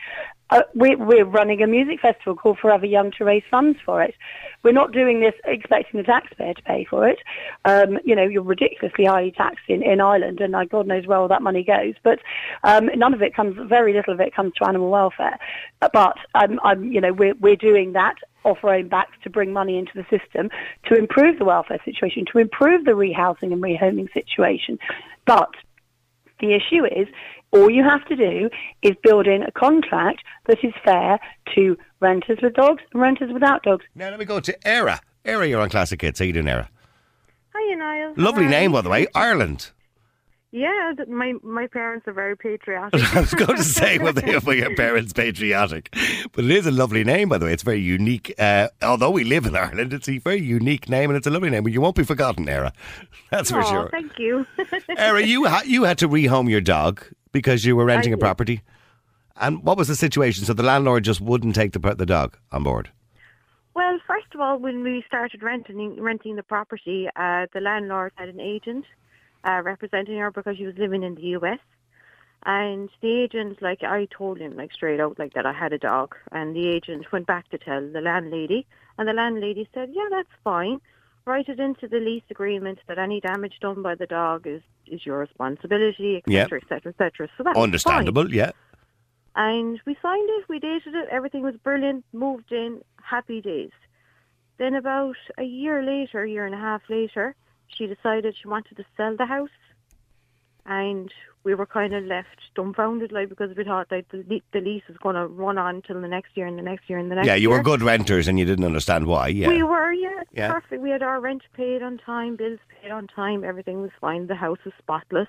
Uh, 0.50 0.62
we're, 0.74 0.96
we're 0.96 1.24
running 1.24 1.62
a 1.62 1.66
music 1.66 2.00
festival 2.00 2.34
called 2.34 2.58
Forever 2.58 2.86
Young 2.86 3.10
to 3.18 3.24
raise 3.24 3.42
funds 3.50 3.78
for 3.84 4.02
it. 4.02 4.14
We're 4.62 4.72
not 4.72 4.92
doing 4.92 5.20
this 5.20 5.34
expecting 5.44 6.00
the 6.00 6.04
taxpayer 6.04 6.54
to 6.54 6.62
pay 6.62 6.84
for 6.88 7.06
it. 7.06 7.18
Um, 7.64 7.98
you 8.04 8.16
know, 8.16 8.24
you're 8.24 8.42
ridiculously 8.42 9.04
highly 9.04 9.30
taxed 9.30 9.68
in, 9.68 9.82
in 9.82 10.00
Ireland, 10.00 10.40
and 10.40 10.54
uh, 10.56 10.64
God 10.64 10.86
knows 10.86 11.06
where 11.06 11.18
all 11.18 11.28
that 11.28 11.42
money 11.42 11.62
goes. 11.62 11.94
But 12.02 12.20
um, 12.64 12.90
none 12.96 13.14
of 13.14 13.22
it 13.22 13.34
comes, 13.34 13.56
very 13.68 13.92
little 13.92 14.14
of 14.14 14.20
it 14.20 14.34
comes 14.34 14.54
to 14.54 14.66
animal 14.66 14.90
welfare. 14.90 15.38
Uh, 15.82 15.88
But 15.92 16.16
um, 16.34 16.58
I'm, 16.64 16.92
you 16.92 17.00
know, 17.00 17.12
we're 17.12 17.34
we're 17.34 17.56
doing 17.56 17.92
that 17.92 18.16
off 18.44 18.58
our 18.62 18.74
own 18.74 18.88
backs 18.88 19.16
to 19.24 19.30
bring 19.30 19.52
money 19.52 19.78
into 19.78 19.92
the 19.94 20.06
system 20.10 20.48
to 20.86 20.96
improve 20.96 21.38
the 21.38 21.44
welfare 21.44 21.80
situation, 21.84 22.24
to 22.32 22.38
improve 22.38 22.84
the 22.84 22.92
rehousing 22.92 23.52
and 23.52 23.62
rehoming 23.62 24.12
situation. 24.12 24.78
But 25.26 25.50
the 26.40 26.54
issue 26.54 26.84
is 26.84 27.08
all 27.52 27.70
you 27.70 27.82
have 27.84 28.04
to 28.06 28.16
do 28.16 28.50
is 28.82 28.92
build 29.02 29.26
in 29.26 29.42
a 29.42 29.50
contract 29.52 30.22
that 30.46 30.62
is 30.62 30.72
fair 30.84 31.18
to 31.54 31.76
renters 32.00 32.38
with 32.42 32.54
dogs 32.54 32.82
and 32.92 33.00
renters 33.02 33.32
without 33.32 33.62
dogs. 33.62 33.84
Now 33.94 34.10
let 34.10 34.18
me 34.18 34.24
go 34.24 34.40
to 34.40 34.68
Era. 34.68 35.00
Era, 35.24 35.46
you're 35.46 35.60
on 35.60 35.70
Classic 35.70 36.00
Hits. 36.00 36.18
How 36.18 36.24
you 36.24 36.32
doing, 36.32 36.48
Era? 36.48 36.68
Hiya, 37.56 37.76
Niall. 37.76 38.14
Lovely 38.16 38.44
How 38.44 38.48
are 38.48 38.50
name, 38.50 38.72
by 38.72 38.80
the 38.82 38.90
way. 38.90 39.06
Ireland. 39.14 39.70
Yeah, 40.50 40.92
my 41.06 41.34
my 41.42 41.66
parents 41.66 42.08
are 42.08 42.14
very 42.14 42.34
patriotic. 42.34 43.02
I 43.14 43.20
was 43.20 43.34
going 43.34 43.56
to 43.58 43.62
say, 43.64 43.98
well, 43.98 44.14
they 44.14 44.38
well, 44.38 44.56
your 44.56 44.74
parents 44.76 45.12
patriotic, 45.12 45.94
but 46.32 46.44
it 46.44 46.50
is 46.50 46.66
a 46.66 46.70
lovely 46.70 47.04
name, 47.04 47.28
by 47.28 47.36
the 47.36 47.44
way. 47.44 47.52
It's 47.52 47.62
very 47.62 47.80
unique. 47.80 48.34
Uh, 48.38 48.68
although 48.80 49.10
we 49.10 49.24
live 49.24 49.44
in 49.44 49.54
Ireland, 49.54 49.92
it's 49.92 50.08
a 50.08 50.16
very 50.18 50.40
unique 50.40 50.88
name, 50.88 51.10
and 51.10 51.18
it's 51.18 51.26
a 51.26 51.30
lovely 51.30 51.50
name. 51.50 51.64
But 51.64 51.72
you 51.72 51.82
won't 51.82 51.96
be 51.96 52.04
forgotten, 52.04 52.48
Era. 52.48 52.72
That's 53.30 53.50
for 53.50 53.60
Aw, 53.60 53.70
sure. 53.70 53.88
Thank 53.90 54.18
you. 54.18 54.46
Era, 54.96 55.22
you 55.22 55.44
ha- 55.44 55.64
you 55.66 55.84
had 55.84 55.98
to 55.98 56.08
rehome 56.08 56.48
your 56.48 56.62
dog 56.62 57.04
because 57.32 57.64
you 57.64 57.76
were 57.76 57.84
renting 57.84 58.12
a 58.12 58.18
property, 58.18 58.62
And 59.40 59.62
what 59.62 59.78
was 59.78 59.88
the 59.88 59.94
situation? 59.94 60.44
So 60.44 60.52
the 60.52 60.62
landlord 60.62 61.04
just 61.04 61.20
wouldn't 61.20 61.54
take 61.54 61.72
the 61.72 61.78
the 61.94 62.06
dog 62.06 62.36
on 62.50 62.64
board. 62.64 62.90
Well, 63.74 63.98
first 64.06 64.26
of 64.34 64.40
all, 64.40 64.58
when 64.58 64.82
we 64.82 65.04
started 65.06 65.42
renting 65.42 66.00
renting 66.00 66.36
the 66.36 66.42
property, 66.42 67.08
uh, 67.14 67.46
the 67.52 67.60
landlord 67.60 68.12
had 68.16 68.28
an 68.28 68.40
agent 68.40 68.84
uh, 69.44 69.62
representing 69.64 70.18
her 70.18 70.30
because 70.30 70.56
she 70.56 70.66
was 70.66 70.76
living 70.76 71.02
in 71.02 71.14
the 71.14 71.28
US. 71.38 71.60
And 72.44 72.88
the 73.00 73.12
agent, 73.22 73.60
like 73.62 73.82
I 73.82 74.06
told 74.10 74.38
him, 74.38 74.56
like 74.56 74.72
straight 74.72 75.00
out, 75.00 75.18
like 75.18 75.34
that 75.34 75.46
I 75.46 75.52
had 75.52 75.72
a 75.72 75.78
dog. 75.78 76.16
And 76.32 76.54
the 76.54 76.68
agent 76.68 77.10
went 77.12 77.26
back 77.26 77.48
to 77.50 77.58
tell 77.58 77.80
the 77.80 78.00
landlady, 78.00 78.66
and 78.96 79.08
the 79.08 79.12
landlady 79.12 79.68
said, 79.74 79.90
"Yeah, 79.92 80.08
that's 80.10 80.34
fine. 80.42 80.80
Write 81.28 81.50
it 81.50 81.60
into 81.60 81.86
the 81.86 81.98
lease 81.98 82.28
agreement 82.30 82.78
that 82.88 82.98
any 82.98 83.20
damage 83.20 83.56
done 83.60 83.82
by 83.82 83.94
the 83.94 84.06
dog 84.06 84.46
is 84.46 84.62
is 84.86 85.04
your 85.04 85.18
responsibility, 85.18 86.16
etc., 86.16 86.58
etc., 86.62 86.92
etc." 86.92 87.28
So 87.36 87.44
that's 87.44 87.54
was 87.54 87.54
fine. 87.54 87.62
Understandable, 87.64 88.32
yeah. 88.32 88.52
And 89.36 89.78
we 89.84 89.94
signed 90.00 90.28
it, 90.36 90.48
we 90.48 90.58
dated 90.58 90.94
it, 90.94 91.06
everything 91.10 91.42
was 91.42 91.54
brilliant, 91.62 92.06
moved 92.14 92.50
in, 92.50 92.80
happy 93.02 93.42
days. 93.42 93.76
Then 94.56 94.74
about 94.74 95.16
a 95.36 95.44
year 95.44 95.82
later, 95.82 96.22
a 96.22 96.30
year 96.30 96.46
and 96.46 96.54
a 96.54 96.58
half 96.58 96.82
later, 96.88 97.34
she 97.68 97.86
decided 97.86 98.34
she 98.34 98.48
wanted 98.48 98.78
to 98.78 98.84
sell 98.96 99.14
the 99.14 99.26
house. 99.26 99.58
And 100.70 101.10
we 101.44 101.54
were 101.54 101.64
kind 101.64 101.94
of 101.94 102.04
left 102.04 102.28
dumbfounded, 102.54 103.10
like, 103.10 103.30
because 103.30 103.56
we 103.56 103.64
thought 103.64 103.86
like 103.90 104.06
the, 104.10 104.42
the 104.52 104.60
lease 104.60 104.82
was 104.86 104.98
going 104.98 105.14
to 105.14 105.26
run 105.26 105.56
on 105.56 105.80
till 105.80 105.98
the 105.98 106.08
next 106.08 106.36
year 106.36 106.46
and 106.46 106.58
the 106.58 106.62
next 106.62 106.90
year 106.90 106.98
and 106.98 107.10
the 107.10 107.14
next 107.14 107.24
year. 107.26 107.36
Yeah, 107.36 107.40
you 107.40 107.48
were 107.48 107.62
good 107.62 107.80
renters 107.80 108.28
and 108.28 108.38
you 108.38 108.44
didn't 108.44 108.66
understand 108.66 109.06
why. 109.06 109.28
Yeah. 109.28 109.48
We 109.48 109.62
were, 109.62 109.92
yeah, 109.92 110.20
Yeah. 110.32 110.52
perfect. 110.52 110.82
We 110.82 110.90
had 110.90 111.02
our 111.02 111.20
rent 111.20 111.42
paid 111.54 111.82
on 111.82 111.96
time, 111.96 112.36
bills 112.36 112.58
paid 112.82 112.90
on 112.90 113.06
time, 113.06 113.44
everything 113.44 113.80
was 113.80 113.92
fine. 113.98 114.26
The 114.26 114.34
house 114.34 114.58
was 114.66 114.74
spotless. 114.78 115.28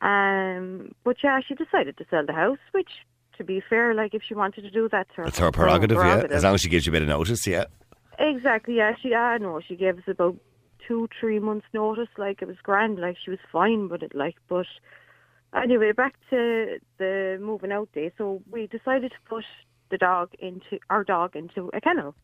Um, 0.00 0.92
but 1.04 1.16
yeah, 1.22 1.40
she 1.46 1.54
decided 1.54 1.96
to 1.98 2.04
sell 2.10 2.26
the 2.26 2.32
house, 2.32 2.58
which, 2.72 2.90
to 3.36 3.44
be 3.44 3.60
fair, 3.68 3.94
like 3.94 4.14
if 4.14 4.22
she 4.26 4.34
wanted 4.34 4.62
to 4.62 4.70
do 4.70 4.88
that, 4.90 5.06
her, 5.14 5.24
That's 5.24 5.38
her 5.38 5.46
own 5.46 5.52
prerogative, 5.52 5.98
yeah. 5.98 6.24
As 6.30 6.42
long 6.42 6.54
as 6.54 6.62
she 6.62 6.68
gives 6.68 6.86
you 6.86 6.90
a 6.90 6.94
bit 6.94 7.02
of 7.02 7.08
notice, 7.08 7.46
yeah. 7.46 7.64
Exactly, 8.18 8.76
yeah. 8.76 8.94
She, 9.00 9.14
uh, 9.14 9.38
no, 9.38 9.60
she 9.60 9.76
gave 9.76 9.98
us 9.98 10.04
about 10.08 10.36
two, 10.88 11.08
three 11.20 11.38
months' 11.38 11.66
notice. 11.72 12.08
Like 12.16 12.42
it 12.42 12.48
was 12.48 12.56
grand. 12.62 12.98
Like 12.98 13.16
she 13.22 13.30
was 13.30 13.38
fine 13.52 13.88
with 13.88 14.02
it. 14.02 14.14
Like, 14.14 14.36
but 14.48 14.66
anyway, 15.54 15.92
back 15.92 16.14
to 16.30 16.78
the 16.98 17.38
moving 17.40 17.70
out 17.70 17.92
day. 17.92 18.10
So 18.18 18.42
we 18.50 18.66
decided 18.66 19.12
to 19.12 19.18
put 19.28 19.44
the 19.90 19.98
dog 19.98 20.30
into 20.38 20.78
our 20.90 21.04
dog 21.04 21.36
into 21.36 21.70
a 21.72 21.80
kennel, 21.80 22.14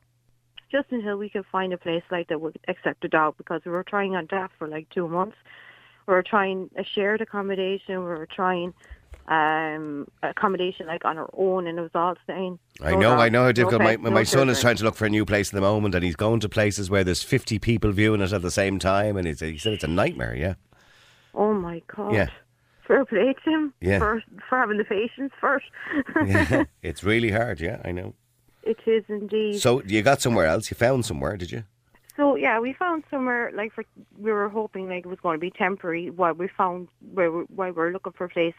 just 0.72 0.90
until 0.90 1.16
we 1.16 1.30
could 1.30 1.46
find 1.52 1.72
a 1.72 1.78
place 1.78 2.02
like 2.10 2.28
that 2.28 2.40
would 2.40 2.58
accept 2.66 3.02
the 3.02 3.08
dog 3.08 3.36
because 3.36 3.60
we 3.64 3.70
were 3.70 3.84
trying 3.84 4.16
on 4.16 4.26
that 4.30 4.50
for 4.58 4.66
like 4.66 4.88
two 4.90 5.08
months. 5.08 5.36
We 6.06 6.14
were 6.14 6.22
trying 6.22 6.70
a 6.76 6.84
shared 6.84 7.20
accommodation. 7.20 7.98
We 7.98 8.04
were 8.04 8.28
trying 8.30 8.74
um 9.28 10.06
accommodation 10.22 10.86
like 10.86 11.04
on 11.04 11.16
our 11.18 11.30
own, 11.34 11.66
and 11.66 11.78
it 11.78 11.82
was 11.82 11.90
all 11.94 12.14
staying. 12.24 12.58
I 12.82 12.92
no 12.92 12.98
know, 13.00 13.12
I 13.14 13.28
know 13.28 13.40
how 13.42 13.46
no 13.46 13.52
difficult. 13.52 13.82
my 13.82 13.96
my 13.96 14.10
no 14.10 14.24
son 14.24 14.48
is 14.50 14.60
trying 14.60 14.76
to 14.76 14.84
look 14.84 14.96
for 14.96 15.06
a 15.06 15.10
new 15.10 15.24
place 15.24 15.48
at 15.48 15.54
the 15.54 15.60
moment, 15.60 15.94
and 15.94 16.04
he's 16.04 16.16
going 16.16 16.40
to 16.40 16.48
places 16.48 16.90
where 16.90 17.04
there's 17.04 17.22
50 17.22 17.58
people 17.58 17.90
viewing 17.92 18.20
it 18.20 18.32
at 18.32 18.42
the 18.42 18.50
same 18.50 18.78
time, 18.78 19.16
and 19.16 19.26
he 19.26 19.34
said 19.34 19.72
it's 19.72 19.84
a 19.84 19.88
nightmare. 19.88 20.34
Yeah, 20.36 20.54
Oh 21.34 21.54
my 21.54 21.82
god. 21.94 22.12
Yeah. 22.14 22.28
Fair 22.86 23.04
play 23.06 23.34
to 23.44 23.50
him 23.50 23.72
Yeah. 23.80 23.98
for 23.98 24.22
for 24.48 24.58
having 24.58 24.76
the 24.76 24.84
patience 24.84 25.32
first. 25.40 25.66
yeah. 26.26 26.64
it's 26.82 27.02
really 27.02 27.30
hard. 27.30 27.60
Yeah, 27.60 27.80
I 27.84 27.92
know. 27.92 28.14
it 28.62 28.78
is 28.86 29.04
indeed. 29.08 29.58
So 29.60 29.82
you 29.86 30.02
got 30.02 30.20
somewhere 30.20 30.46
else? 30.46 30.70
You 30.70 30.74
found 30.76 31.06
somewhere? 31.06 31.36
Did 31.38 31.50
you? 31.50 31.64
So 32.16 32.36
yeah, 32.36 32.60
we 32.60 32.74
found 32.74 33.02
somewhere 33.10 33.50
like 33.54 33.72
for 33.72 33.84
we 34.18 34.30
were 34.30 34.48
hoping 34.50 34.88
like 34.88 35.04
it 35.06 35.08
was 35.08 35.18
going 35.20 35.36
to 35.36 35.40
be 35.40 35.50
temporary 35.50 36.10
while 36.10 36.34
we 36.34 36.46
found 36.46 36.88
where 37.14 37.32
we, 37.32 37.42
while 37.44 37.70
we 37.70 37.72
were 37.76 37.90
looking 37.90 38.12
for 38.12 38.26
a 38.26 38.28
place 38.28 38.54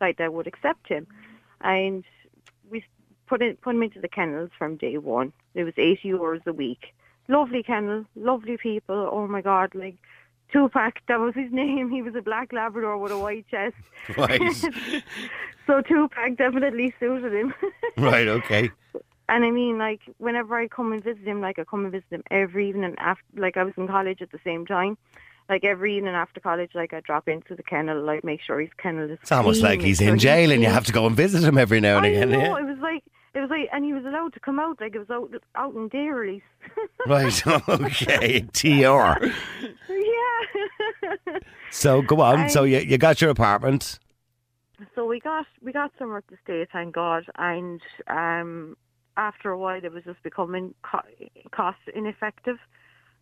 like 0.00 0.18
that 0.18 0.32
would 0.32 0.46
accept 0.46 0.88
him, 0.88 1.06
and 1.60 2.04
we 2.70 2.84
put 3.26 3.42
it 3.42 3.60
put 3.60 3.74
him 3.74 3.82
into 3.82 4.00
the 4.00 4.08
kennels 4.08 4.50
from 4.58 4.76
day 4.76 4.98
one. 4.98 5.32
It 5.54 5.64
was 5.64 5.74
eighty 5.76 6.10
euros 6.10 6.46
a 6.46 6.52
week. 6.52 6.94
Lovely 7.28 7.62
kennel, 7.62 8.04
lovely 8.16 8.56
people. 8.56 9.08
Oh 9.10 9.26
my 9.26 9.40
god, 9.40 9.74
like 9.74 9.96
Tupac, 10.52 11.00
that 11.08 11.18
was 11.20 11.34
his 11.34 11.52
name. 11.62 11.90
He 11.90 12.02
was 12.02 12.14
a 12.14 12.22
black 12.22 12.52
Labrador 12.52 12.98
with 12.98 13.12
a 13.12 13.18
white 13.18 13.46
chest. 13.50 13.76
Right. 14.18 14.40
so 15.66 15.80
Tupac 15.80 16.36
definitely 16.36 16.92
suited 17.00 17.32
him. 17.32 17.54
right. 17.96 18.28
Okay. 18.28 18.70
And 19.30 19.42
I 19.42 19.50
mean, 19.50 19.78
like, 19.78 20.02
whenever 20.18 20.54
I 20.54 20.68
come 20.68 20.92
and 20.92 21.02
visit 21.02 21.26
him, 21.26 21.40
like, 21.40 21.58
I 21.58 21.64
come 21.64 21.84
and 21.84 21.92
visit 21.92 22.10
him 22.10 22.22
every 22.30 22.68
evening 22.68 22.94
after, 22.98 23.24
like, 23.36 23.56
I 23.56 23.64
was 23.64 23.72
in 23.78 23.88
college 23.88 24.20
at 24.20 24.30
the 24.30 24.40
same 24.44 24.66
time. 24.66 24.98
Like, 25.48 25.64
every 25.64 25.96
evening 25.96 26.14
after 26.14 26.40
college, 26.40 26.70
like, 26.74 26.94
I 26.94 27.00
drop 27.00 27.28
into 27.28 27.54
the 27.54 27.62
kennel, 27.62 28.02
like, 28.02 28.24
make 28.24 28.40
sure 28.40 28.60
his 28.60 28.70
kennel 28.78 29.10
is 29.10 29.18
It's 29.20 29.30
almost 29.32 29.62
like 29.62 29.80
he's 29.82 30.00
in 30.00 30.18
jail, 30.18 30.50
and 30.50 30.62
you 30.62 30.68
have 30.70 30.84
to 30.86 30.92
go 30.92 31.06
and 31.06 31.14
visit 31.14 31.42
him 31.44 31.58
every 31.58 31.80
now 31.80 31.98
and 31.98 32.06
I 32.06 32.10
again. 32.10 32.30
know, 32.30 32.38
Yeah. 32.38 32.58
it 32.58 32.64
was 32.64 32.78
like, 32.80 33.02
it 33.34 33.40
was 33.40 33.50
like, 33.50 33.68
and 33.72 33.84
he 33.84 33.92
was 33.92 34.04
allowed 34.06 34.32
to 34.34 34.40
come 34.40 34.58
out, 34.58 34.80
like, 34.80 34.94
it 34.94 34.98
was 35.00 35.10
out, 35.10 35.30
out 35.54 35.74
in 35.74 35.88
day 35.88 36.08
release. 36.08 36.42
Right. 37.06 37.42
Okay. 37.68 38.40
Tr. 38.54 38.66
yeah. 39.88 41.38
So 41.70 42.02
go 42.02 42.20
on. 42.20 42.48
So 42.48 42.64
you 42.64 42.78
you 42.78 42.96
got 42.98 43.20
your 43.20 43.30
apartment. 43.30 43.98
So 44.94 45.04
we 45.06 45.20
got 45.20 45.46
we 45.62 45.72
got 45.72 45.92
somewhere 45.98 46.22
to 46.30 46.36
stay, 46.42 46.66
thank 46.72 46.94
God. 46.94 47.24
And 47.36 47.80
um, 48.08 48.76
after 49.16 49.50
a 49.50 49.58
while, 49.58 49.82
it 49.84 49.92
was 49.92 50.04
just 50.04 50.22
becoming 50.22 50.74
co- 50.82 51.00
cost 51.50 51.78
ineffective. 51.94 52.56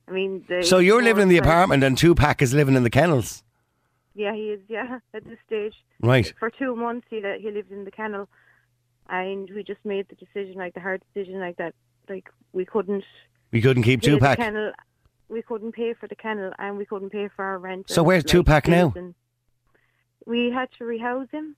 I 0.08 0.10
mean, 0.10 0.44
the 0.48 0.62
So 0.62 0.78
you're 0.78 1.02
living 1.02 1.22
in 1.22 1.28
the 1.28 1.38
apartment, 1.38 1.84
and 1.84 1.96
Tupac 1.96 2.42
is 2.42 2.52
living 2.52 2.74
in 2.74 2.82
the 2.82 2.90
kennels. 2.90 3.42
Yeah, 4.14 4.34
he 4.34 4.50
is. 4.50 4.60
Yeah, 4.68 4.98
at 5.14 5.24
this 5.24 5.38
stage. 5.46 5.74
Right. 6.00 6.32
For 6.38 6.50
two 6.50 6.76
months, 6.76 7.06
he 7.08 7.22
he 7.40 7.50
lived 7.50 7.72
in 7.72 7.84
the 7.84 7.90
kennel, 7.90 8.28
and 9.08 9.48
we 9.54 9.62
just 9.62 9.84
made 9.84 10.08
the 10.08 10.16
decision, 10.16 10.56
like 10.56 10.74
the 10.74 10.80
hard 10.80 11.02
decision, 11.12 11.40
like 11.40 11.56
that, 11.56 11.74
like 12.08 12.28
we 12.52 12.64
couldn't. 12.64 13.04
We 13.52 13.60
couldn't 13.60 13.82
keep 13.84 14.02
Tupac. 14.02 14.38
kennel. 14.38 14.72
We 15.28 15.42
couldn't 15.42 15.72
pay 15.72 15.94
for 15.94 16.08
the 16.08 16.16
kennel, 16.16 16.52
and 16.58 16.76
we 16.76 16.84
couldn't 16.84 17.10
pay 17.10 17.28
for 17.34 17.44
our 17.44 17.58
rent. 17.58 17.88
So 17.88 18.02
and, 18.02 18.06
where's 18.06 18.24
like, 18.24 18.30
Tupac 18.30 18.68
now? 18.68 18.92
We 20.26 20.50
had 20.50 20.68
to 20.78 20.84
rehouse 20.84 21.28
him. 21.30 21.56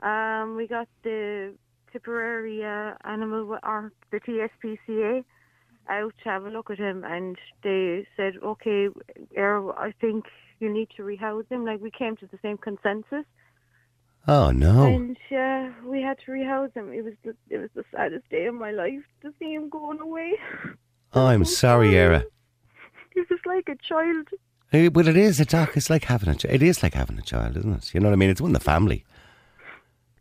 Um, 0.00 0.56
we 0.56 0.66
got 0.66 0.88
the 1.02 1.54
Tipperary 1.92 2.64
uh, 2.64 2.94
animal 3.04 3.58
or 3.62 3.92
the 4.10 4.20
TSPCA 4.20 5.24
out 5.88 6.14
to 6.22 6.28
have 6.28 6.44
a 6.46 6.50
look 6.50 6.70
at 6.70 6.78
him, 6.78 7.04
and 7.04 7.36
they 7.62 8.06
said, 8.16 8.34
"Okay, 8.42 8.88
er, 9.36 9.72
I 9.78 9.92
think 10.00 10.26
you 10.60 10.72
need 10.72 10.88
to 10.96 11.02
rehouse 11.04 11.44
him." 11.50 11.64
Like 11.64 11.80
we 11.80 11.90
came 11.90 12.16
to 12.16 12.26
the 12.26 12.38
same 12.42 12.56
consensus, 12.58 13.24
Oh 14.28 14.50
no. 14.52 14.84
and 14.86 15.16
uh, 15.32 15.70
we 15.84 16.00
had 16.02 16.18
to 16.24 16.32
rehouse 16.32 16.70
him. 16.74 16.92
It 16.92 17.02
was 17.04 17.14
the, 17.24 17.34
it 17.50 17.58
was 17.58 17.70
the 17.74 17.84
saddest 17.94 18.28
day 18.30 18.46
of 18.46 18.54
my 18.54 18.70
life 18.70 19.02
to 19.22 19.32
see 19.38 19.52
him 19.54 19.68
going 19.68 20.00
away. 20.00 20.32
Oh, 21.14 21.26
I'm 21.26 21.44
sorry, 21.44 21.94
Era. 21.94 22.24
He 23.14 23.20
was 23.28 23.38
like 23.44 23.68
a 23.68 23.76
child. 23.86 24.28
Eh, 24.72 24.88
But 24.88 25.06
it 25.06 25.14
is 25.18 25.38
a 25.38 25.44
doc. 25.44 25.76
It's 25.76 25.90
like 25.90 26.04
having 26.04 26.30
a. 26.30 26.34
ch- 26.34 26.46
It 26.46 26.62
is 26.62 26.82
like 26.82 26.94
having 26.94 27.18
a 27.18 27.22
child, 27.22 27.58
isn't 27.58 27.70
it? 27.74 27.92
You 27.92 28.00
know 28.00 28.08
what 28.08 28.14
I 28.14 28.16
mean? 28.16 28.30
It's 28.30 28.40
one 28.40 28.52
of 28.52 28.58
the 28.58 28.64
family. 28.64 29.04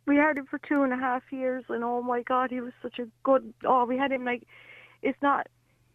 We 0.05 0.17
had 0.17 0.35
him 0.37 0.47
for 0.47 0.57
two 0.59 0.83
and 0.83 0.91
a 0.91 0.97
half 0.97 1.23
years, 1.31 1.63
and 1.69 1.81
oh 1.85 2.01
my 2.01 2.23
god, 2.23 2.51
he 2.51 2.59
was 2.59 2.73
such 2.81 2.99
a 2.99 3.05
good. 3.23 3.53
Oh, 3.63 3.85
we 3.85 3.95
had 3.97 4.11
him 4.11 4.25
like, 4.25 4.43
it's 5.01 5.21
not 5.21 5.47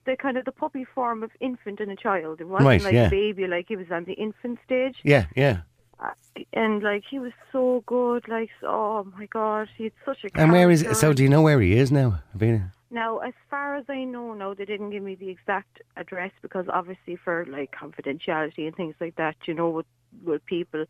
the 0.05 0.16
kind 0.16 0.37
of 0.37 0.45
the 0.45 0.53
puppy 0.53 0.85
form 0.85 1.23
of 1.23 1.31
infant 1.40 1.81
and 1.81 1.90
a 1.90 1.97
child. 1.97 2.40
It 2.40 2.45
wasn't 2.49 2.66
Right, 2.69 2.83
like 2.83 2.95
yeah. 2.95 3.07
a 3.07 3.11
baby, 3.11 3.47
like 3.47 3.66
he 3.69 3.77
was 3.77 3.90
on 3.90 4.05
the 4.05 4.12
infant 4.14 4.59
stage, 4.64 4.97
Yeah, 5.03 5.27
yeah. 5.35 5.62
uh, 5.99 6.11
and 6.53 6.83
like 6.83 7.03
he 7.11 7.19
was 7.19 7.33
so 7.53 7.83
good. 7.87 8.29
Like, 8.29 8.51
oh 8.62 9.05
my 9.19 9.27
god, 9.27 9.69
he 9.77 9.85
had 9.85 9.92
such 10.05 10.25
a. 10.25 10.29
And 10.40 10.53
where 10.53 10.71
is? 10.71 10.83
character. 10.83 11.01
So 11.01 11.12
do 11.12 11.23
you 11.23 11.29
know 11.29 11.42
where 11.42 11.61
he 11.61 11.77
is 11.77 11.90
now? 11.90 12.21
Avina? 12.37 12.71
Now, 12.88 13.19
as 13.19 13.35
far 13.51 13.75
as 13.75 13.85
I 13.88 14.05
know, 14.05 14.33
no, 14.35 14.55
they 14.55 14.64
didn't 14.64 14.90
give 14.90 15.03
me 15.03 15.16
the 15.16 15.29
exact 15.29 15.83
address 15.97 16.31
because 16.40 16.66
obviously 16.69 17.16
for 17.16 17.45
like 17.49 17.73
confidentiality 17.75 18.66
and 18.69 18.77
things 18.77 18.95
like 19.01 19.16
that, 19.16 19.35
you 19.47 19.55
know, 19.55 19.69
with 19.71 19.87
with 20.25 20.45
people, 20.47 20.85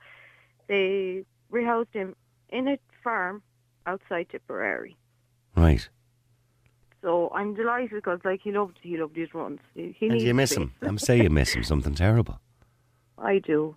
they 0.68 1.24
rehoused 1.50 1.92
him 1.94 2.14
in 2.50 2.68
a 2.68 2.79
farm 3.02 3.42
outside 3.87 4.29
Tipperary. 4.31 4.94
Right. 5.57 5.88
So 7.06 7.30
I'm 7.32 7.54
delighted 7.54 7.90
because 7.92 8.18
like 8.24 8.40
he 8.42 8.50
loved 8.50 8.78
he 8.82 8.96
loved 8.96 9.14
his 9.14 9.32
runs. 9.32 9.60
He, 9.74 9.94
he 9.96 10.08
And 10.08 10.20
you 10.20 10.34
miss 10.34 10.56
him. 10.56 10.74
I'm 10.82 10.98
saying 10.98 11.22
you 11.22 11.30
miss 11.30 11.54
him. 11.54 11.62
Something 11.62 11.94
terrible. 11.94 12.40
I 13.18 13.38
do. 13.38 13.76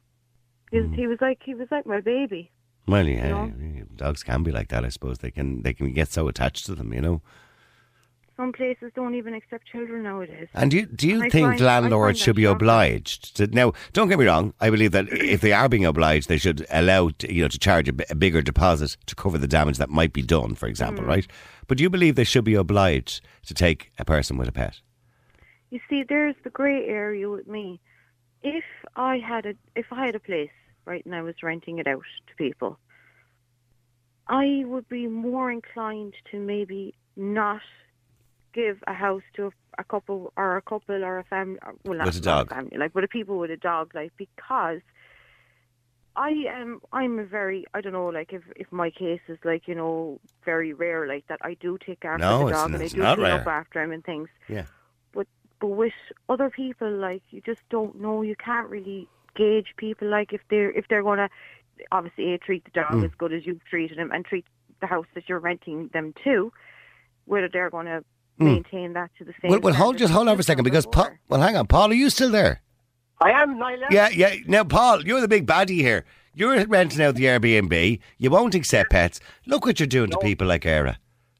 He, 0.71 0.79
Hmm. 0.79 0.93
he 0.93 1.05
was 1.05 1.19
like 1.21 1.39
he 1.45 1.53
was 1.53 1.67
like 1.69 1.85
my 1.85 2.01
baby. 2.01 2.49
Well, 2.87 3.07
yeah, 3.07 3.29
know? 3.29 3.53
yeah, 3.59 3.83
dogs 3.95 4.23
can 4.23 4.41
be 4.41 4.51
like 4.51 4.69
that. 4.69 4.83
I 4.83 4.89
suppose 4.89 5.19
they 5.19 5.29
can. 5.29 5.61
They 5.61 5.75
can 5.75 5.93
get 5.93 6.07
so 6.11 6.27
attached 6.27 6.65
to 6.65 6.73
them, 6.73 6.91
you 6.91 7.01
know. 7.01 7.21
Some 8.39 8.53
places 8.53 8.93
don't 8.95 9.15
even 9.15 9.33
accept 9.33 9.67
children 9.67 10.03
nowadays. 10.03 10.47
And 10.53 10.71
do 10.71 10.77
you, 10.77 10.85
do 10.85 11.09
you 11.09 11.23
I 11.23 11.27
think 11.29 11.47
find- 11.49 11.59
landlords 11.59 12.19
should 12.19 12.37
be 12.37 12.43
shocking. 12.43 12.55
obliged 12.55 13.35
to 13.35 13.47
now? 13.47 13.73
Don't 13.91 14.07
get 14.07 14.17
me 14.17 14.25
wrong. 14.27 14.53
I 14.61 14.69
believe 14.69 14.93
that 14.93 15.09
if 15.11 15.41
they 15.41 15.51
are 15.51 15.67
being 15.67 15.83
obliged, 15.83 16.29
they 16.29 16.37
should 16.37 16.65
allow 16.69 17.09
to, 17.09 17.33
you 17.33 17.41
know 17.41 17.49
to 17.49 17.59
charge 17.59 17.89
a, 17.89 18.15
bigger 18.15 18.41
deposit 18.41 18.95
to 19.07 19.13
cover 19.15 19.37
the 19.37 19.45
damage 19.47 19.77
that 19.77 19.89
might 19.89 20.13
be 20.13 20.21
done, 20.21 20.55
for 20.55 20.67
example, 20.67 21.03
Mm. 21.03 21.07
right? 21.07 21.27
But 21.67 21.77
do 21.79 21.83
you 21.83 21.89
believe 21.89 22.15
they 22.15 22.23
should 22.23 22.45
be 22.45 22.53
obliged 22.55 23.19
to 23.47 23.53
take 23.53 23.91
a 23.99 24.05
person 24.05 24.37
with 24.37 24.47
a 24.47 24.53
pet? 24.53 24.79
You 25.69 25.81
see, 25.89 26.03
there's 26.03 26.35
the 26.45 26.49
grey 26.49 26.85
area 26.87 27.29
with 27.29 27.45
me. 27.45 27.81
If 28.41 28.63
I 28.95 29.17
had 29.17 29.45
a 29.47 29.53
if 29.75 29.87
I 29.91 30.05
had 30.05 30.15
a 30.15 30.19
place 30.21 30.49
right 30.85 31.05
and 31.05 31.13
I 31.13 31.23
was 31.23 31.35
renting 31.43 31.79
it 31.79 31.87
out 31.87 32.05
to 32.27 32.35
people, 32.37 32.79
I 34.29 34.63
would 34.65 34.87
be 34.87 35.07
more 35.07 35.51
inclined 35.51 36.13
to 36.31 36.39
maybe 36.39 36.95
not 37.17 37.59
give 38.53 38.83
a 38.87 38.93
house 38.93 39.23
to 39.35 39.47
a, 39.47 39.51
a 39.79 39.83
couple 39.83 40.33
or 40.37 40.57
a 40.57 40.61
couple 40.61 41.03
or 41.03 41.19
a 41.19 41.23
family, 41.23 41.59
well, 41.85 41.97
not, 41.97 42.05
With 42.07 42.17
a 42.17 42.21
dog. 42.21 42.49
family, 42.49 42.77
like 42.77 42.93
with 42.95 43.03
a 43.03 43.07
people 43.07 43.37
with 43.39 43.51
a 43.51 43.57
dog, 43.57 43.91
like 43.93 44.11
because 44.17 44.81
I 46.15 46.29
am 46.49 46.81
I'm 46.91 47.19
a 47.19 47.23
very 47.23 47.65
I 47.73 47.81
don't 47.81 47.93
know 47.93 48.07
like 48.07 48.33
if 48.33 48.41
if 48.55 48.71
my 48.71 48.89
case 48.89 49.21
is 49.27 49.37
like 49.43 49.67
you 49.67 49.75
know 49.75 50.19
very 50.43 50.73
rare 50.73 51.07
like 51.07 51.25
that 51.27 51.39
I 51.41 51.53
do 51.53 51.77
take 51.77 52.03
after 52.03 52.25
No, 52.25 52.45
the 52.47 52.51
dog 52.53 52.73
and 52.73 52.83
I 52.83 52.87
do 52.87 52.95
clean 53.15 53.25
up 53.31 53.47
after 53.47 53.81
him 53.81 53.91
and 53.91 54.03
things. 54.03 54.27
Yeah. 54.49 54.65
But 55.13 55.27
but 55.61 55.67
with 55.67 55.93
other 56.27 56.49
people 56.49 56.91
like 56.91 57.21
you 57.29 57.41
just 57.45 57.61
don't 57.69 58.01
know 58.01 58.21
you 58.21 58.35
can't 58.35 58.67
really 58.69 59.07
gauge 59.35 59.73
people 59.77 60.09
like 60.09 60.33
if 60.33 60.41
they're 60.49 60.71
if 60.71 60.87
they're 60.89 61.03
gonna 61.03 61.29
obviously 61.91 62.33
a 62.33 62.37
treat 62.37 62.65
the 62.65 62.71
dog 62.71 62.91
Hmm. 62.91 63.03
as 63.05 63.11
good 63.17 63.31
as 63.31 63.45
you've 63.45 63.63
treated 63.65 63.97
him 63.97 64.11
and 64.11 64.25
treat 64.25 64.45
the 64.81 64.87
house 64.87 65.05
that 65.13 65.29
you're 65.29 65.39
renting 65.39 65.89
them 65.93 66.13
to 66.25 66.51
whether 67.25 67.47
they're 67.47 67.69
gonna 67.69 68.03
maintain 68.45 68.93
that 68.93 69.11
to 69.17 69.23
the 69.25 69.33
same. 69.41 69.49
Hmm. 69.49 69.49
Well, 69.49 69.59
well 69.61 69.73
hold 69.73 69.97
just 69.97 70.13
hold 70.13 70.27
on 70.27 70.35
for 70.35 70.41
a 70.41 70.43
second 70.43 70.63
because 70.63 70.85
before. 70.85 71.05
Paul. 71.05 71.13
Well, 71.29 71.41
hang 71.41 71.55
on, 71.55 71.67
Paul. 71.67 71.91
Are 71.91 71.95
you 71.95 72.09
still 72.09 72.31
there? 72.31 72.61
I 73.21 73.31
am 73.31 73.57
Niall. 73.59 73.79
Yeah, 73.91 74.09
yeah. 74.09 74.35
Now, 74.47 74.63
Paul, 74.63 75.05
you're 75.05 75.19
the 75.21 75.27
big 75.27 75.45
baddie 75.45 75.81
here. 75.81 76.05
You're 76.33 76.65
renting 76.67 77.01
out 77.01 77.15
the 77.15 77.25
Airbnb. 77.25 77.99
You 78.17 78.29
won't 78.29 78.55
accept 78.55 78.91
pets. 78.91 79.19
Look 79.45 79.65
what 79.65 79.79
you're 79.79 79.87
doing 79.87 80.09
to 80.11 80.17
people 80.19 80.47
like 80.47 80.65
Era. 80.65 80.97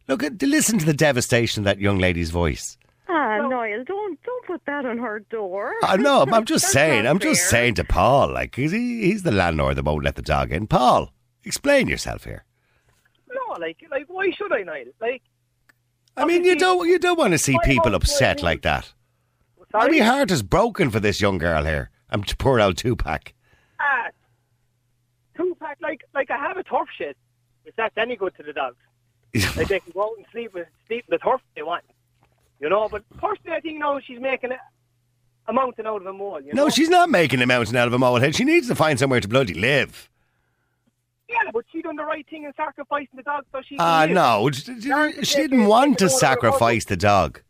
Look 0.10 0.24
at 0.24 0.42
listen 0.42 0.78
to 0.80 0.86
the 0.86 0.94
devastation 0.94 1.62
of 1.62 1.66
that 1.66 1.80
young 1.80 2.00
lady's 2.00 2.32
voice. 2.32 2.78
Ah, 3.08 3.38
Niall, 3.48 3.84
don't 3.86 4.22
don't 4.24 4.46
put 4.46 4.66
that 4.66 4.86
on 4.86 4.98
her 4.98 5.20
door. 5.32 5.74
I 5.84 5.98
know. 5.98 6.26
I'm 6.32 6.46
just 6.46 6.68
saying. 6.68 7.08
I'm 7.08 7.20
just 7.20 7.50
saying 7.50 7.76
to 7.76 7.84
Paul, 7.84 8.34
like, 8.34 8.52
'cause 8.52 8.72
he, 8.72 9.04
he's 9.06 9.24
the 9.24 9.32
landlord 9.32 9.78
that 9.78 9.86
won't 9.86 10.04
let 10.04 10.16
the 10.16 10.22
dog 10.22 10.52
in. 10.52 10.68
Paul, 10.68 11.14
explain 11.44 11.88
yourself 11.88 12.26
here. 12.26 12.44
No, 13.32 13.56
like, 13.60 13.78
like, 13.90 14.06
why 14.08 14.32
should 14.32 14.52
I, 14.52 14.64
Niall? 14.64 14.86
Like, 15.00 15.22
I 16.18 16.26
mean, 16.26 16.44
you 16.44 16.56
don't 16.56 16.88
you 16.88 17.00
don't 17.00 17.18
want 17.18 17.32
to 17.32 17.38
see 17.38 17.58
people 17.64 17.96
upset 17.96 18.42
like 18.44 18.62
that. 18.64 18.92
sorry. 19.72 20.00
My 20.00 20.06
heart 20.06 20.32
is 20.32 20.44
broken 20.44 20.90
for 20.90 21.00
this 21.00 21.22
young 21.22 21.38
girl 21.38 21.64
here. 21.64 21.90
I'm 22.10 22.24
t- 22.24 22.36
poor 22.38 22.60
old 22.60 22.78
Tupac. 22.78 23.34
Ah, 23.80 24.08
two 25.38 25.56
pack, 25.60 25.78
like, 25.82 26.02
like 26.14 26.30
I 26.32 26.38
have 26.38 26.58
a 26.58 26.64
turf 26.64 26.88
shed. 26.98 27.16
If 27.66 27.76
that's 27.76 27.96
any 27.98 28.16
good 28.16 28.36
to 28.38 28.44
the 28.44 28.54
dogs, 28.54 28.78
like 29.58 29.68
they 29.68 29.80
can 29.80 29.92
go 29.94 30.04
out 30.04 30.18
and 30.18 30.26
sleep 30.32 30.54
with 30.54 30.68
sleep 30.88 31.06
in 31.08 31.12
the 31.12 31.20
turf 31.20 31.42
if 31.50 31.56
they 31.56 31.62
want. 31.64 31.84
You 32.60 32.70
know, 32.70 32.90
but 32.90 33.04
personally, 33.18 33.56
I 33.56 33.62
think 33.62 33.76
you 33.76 33.80
know 33.80 34.00
she's 34.06 34.20
making 34.20 34.52
a, 34.52 34.58
a 35.48 35.54
mountain 35.54 35.88
out 35.88 36.02
of 36.02 36.08
a 36.08 36.14
mole. 36.14 36.42
You 36.42 36.54
know? 36.54 36.66
no, 36.66 36.70
she's 36.70 36.90
not 36.90 37.10
making 37.10 37.42
a 37.42 37.46
mountain 37.46 37.76
out 37.78 37.88
of 37.88 37.94
a 37.94 37.98
molehead. 37.98 38.36
She 38.36 38.44
needs 38.44 38.68
to 38.68 38.76
find 38.76 39.00
somewhere 39.00 39.22
to 39.22 39.28
bloody 39.28 39.54
live. 39.54 40.10
Yeah, 41.30 41.52
but 41.54 41.64
she 41.80 41.84
done 41.84 41.96
the 41.96 42.04
right 42.04 42.28
thing 42.30 42.44
in 42.44 42.54
sacrificing 42.58 43.16
the 43.16 43.24
dog 43.24 43.46
so 43.52 43.62
she. 43.68 43.78
Ah, 43.80 44.02
live. 44.02 44.12
no. 44.12 44.52
She 44.52 45.24
she 45.24 45.38
didn't 45.38 45.66
want 45.66 45.98
to 46.00 46.10
sacrifice 46.10 46.86
the 46.86 46.98
dog. 46.98 47.42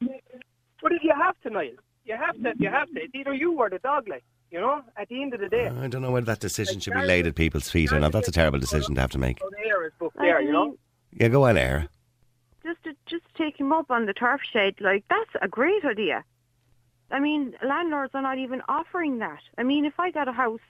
But 0.00 0.92
if 0.92 1.02
you 1.02 1.12
have 1.16 1.34
to, 1.42 1.50
Niall, 1.50 1.70
you 2.04 2.16
have 2.16 2.36
to. 2.42 2.52
You 2.58 2.68
have 2.68 2.88
to. 2.88 3.00
It's 3.00 3.14
either 3.14 3.32
you 3.32 3.52
or 3.52 3.70
the 3.70 3.78
dog, 3.78 4.06
like 4.08 4.22
you 4.50 4.60
know. 4.60 4.82
At 4.96 5.08
the 5.08 5.22
end 5.22 5.32
of 5.32 5.40
the 5.40 5.48
day, 5.48 5.68
I 5.68 5.88
don't 5.88 6.02
know 6.02 6.10
whether 6.10 6.26
that 6.26 6.40
decision 6.40 6.80
should 6.80 6.94
be 6.94 7.02
laid 7.02 7.26
at 7.26 7.34
people's 7.34 7.70
feet 7.70 7.90
or 7.92 8.00
not. 8.00 8.12
That's 8.12 8.28
a 8.28 8.32
terrible 8.32 8.58
decision 8.58 8.94
to 8.96 9.00
have 9.00 9.10
to 9.12 9.18
make. 9.18 9.38
so 9.40 9.48
the 9.50 9.68
air 9.68 9.86
is 9.86 9.92
booked 9.98 10.18
there. 10.18 10.42
You 10.42 10.52
know. 10.52 10.76
Yeah, 11.12 11.28
go 11.28 11.44
on, 11.44 11.56
Era. 11.56 11.88
just 12.64 12.82
to 12.84 12.92
just 13.06 13.24
take 13.36 13.58
him 13.58 13.72
up 13.72 13.90
on 13.90 14.04
the 14.04 14.12
turf 14.12 14.42
shed, 14.52 14.74
like 14.80 15.04
that's 15.08 15.30
a 15.40 15.48
great 15.48 15.84
idea. 15.84 16.22
I 17.10 17.20
mean, 17.20 17.54
landlords 17.64 18.14
are 18.14 18.22
not 18.22 18.38
even 18.38 18.60
offering 18.68 19.18
that. 19.18 19.40
I 19.56 19.62
mean, 19.62 19.84
if 19.84 20.00
I 20.00 20.10
got 20.10 20.26
a 20.26 20.32
house 20.32 20.60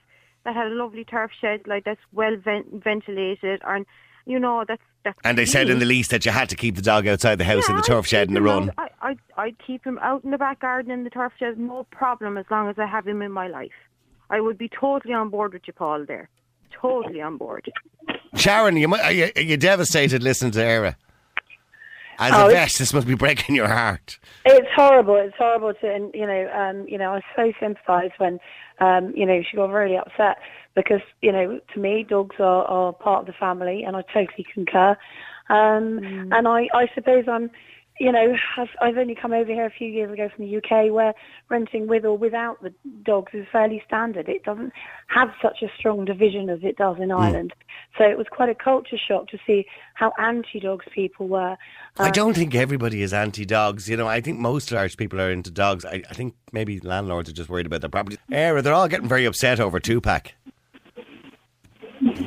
that 0.45 0.55
had 0.55 0.67
a 0.67 0.75
lovely 0.75 1.03
turf 1.03 1.31
shed, 1.41 1.61
like 1.67 1.83
that's 1.83 1.99
well 2.13 2.35
vent- 2.37 2.83
ventilated, 2.83 3.61
and 3.67 3.85
you 4.25 4.39
know 4.39 4.63
that's 4.67 4.81
that's. 5.03 5.17
And 5.23 5.37
they 5.37 5.45
said 5.45 5.69
in 5.69 5.79
the 5.79 5.85
lease 5.85 6.07
that 6.09 6.25
you 6.25 6.31
had 6.31 6.49
to 6.49 6.55
keep 6.55 6.75
the 6.75 6.81
dog 6.81 7.07
outside 7.07 7.35
the 7.37 7.43
house 7.43 7.67
in 7.69 7.75
the 7.75 7.81
turf 7.81 8.05
I'd 8.05 8.09
shed 8.09 8.27
in 8.29 8.33
the 8.33 8.41
run. 8.41 8.69
out- 8.77 8.91
I, 9.01 9.09
I, 9.37 9.41
I'd 9.43 9.55
keep 9.65 9.83
him 9.85 9.99
out 9.99 10.23
in 10.23 10.31
the 10.31 10.37
back 10.37 10.61
garden 10.61 10.91
in 10.91 11.03
the 11.03 11.09
turf 11.09 11.33
shed, 11.37 11.59
no 11.59 11.85
problem, 11.91 12.37
as 12.37 12.45
long 12.49 12.69
as 12.69 12.79
I 12.79 12.85
have 12.85 13.05
him 13.07 13.21
in 13.21 13.31
my 13.31 13.47
life. 13.47 13.71
I 14.29 14.39
would 14.41 14.57
be 14.57 14.69
totally 14.69 15.13
on 15.13 15.29
board 15.29 15.53
with 15.53 15.63
you, 15.67 15.73
Paul. 15.73 16.05
There, 16.07 16.29
totally 16.71 17.21
on 17.21 17.37
board. 17.37 17.69
Sharon, 18.35 18.75
you, 18.77 18.87
mu- 18.87 18.97
are, 18.97 19.11
you, 19.11 19.29
are 19.35 19.41
you 19.41 19.57
devastated 19.57 20.23
listening 20.23 20.51
to 20.53 20.63
Era? 20.63 20.97
As 22.17 22.31
Oh, 22.33 22.45
a 22.45 22.49
it's- 22.49 22.71
vet, 22.73 22.79
this 22.79 22.93
must 22.93 23.07
be 23.07 23.13
breaking 23.15 23.55
your 23.55 23.67
heart. 23.67 24.19
It's 24.45 24.67
horrible. 24.75 25.15
It's 25.17 25.35
horrible 25.37 25.73
to, 25.73 25.93
and 25.93 26.13
you 26.15 26.25
know, 26.25 26.49
um, 26.53 26.87
you 26.87 26.97
know, 26.97 27.13
I 27.15 27.21
so 27.35 27.51
sympathise 27.59 28.11
when, 28.17 28.39
um, 28.79 29.13
you 29.15 29.25
know, 29.25 29.41
she 29.49 29.57
got 29.57 29.69
really 29.69 29.97
upset 29.97 30.37
because, 30.75 31.01
you 31.21 31.31
know, 31.31 31.59
to 31.73 31.79
me, 31.79 32.05
dogs 32.07 32.35
are, 32.39 32.65
are 32.65 32.93
part 32.93 33.21
of 33.21 33.27
the 33.27 33.33
family, 33.39 33.83
and 33.85 33.95
I 33.95 34.01
totally 34.13 34.45
concur. 34.53 34.97
Um, 35.49 35.99
And 36.31 36.47
I, 36.47 36.67
I 36.73 36.87
suppose 36.93 37.25
I'm, 37.31 37.49
you 37.99 38.11
know, 38.11 38.35
I've, 38.57 38.67
I've 38.81 38.97
only 38.97 39.15
come 39.15 39.31
over 39.31 39.51
here 39.51 39.65
a 39.65 39.69
few 39.69 39.87
years 39.87 40.11
ago 40.11 40.29
from 40.35 40.45
the 40.45 40.57
UK, 40.57 40.91
where 40.91 41.13
renting 41.49 41.87
with 41.87 42.03
or 42.03 42.17
without 42.17 42.61
the 42.61 42.73
dogs 43.03 43.31
is 43.33 43.45
fairly 43.51 43.81
standard. 43.87 44.27
It 44.27 44.43
doesn't 44.43 44.73
have 45.07 45.29
such 45.41 45.61
a 45.61 45.67
strong 45.77 46.03
division 46.03 46.49
as 46.49 46.59
it 46.61 46.77
does 46.77 46.97
in 46.99 47.09
mm. 47.09 47.19
Ireland. 47.19 47.53
So 47.97 48.03
it 48.03 48.17
was 48.17 48.27
quite 48.29 48.49
a 48.49 48.55
culture 48.55 48.97
shock 48.97 49.27
to 49.29 49.37
see 49.47 49.65
how 49.93 50.11
anti-dogs 50.19 50.85
people 50.93 51.29
were. 51.29 51.55
I 51.97 52.09
uh, 52.09 52.11
don't 52.11 52.33
think 52.33 52.53
everybody 52.53 53.01
is 53.01 53.13
anti-dogs. 53.13 53.89
You 53.89 53.95
know, 53.95 54.07
I 54.07 54.19
think 54.19 54.39
most 54.39 54.73
Irish 54.73 54.97
people 54.97 55.21
are 55.21 55.31
into 55.31 55.49
dogs. 55.49 55.85
I, 55.85 56.03
I 56.09 56.13
think 56.13 56.35
maybe 56.51 56.81
landlords 56.81 57.29
are 57.29 57.33
just 57.33 57.49
worried 57.49 57.65
about 57.65 57.79
their 57.79 57.89
property. 57.89 58.17
Era, 58.29 58.61
they're 58.61 58.73
all 58.73 58.89
getting 58.89 59.07
very 59.07 59.23
upset 59.23 59.61
over 59.61 59.79
Tupac. 59.79 60.33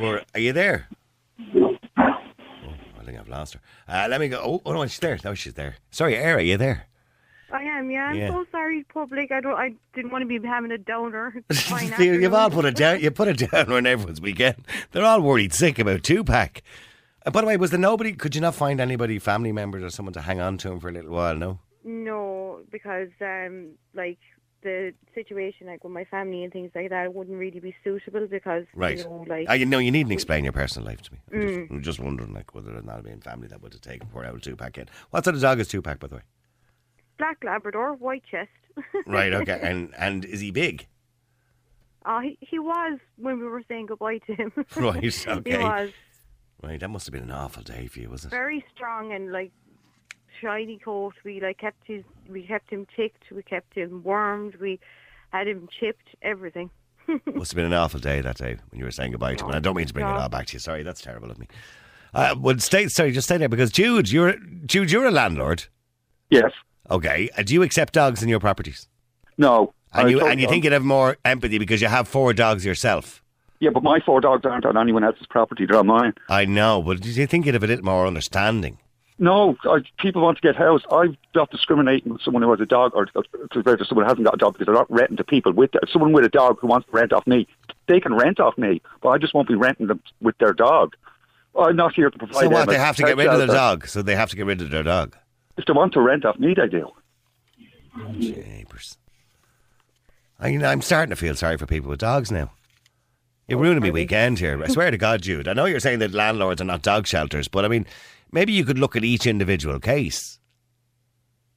Were- 0.00 0.22
Are 0.34 0.40
you 0.40 0.54
there? 0.54 0.88
Think 3.08 3.20
I've 3.20 3.28
lost 3.28 3.54
her. 3.54 3.60
Uh, 3.88 4.06
let 4.10 4.20
me 4.20 4.28
go. 4.28 4.38
Oh, 4.44 4.60
oh, 4.66 4.72
no, 4.74 4.86
she's 4.86 4.98
there. 4.98 5.18
No, 5.24 5.34
she's 5.34 5.54
there. 5.54 5.76
Sorry, 5.90 6.14
Era, 6.16 6.36
are 6.38 6.40
you 6.40 6.56
there? 6.58 6.86
I 7.50 7.62
am, 7.62 7.90
yeah. 7.90 8.08
I'm 8.08 8.16
Yeah. 8.16 8.28
so 8.28 8.44
sorry, 8.52 8.84
public. 8.92 9.32
I 9.32 9.40
don't. 9.40 9.54
I 9.54 9.72
didn't 9.94 10.10
want 10.10 10.20
to 10.22 10.26
be 10.40 10.46
having 10.46 10.70
a 10.70 10.76
downer. 10.76 11.34
Fine 11.52 11.94
You- 11.98 12.12
You've 12.20 12.34
all 12.34 12.50
put 12.50 12.66
it 12.66 12.76
down. 12.76 13.00
You 13.00 13.10
put 13.10 13.28
it 13.28 13.38
down 13.50 13.72
on 13.72 13.86
everyone's 13.86 14.20
weekend. 14.20 14.66
They're 14.92 15.04
all 15.04 15.22
worried 15.22 15.54
sick 15.54 15.78
about 15.78 16.02
Tupac. 16.02 16.60
Uh, 17.24 17.30
by 17.30 17.40
the 17.40 17.46
way, 17.46 17.56
was 17.56 17.70
there 17.70 17.80
nobody? 17.80 18.12
Could 18.12 18.34
you 18.34 18.42
not 18.42 18.54
find 18.54 18.80
anybody, 18.82 19.18
family 19.18 19.52
members 19.52 19.82
or 19.82 19.88
someone 19.88 20.12
to 20.12 20.20
hang 20.20 20.40
on 20.40 20.58
to 20.58 20.70
him 20.70 20.78
for 20.80 20.90
a 20.90 20.92
little 20.92 21.12
while? 21.12 21.34
No. 21.36 21.58
No, 21.84 22.60
because 22.70 23.08
um, 23.22 23.70
like 23.94 24.18
the 24.62 24.92
situation, 25.14 25.66
like 25.66 25.84
with 25.84 25.92
my 25.92 26.04
family 26.04 26.42
and 26.44 26.52
things 26.52 26.70
like 26.74 26.90
that, 26.90 27.14
wouldn't 27.14 27.38
really 27.38 27.60
be 27.60 27.74
suitable 27.84 28.26
because 28.26 28.64
Right. 28.74 28.98
you 28.98 29.04
know, 29.04 29.24
like 29.28 29.48
Uh, 29.48 29.52
you 29.54 29.66
know, 29.66 29.78
you 29.78 29.90
needn't 29.90 30.12
explain 30.12 30.44
your 30.44 30.52
personal 30.52 30.86
life 30.88 31.02
to 31.02 31.12
me. 31.12 31.18
I'm, 31.32 31.38
Mm. 31.40 31.42
just, 31.60 31.70
I'm 31.70 31.82
just 31.82 32.00
wondering, 32.00 32.34
like, 32.34 32.54
whether 32.54 32.76
or 32.76 32.82
not 32.82 33.02
been 33.04 33.20
family 33.20 33.48
that 33.48 33.62
would 33.62 33.72
have 33.72 33.82
taken 33.82 34.08
poor 34.08 34.24
old 34.26 34.42
Tupac 34.42 34.76
in. 34.78 34.86
What 35.10 35.24
sort 35.24 35.36
of 35.36 35.42
dog 35.42 35.60
is 35.60 35.68
Tupac, 35.68 35.98
by 36.00 36.06
the 36.08 36.16
way? 36.16 36.22
black 37.18 37.42
Labrador, 37.42 37.94
white 37.94 38.22
chest. 38.30 38.50
Right. 39.06 39.32
Okay. 39.32 39.58
and 39.62 39.92
and 39.98 40.24
is 40.24 40.40
he 40.40 40.50
big? 40.52 40.86
Uh, 42.04 42.20
he, 42.20 42.38
he 42.40 42.58
was 42.58 42.98
when 43.16 43.38
we 43.38 43.44
were 43.46 43.62
saying 43.68 43.86
goodbye 43.86 44.18
to 44.18 44.34
him. 44.34 44.52
Right, 44.76 45.02
he 45.24 45.30
okay. 45.30 45.62
was 45.62 45.90
Right. 46.62 46.78
That 46.80 46.88
must 46.90 47.06
have 47.06 47.12
been 47.12 47.22
an 47.24 47.30
awful 47.32 47.62
day 47.62 47.86
for 47.86 47.98
you, 48.00 48.08
wasn't 48.10 48.32
it? 48.32 48.36
very 48.36 48.64
strong 48.74 49.12
and 49.12 49.30
like 49.32 49.52
shiny 50.40 50.78
coat. 50.78 51.14
We 51.24 51.40
like 51.40 51.58
kept 51.58 51.86
his, 51.86 52.04
we 52.28 52.42
kept 52.42 52.70
him 52.70 52.86
ticked, 52.94 53.24
we 53.30 53.42
kept 53.42 53.74
him 53.74 54.02
warmed, 54.02 54.56
we 54.56 54.80
had 55.30 55.46
him 55.46 55.68
chipped, 55.78 56.08
everything. 56.22 56.70
must 57.34 57.52
have 57.52 57.56
been 57.56 57.64
an 57.64 57.72
awful 57.72 58.00
day 58.00 58.20
that 58.20 58.36
day 58.36 58.56
when 58.70 58.78
you 58.78 58.84
were 58.84 58.90
saying 58.90 59.12
goodbye 59.12 59.34
to 59.34 59.44
him. 59.44 59.50
And 59.50 59.56
I 59.56 59.60
don't 59.60 59.76
mean 59.76 59.86
to 59.86 59.94
bring 59.94 60.06
it 60.06 60.10
all 60.10 60.28
back 60.28 60.46
to 60.46 60.54
you. 60.54 60.58
Sorry, 60.58 60.82
that's 60.82 61.00
terrible 61.00 61.30
of 61.30 61.38
me. 61.38 61.46
Uh, 62.14 62.34
well, 62.38 62.58
stay. 62.58 62.88
Sorry, 62.88 63.12
just 63.12 63.28
stay 63.28 63.36
there 63.36 63.48
because 63.48 63.70
Jude, 63.70 64.10
you're 64.10 64.34
Jude, 64.66 64.90
you're 64.90 65.06
a 65.06 65.10
landlord. 65.10 65.64
Yes. 66.30 66.52
Okay. 66.90 67.28
Uh, 67.36 67.42
do 67.42 67.54
you 67.54 67.62
accept 67.62 67.92
dogs 67.94 68.22
in 68.22 68.28
your 68.28 68.40
properties? 68.40 68.88
No. 69.36 69.72
And 69.92 70.06
I 70.06 70.10
you 70.10 70.20
and 70.26 70.40
you 70.40 70.46
them- 70.46 70.52
think 70.52 70.64
you'd 70.64 70.72
have 70.72 70.84
more 70.84 71.16
empathy 71.24 71.58
because 71.58 71.80
you 71.80 71.88
have 71.88 72.08
four 72.08 72.32
dogs 72.32 72.64
yourself. 72.64 73.22
Yeah, 73.60 73.70
but 73.70 73.82
my 73.82 73.98
four 74.04 74.20
dogs 74.20 74.44
aren't 74.44 74.64
on 74.64 74.76
anyone 74.76 75.02
else's 75.02 75.26
property. 75.28 75.66
They're 75.66 75.78
on 75.78 75.86
mine. 75.88 76.14
I 76.28 76.44
know, 76.44 76.80
but 76.80 77.00
do 77.00 77.10
you 77.10 77.26
think 77.26 77.44
you'd 77.44 77.54
have 77.54 77.64
a 77.64 77.66
little 77.66 77.84
more 77.84 78.06
understanding? 78.06 78.78
No, 79.20 79.56
I, 79.64 79.78
people 79.98 80.22
want 80.22 80.38
to 80.38 80.42
get 80.42 80.54
housed. 80.54 80.86
I'm 80.92 81.16
not 81.34 81.50
discriminating 81.50 82.12
with 82.12 82.22
someone 82.22 82.42
who 82.42 82.50
has 82.50 82.60
a 82.60 82.66
dog 82.66 82.92
or 82.94 83.08
compared 83.50 83.80
to 83.80 83.84
someone 83.84 84.04
who 84.04 84.08
hasn't 84.08 84.24
got 84.24 84.34
a 84.34 84.38
dog 84.38 84.52
because 84.52 84.66
they're 84.66 84.74
not 84.74 84.90
renting 84.90 85.16
to 85.16 85.24
people 85.24 85.52
with 85.52 85.70
someone 85.92 86.12
with 86.12 86.24
a 86.24 86.28
dog 86.28 86.58
who 86.60 86.68
wants 86.68 86.86
to 86.86 86.92
rent 86.92 87.12
off 87.12 87.26
me. 87.26 87.48
They 87.88 87.98
can 88.00 88.14
rent 88.14 88.38
off 88.38 88.56
me, 88.56 88.80
but 89.02 89.08
I 89.08 89.18
just 89.18 89.34
won't 89.34 89.48
be 89.48 89.56
renting 89.56 89.88
them 89.88 90.00
with 90.20 90.38
their 90.38 90.52
dog. 90.52 90.94
I'm 91.58 91.74
not 91.74 91.94
here 91.94 92.10
to 92.10 92.16
provide. 92.18 92.42
So 92.42 92.48
what? 92.48 92.66
them 92.66 92.74
They 92.74 92.78
have 92.78 92.96
to 92.96 93.02
get 93.02 93.16
rid 93.16 93.26
of 93.26 93.38
their 93.38 93.48
dog. 93.48 93.88
So 93.88 94.02
they 94.02 94.14
have 94.14 94.30
to 94.30 94.36
get 94.36 94.46
rid 94.46 94.60
of 94.60 94.70
their 94.70 94.84
dog. 94.84 95.16
If 95.56 95.64
they 95.64 95.72
want 95.72 95.92
to 95.94 96.00
rent 96.00 96.24
off 96.24 96.38
me, 96.38 96.54
they 96.54 96.68
do. 96.68 96.88
Jeepers. 98.18 98.96
I, 100.38 100.50
I'm 100.50 100.82
starting 100.82 101.10
to 101.10 101.16
feel 101.16 101.34
sorry 101.34 101.56
for 101.56 101.66
people 101.66 101.90
with 101.90 101.98
dogs 101.98 102.30
now. 102.30 102.52
You're 103.48 103.58
ruining 103.58 103.82
my 103.82 103.90
weekend 103.90 104.38
here. 104.38 104.62
I 104.62 104.68
swear 104.68 104.90
to 104.90 104.98
God, 104.98 105.22
Jude. 105.22 105.48
I 105.48 105.54
know 105.54 105.64
you're 105.64 105.80
saying 105.80 106.00
that 106.00 106.12
landlords 106.12 106.60
are 106.60 106.66
not 106.66 106.82
dog 106.82 107.06
shelters, 107.06 107.48
but 107.48 107.64
I 107.64 107.68
mean, 107.68 107.86
maybe 108.32 108.52
you 108.52 108.64
could 108.64 108.78
look 108.78 108.96
at 108.96 109.04
each 109.04 109.26
individual 109.26 109.80
case. 109.80 110.38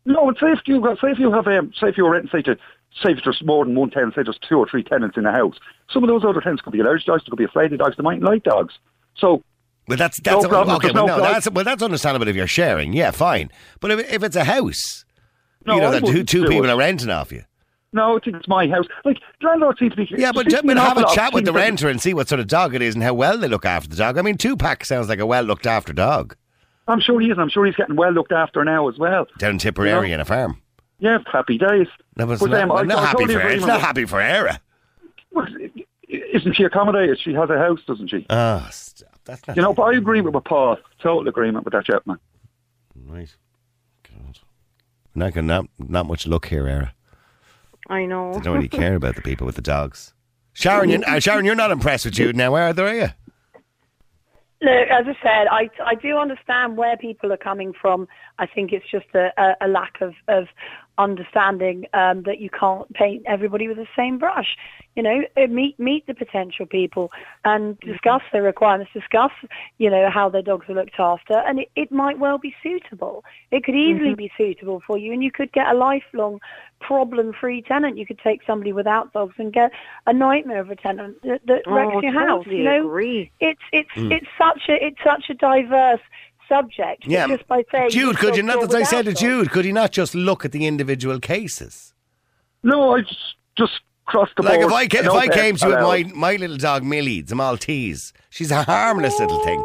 No, 0.06 0.32
say 0.40 0.48
if 0.48 0.60
you 0.66 0.82
say 1.02 1.12
if 1.12 1.20
you 1.20 1.32
have 1.32 1.48
um, 1.48 1.72
say 1.80 1.90
if 1.90 1.98
you're 1.98 2.12
renting 2.12 2.32
say 2.32 2.42
to 2.44 2.56
say 3.02 3.12
if 3.12 3.20
there's 3.24 3.42
more 3.46 3.66
than 3.66 3.76
one 3.76 3.90
tenant, 3.90 4.16
say 4.16 4.24
there's 4.24 4.40
two 4.48 4.58
or 4.58 4.68
three 4.68 4.84
tenants 4.84 5.18
in 5.18 5.24
the 5.24 5.32
house. 5.32 5.58
Some 5.92 6.04
of 6.04 6.10
those 6.10 6.24
other 6.26 6.42
tenants 6.42 6.62
could 6.62 6.74
be 6.74 6.80
allergic 6.80 7.06
dogs, 7.06 7.24
they 7.24 7.30
could 7.30 7.38
be 7.38 7.46
afraid 7.46 7.72
of 7.74 7.80
dogs, 7.80 7.98
they 7.98 8.04
might 8.04 8.22
like 8.22 8.44
dogs. 8.44 8.74
So 9.16 9.44
But 9.88 10.00
that's 10.00 10.20
that's 10.22 10.44
No 10.44 10.50
problem, 10.50 10.78
okay. 10.78 10.92
Well, 10.92 11.08
no 11.08 11.18
no, 11.18 11.24
that's 11.24 11.50
well, 11.52 11.64
that's 11.64 11.84
understandable 11.84 12.28
if 12.28 12.36
you're 12.36 12.48
sharing. 12.48 12.94
Yeah, 12.94 13.12
fine. 13.12 13.52
But 13.80 13.92
if, 13.92 14.12
if 14.12 14.24
it's 14.24 14.36
a 14.36 14.44
house, 14.44 15.06
No, 15.66 15.76
you 15.76 15.82
know 15.82 15.88
I 15.88 16.00
that 16.00 16.06
two, 16.06 16.24
two 16.24 16.46
people 16.48 16.66
it. 16.66 16.72
are 16.72 16.78
renting 16.78 17.10
off 17.10 17.32
you. 17.32 17.44
No, 17.94 18.16
I 18.16 18.20
think 18.22 18.38
it's 18.38 18.48
my 18.48 18.68
house. 18.70 18.86
Like 19.06 19.18
landlords 19.42 19.80
seem 19.80 19.90
to 19.92 19.96
be. 19.98 20.08
Yeah, 20.18 20.32
but, 20.32 20.50
seems 20.50 20.64
but 20.64 20.78
have 20.78 20.98
a 20.98 21.14
chat 21.14 21.34
with 21.34 21.46
the 21.46 21.52
renter 21.52 21.90
and 21.90 22.02
see 22.02 22.14
what 22.14 22.30
sort 22.30 22.40
of 22.40 22.48
dog 22.48 22.74
it 22.74 22.82
is 22.82 22.96
and 22.96 23.04
how 23.04 23.14
well 23.14 23.38
they 23.38 23.50
look 23.50 23.66
after 23.66 23.90
the 23.90 23.98
dog. 23.98 24.18
I 24.18 24.22
mean, 24.22 24.38
Tupac 24.38 24.86
sounds 24.86 25.10
like 25.10 25.20
a 25.20 25.26
well 25.26 25.44
looked 25.44 25.68
after 25.68 25.94
dog 25.94 26.36
I'm 26.92 27.00
sure 27.00 27.20
he 27.20 27.30
is. 27.32 27.38
I'm 27.40 27.50
sure 27.50 27.66
he's 27.66 27.76
getting 27.76 27.96
well 27.96 28.12
looked 28.12 28.32
after 28.32 28.64
now 28.64 28.88
as 28.90 28.98
well. 28.98 29.26
down 29.38 29.52
in 29.52 29.58
Tipperary 29.58 30.12
in 30.12 30.20
a 30.20 30.26
farm. 30.26 30.62
Yeah, 31.00 31.18
happy 31.32 31.58
days. 31.58 31.88
No, 32.18 32.26
but 32.28 32.34
it's 32.34 32.42
But, 32.42 32.52
not, 32.52 32.62
um, 32.64 32.72
I- 32.72 32.76
I'm 32.82 32.88
not 32.88 32.98
I 33.00 33.06
happy 33.08 33.18
totally 33.24 33.34
for 33.34 33.40
agree 33.42 33.54
It's 33.54 33.62
with 33.62 33.68
not 33.70 33.82
happy 33.82 34.06
for 34.06 34.22
Era. 34.22 34.60
Well, 35.32 35.48
Isn't 36.10 36.54
she 36.56 36.64
accommodated? 36.64 37.20
She 37.20 37.34
has 37.34 37.50
a 37.50 37.58
house, 37.58 37.80
doesn't 37.88 38.10
she? 38.10 38.26
Oh, 38.30 38.68
stop. 38.72 39.10
That's 39.26 39.48
not 39.48 39.56
You 39.56 39.64
know, 39.64 39.74
but 39.74 39.84
I 39.84 39.94
agree 39.96 40.22
with 40.22 40.44
Paul. 40.44 40.78
Total 41.02 41.28
agreement 41.28 41.64
with 41.66 41.72
that 41.74 41.86
gentleman. 41.86 42.20
right. 43.08 43.34
God. 44.04 44.40
Not, 45.16 45.34
gonna- 45.34 45.48
not, 45.48 45.66
not 45.80 46.06
much 46.06 46.28
luck 46.28 46.48
here, 46.48 46.68
Era. 46.68 46.94
I 47.90 48.06
know. 48.06 48.34
They 48.34 48.42
don't 48.42 48.56
really 48.56 48.68
care 48.70 48.96
about 48.96 49.16
the 49.16 49.22
people 49.22 49.46
with 49.46 49.56
the 49.56 49.62
dogs. 49.62 50.14
Sharon, 50.54 50.90
you, 50.90 51.02
uh, 51.08 51.20
Sharon, 51.20 51.46
you're 51.46 51.56
not 51.56 51.72
impressed 51.72 52.06
with 52.06 52.14
Jude 52.14 52.36
now, 52.36 52.54
are 52.56 52.74
there, 52.74 52.88
are 52.88 52.94
you? 52.96 53.08
Look, 54.64 54.90
as 54.92 55.06
I 55.08 55.16
said, 55.24 55.48
I, 55.50 55.70
I 55.84 55.96
do 55.96 56.18
understand 56.18 56.78
where 56.78 56.96
people 56.96 57.34
are 57.34 57.38
coming 57.38 57.74
from. 57.82 58.08
I 58.38 58.46
think 58.46 58.72
it's 58.72 58.86
just 58.92 59.08
a, 59.16 59.30
a, 59.38 59.66
a 59.66 59.68
lack 59.68 60.02
of, 60.02 60.14
of 60.28 60.46
understanding 60.98 61.86
um, 61.94 62.24
that 62.24 62.40
you 62.40 62.50
can't 62.50 62.92
paint 62.94 63.24
everybody 63.26 63.68
with 63.68 63.78
the 63.78 63.88
same 63.96 64.18
brush. 64.18 64.56
You 64.96 65.04
know, 65.04 65.22
uh, 65.38 65.48
meet 65.48 65.80
meet 65.80 66.06
the 66.06 66.14
potential 66.14 66.66
people 66.66 67.12
and 67.46 67.80
discuss 67.80 68.22
their 68.34 68.44
requirements, 68.44 68.92
discuss, 68.94 69.32
you 69.78 69.90
know, 69.90 70.10
how 70.10 70.28
their 70.28 70.42
dogs 70.42 70.68
are 70.70 70.74
looked 70.76 71.00
after, 71.00 71.34
and 71.34 71.60
it, 71.60 71.70
it 71.76 71.92
might 71.92 72.20
well 72.20 72.38
be 72.38 72.54
suitable. 72.62 73.24
It 73.52 73.64
could 73.64 73.76
easily 73.76 74.16
be 74.16 74.32
suitable 74.38 74.82
for 74.86 74.98
you, 74.98 75.14
and 75.14 75.24
you 75.24 75.32
could 75.32 75.52
get 75.54 75.68
a 75.68 75.74
lifelong 75.74 76.40
problem-free 76.82 77.62
tenant. 77.62 77.98
You 77.98 78.06
could 78.06 78.20
take 78.20 78.42
somebody 78.46 78.74
without 78.74 79.14
dogs 79.14 79.36
and 79.38 79.54
get 79.54 79.72
a 80.08 80.14
nightmare 80.14 80.60
of 80.60 80.70
a 80.72 80.76
tenant 80.76 81.22
that, 81.24 81.42
that 81.46 81.62
Oh, 81.68 81.74
wrecks 81.74 82.04
your 82.04 82.14
house. 82.14 82.46
You 82.48 82.64
know, 82.64 82.86
agree. 82.88 83.32
it's 83.40 83.62
it's 83.72 83.90
it's 83.96 84.28
such 84.38 84.64
a 84.68 84.86
it's 84.86 85.02
such 85.04 85.30
a 85.30 85.34
diverse 85.36 86.02
subject. 86.52 87.06
Yeah. 87.08 87.28
just 87.28 87.48
by 87.48 87.64
saying 87.72 87.90
Jude, 87.92 88.18
could 88.18 88.36
you 88.36 88.44
not, 88.44 88.62
as 88.64 88.76
I 88.76 88.84
said 88.84 89.06
to 89.06 89.14
Jude, 89.14 89.52
could 89.52 89.66
you 89.66 89.74
not 89.74 89.92
just 89.92 90.14
look 90.16 90.44
at 90.46 90.52
the 90.52 90.66
individual 90.68 91.20
cases? 91.20 91.94
No, 92.64 92.96
I 92.96 93.02
just 93.02 93.36
just 93.58 93.74
crossed 94.06 94.34
the 94.36 94.44
Like 94.44 94.60
board. 94.62 94.72
if 94.72 94.74
I, 94.74 94.88
ca- 94.88 95.00
if 95.10 95.12
I 95.12 95.28
came 95.28 95.56
to 95.58 95.66
you 95.68 95.72
with 95.76 95.82
my, 95.84 96.04
my 96.16 96.36
little 96.36 96.58
dog 96.58 96.84
Millie, 96.84 97.22
the 97.22 97.36
Maltese, 97.36 98.14
she's 98.30 98.52
a 98.52 98.64
harmless 98.64 99.18
little 99.20 99.44
thing. 99.44 99.64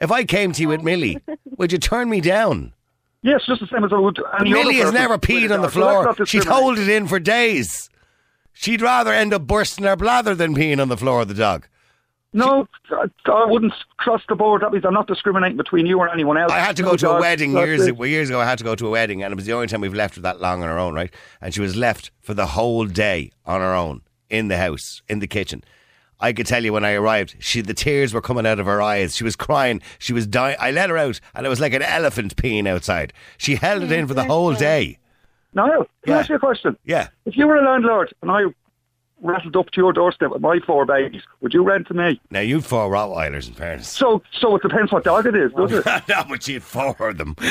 If 0.00 0.10
I 0.10 0.24
came 0.24 0.52
to 0.52 0.60
you 0.62 0.68
with 0.68 0.82
Millie, 0.82 1.18
would 1.58 1.70
you 1.72 1.78
turn 1.78 2.10
me 2.10 2.20
down? 2.20 2.72
Yes, 3.22 3.42
just 3.46 3.60
the 3.60 3.66
same 3.68 3.84
as 3.84 3.92
I 3.92 3.98
would. 3.98 4.18
any 4.40 4.52
other 4.52 4.62
Millie 4.62 4.74
has 4.76 4.84
person 4.90 4.94
never 5.00 5.14
a 5.14 5.18
peed 5.18 5.50
on 5.54 5.62
the 5.62 5.68
dog, 5.68 5.72
so 5.72 6.12
floor. 6.14 6.26
She'd 6.26 6.44
hold 6.44 6.78
it 6.78 6.88
in 6.88 7.06
for 7.06 7.18
days. 7.18 7.88
She'd 8.52 8.82
rather 8.82 9.12
end 9.12 9.32
up 9.32 9.46
bursting 9.46 9.84
her 9.86 9.96
blather 9.96 10.34
than 10.34 10.54
peeing 10.54 10.80
on 10.80 10.88
the 10.88 10.96
floor 10.96 11.22
of 11.22 11.28
the 11.28 11.34
dog. 11.34 11.66
No, 12.36 12.66
I, 12.90 13.04
I 13.30 13.44
wouldn't 13.46 13.72
cross 13.96 14.20
the 14.28 14.34
board. 14.34 14.62
That 14.62 14.72
means 14.72 14.84
I'm 14.84 14.92
not 14.92 15.06
discriminating 15.06 15.56
between 15.56 15.86
you 15.86 15.98
or 16.00 16.08
anyone 16.12 16.36
else. 16.36 16.50
I 16.50 16.58
had 16.58 16.76
to 16.76 16.82
No 16.82 16.90
go 16.90 16.96
to 16.96 17.06
a 17.06 17.12
dog, 17.12 17.20
wedding 17.20 17.52
years 17.52 17.86
it. 17.86 17.96
years 17.96 18.28
ago. 18.28 18.40
I 18.40 18.44
had 18.44 18.58
to 18.58 18.64
go 18.64 18.74
to 18.74 18.86
a 18.88 18.90
wedding, 18.90 19.22
and 19.22 19.32
it 19.32 19.36
was 19.36 19.46
the 19.46 19.52
only 19.52 19.68
time 19.68 19.80
we've 19.80 19.94
left 19.94 20.16
her 20.16 20.20
that 20.22 20.40
long 20.40 20.60
on 20.62 20.68
her 20.68 20.78
own, 20.78 20.94
right? 20.94 21.14
And 21.40 21.54
she 21.54 21.60
was 21.60 21.76
left 21.76 22.10
for 22.20 22.34
the 22.34 22.46
whole 22.46 22.86
day 22.86 23.30
on 23.46 23.60
her 23.60 23.72
own 23.72 24.02
in 24.28 24.48
the 24.48 24.56
house, 24.56 25.00
in 25.08 25.20
the 25.20 25.28
kitchen. 25.28 25.62
I 26.18 26.32
could 26.32 26.46
tell 26.46 26.64
you 26.64 26.72
when 26.72 26.84
I 26.84 26.94
arrived, 26.94 27.36
she 27.38 27.60
the 27.60 27.72
tears 27.74 28.12
were 28.12 28.20
coming 28.20 28.46
out 28.46 28.58
of 28.58 28.66
her 28.66 28.82
eyes. 28.82 29.14
She 29.14 29.22
was 29.24 29.36
crying. 29.36 29.80
She 30.00 30.12
was 30.12 30.26
dying. 30.26 30.56
I 30.58 30.72
let 30.72 30.90
her 30.90 30.98
out, 30.98 31.20
and 31.34 31.46
it 31.46 31.48
was 31.48 31.60
like 31.60 31.72
an 31.72 31.82
elephant 31.82 32.34
peeing 32.36 32.66
outside. 32.66 33.12
She 33.38 33.54
held 33.56 33.82
it 33.84 33.92
in 33.92 34.08
for 34.08 34.14
the 34.14 34.24
whole 34.24 34.54
day. 34.54 34.98
Now, 35.54 35.68
can 35.70 35.84
Yeah. 36.06 36.16
I 36.16 36.18
ask 36.18 36.28
you 36.30 36.34
a 36.34 36.38
question? 36.40 36.76
Yeah. 36.84 37.08
If 37.26 37.36
you 37.36 37.46
were 37.46 37.56
a 37.56 37.64
landlord 37.64 38.12
and 38.22 38.30
I 38.32 38.46
rattled 39.24 39.56
up 39.56 39.70
to 39.70 39.80
your 39.80 39.92
doorstep 39.92 40.30
with 40.30 40.42
my 40.42 40.60
four 40.64 40.86
babies, 40.86 41.22
would 41.40 41.52
you 41.52 41.64
rent 41.64 41.88
to 41.88 41.94
me? 41.94 42.20
Now 42.30 42.40
you'd 42.40 42.64
four 42.64 42.90
Rottweilers, 42.90 43.48
in 43.48 43.54
fairness. 43.54 43.88
So, 43.88 44.22
so 44.38 44.54
it 44.56 44.62
depends 44.62 44.92
what 44.92 45.04
dog 45.04 45.26
it 45.26 45.34
is, 45.34 45.50
doesn't 45.52 45.78
it? 45.86 46.02
Not 46.08 46.28
much 46.28 46.46
you'd 46.46 46.62
four 46.62 46.94
of 47.00 47.18
them. 47.18 47.34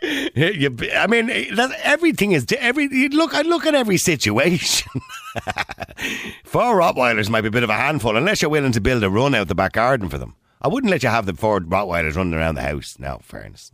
You, 0.00 0.76
I 0.94 1.08
mean, 1.08 1.26
that, 1.26 1.72
everything 1.82 2.30
is 2.30 2.46
every. 2.56 2.84
You 2.84 3.08
look, 3.08 3.34
I 3.34 3.42
look 3.42 3.66
at 3.66 3.74
every 3.74 3.96
situation. 3.96 4.88
four 6.44 6.78
Rottweilers 6.78 7.28
might 7.28 7.40
be 7.40 7.48
a 7.48 7.50
bit 7.50 7.64
of 7.64 7.70
a 7.70 7.74
handful, 7.74 8.16
unless 8.16 8.40
you're 8.40 8.48
willing 8.48 8.70
to 8.70 8.80
build 8.80 9.02
a 9.02 9.10
run 9.10 9.34
out 9.34 9.48
the 9.48 9.56
back 9.56 9.72
garden 9.72 10.08
for 10.08 10.16
them. 10.16 10.36
I 10.62 10.68
wouldn't 10.68 10.92
let 10.92 11.02
you 11.02 11.08
have 11.08 11.26
the 11.26 11.34
four 11.34 11.58
Rottweilers 11.60 12.14
running 12.14 12.34
around 12.34 12.54
the 12.54 12.62
house. 12.62 12.96
Now, 13.00 13.18
fairness. 13.18 13.72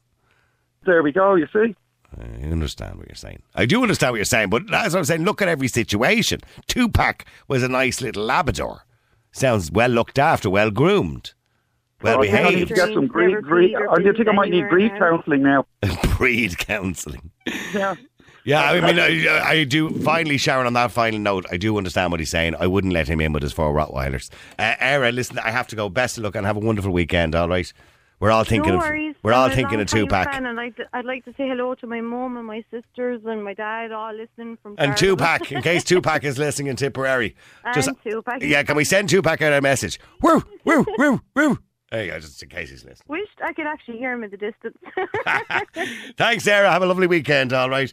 There 0.86 1.02
we 1.02 1.12
go. 1.12 1.34
You 1.34 1.46
see. 1.52 1.76
I 2.18 2.46
understand 2.48 2.96
what 2.98 3.08
you're 3.08 3.16
saying. 3.16 3.42
I 3.54 3.66
do 3.66 3.82
understand 3.82 4.12
what 4.12 4.16
you're 4.18 4.24
saying, 4.24 4.50
but 4.50 4.72
as 4.72 4.94
I'm 4.94 5.04
saying, 5.04 5.24
look 5.24 5.42
at 5.42 5.48
every 5.48 5.68
situation. 5.68 6.40
Tupac 6.66 7.24
was 7.48 7.62
a 7.62 7.68
nice 7.68 8.00
little 8.00 8.24
Labrador. 8.24 8.84
Sounds 9.32 9.70
well 9.72 9.88
looked 9.90 10.18
after, 10.18 10.48
well 10.48 10.70
groomed, 10.70 11.32
well 12.02 12.18
Oh, 12.18 12.22
I 12.22 12.26
I 12.26 12.26
need 12.26 12.30
behaved. 12.30 12.68
to 12.68 12.74
get 12.74 12.84
some 12.88 13.06
Never 13.06 13.06
grief. 13.06 13.42
grief. 13.44 13.70
peed 13.74 13.80
or 13.80 13.90
I 13.90 14.02
think 14.14 14.28
I 14.28 14.32
might 14.32 14.50
need 14.50 14.68
breed 14.68 14.92
counselling 14.98 15.42
now. 15.42 15.66
Breed 16.18 16.56
counselling. 16.58 17.30
Yeah. 17.72 17.94
Yeah, 18.46 18.60
I 18.62 18.80
mean, 18.82 18.98
I, 18.98 19.40
I 19.42 19.64
do. 19.64 19.88
Finally, 19.88 20.36
Sharon, 20.36 20.66
on 20.66 20.74
that 20.74 20.92
final 20.92 21.18
note, 21.18 21.46
I 21.50 21.56
do 21.56 21.78
understand 21.78 22.10
what 22.10 22.20
he's 22.20 22.28
saying. 22.30 22.54
I 22.60 22.66
wouldn't 22.66 22.92
let 22.92 23.08
him 23.08 23.22
in 23.22 23.32
with 23.32 23.42
his 23.42 23.54
four 23.54 23.72
Rottweilers. 23.72 24.28
Uh, 24.58 24.74
Era, 24.80 25.10
listen, 25.12 25.38
I 25.38 25.50
have 25.50 25.66
to 25.68 25.76
go. 25.76 25.88
Best 25.88 26.18
of 26.18 26.24
luck 26.24 26.34
and 26.36 26.44
have 26.44 26.56
a 26.58 26.60
wonderful 26.60 26.92
weekend. 26.92 27.34
All 27.34 27.48
right, 27.48 27.72
we're 28.24 28.30
all 28.30 28.42
thinking 28.42 28.72
no 28.72 28.78
of 28.78 28.84
worries. 28.84 29.14
we're 29.22 29.34
all 29.34 29.48
I'm 29.48 29.52
thinking 29.52 29.80
of 29.82 29.86
Tupac 29.86 30.32
fan, 30.32 30.46
and 30.46 30.58
I'd, 30.58 30.72
I'd 30.94 31.04
like 31.04 31.26
to 31.26 31.32
say 31.32 31.46
hello 31.46 31.74
to 31.74 31.86
my 31.86 32.00
mum 32.00 32.38
and 32.38 32.46
my 32.46 32.64
sisters 32.70 33.20
and 33.26 33.44
my 33.44 33.52
dad, 33.52 33.92
all 33.92 34.14
listening 34.14 34.56
from 34.62 34.76
and 34.78 34.92
Cardiff. 34.96 34.98
Tupac. 34.98 35.52
In 35.52 35.60
case 35.60 35.84
Tupac 35.84 36.24
is 36.24 36.38
listening 36.38 36.68
in 36.68 36.76
Tipperary, 36.76 37.36
And 37.64 37.86
Tupac. 38.02 38.42
yeah, 38.42 38.62
can 38.62 38.76
we 38.76 38.84
send 38.84 39.10
Tupac 39.10 39.42
out 39.42 39.52
a 39.52 39.60
message? 39.60 40.00
Woo, 40.22 40.42
woo, 40.64 40.86
woo, 40.96 41.20
woo. 41.36 41.58
There 41.90 42.02
you 42.06 42.10
go, 42.12 42.18
just 42.18 42.42
in 42.42 42.48
case 42.48 42.70
he's 42.70 42.82
listening. 42.82 43.04
Wished 43.08 43.40
I 43.44 43.52
could 43.52 43.66
actually 43.66 43.98
hear 43.98 44.14
him 44.14 44.24
in 44.24 44.30
the 44.30 44.38
distance. 44.38 44.78
Thanks, 46.16 46.44
Sarah. 46.44 46.70
Have 46.70 46.82
a 46.82 46.86
lovely 46.86 47.06
weekend. 47.06 47.52
All 47.52 47.68
right. 47.68 47.92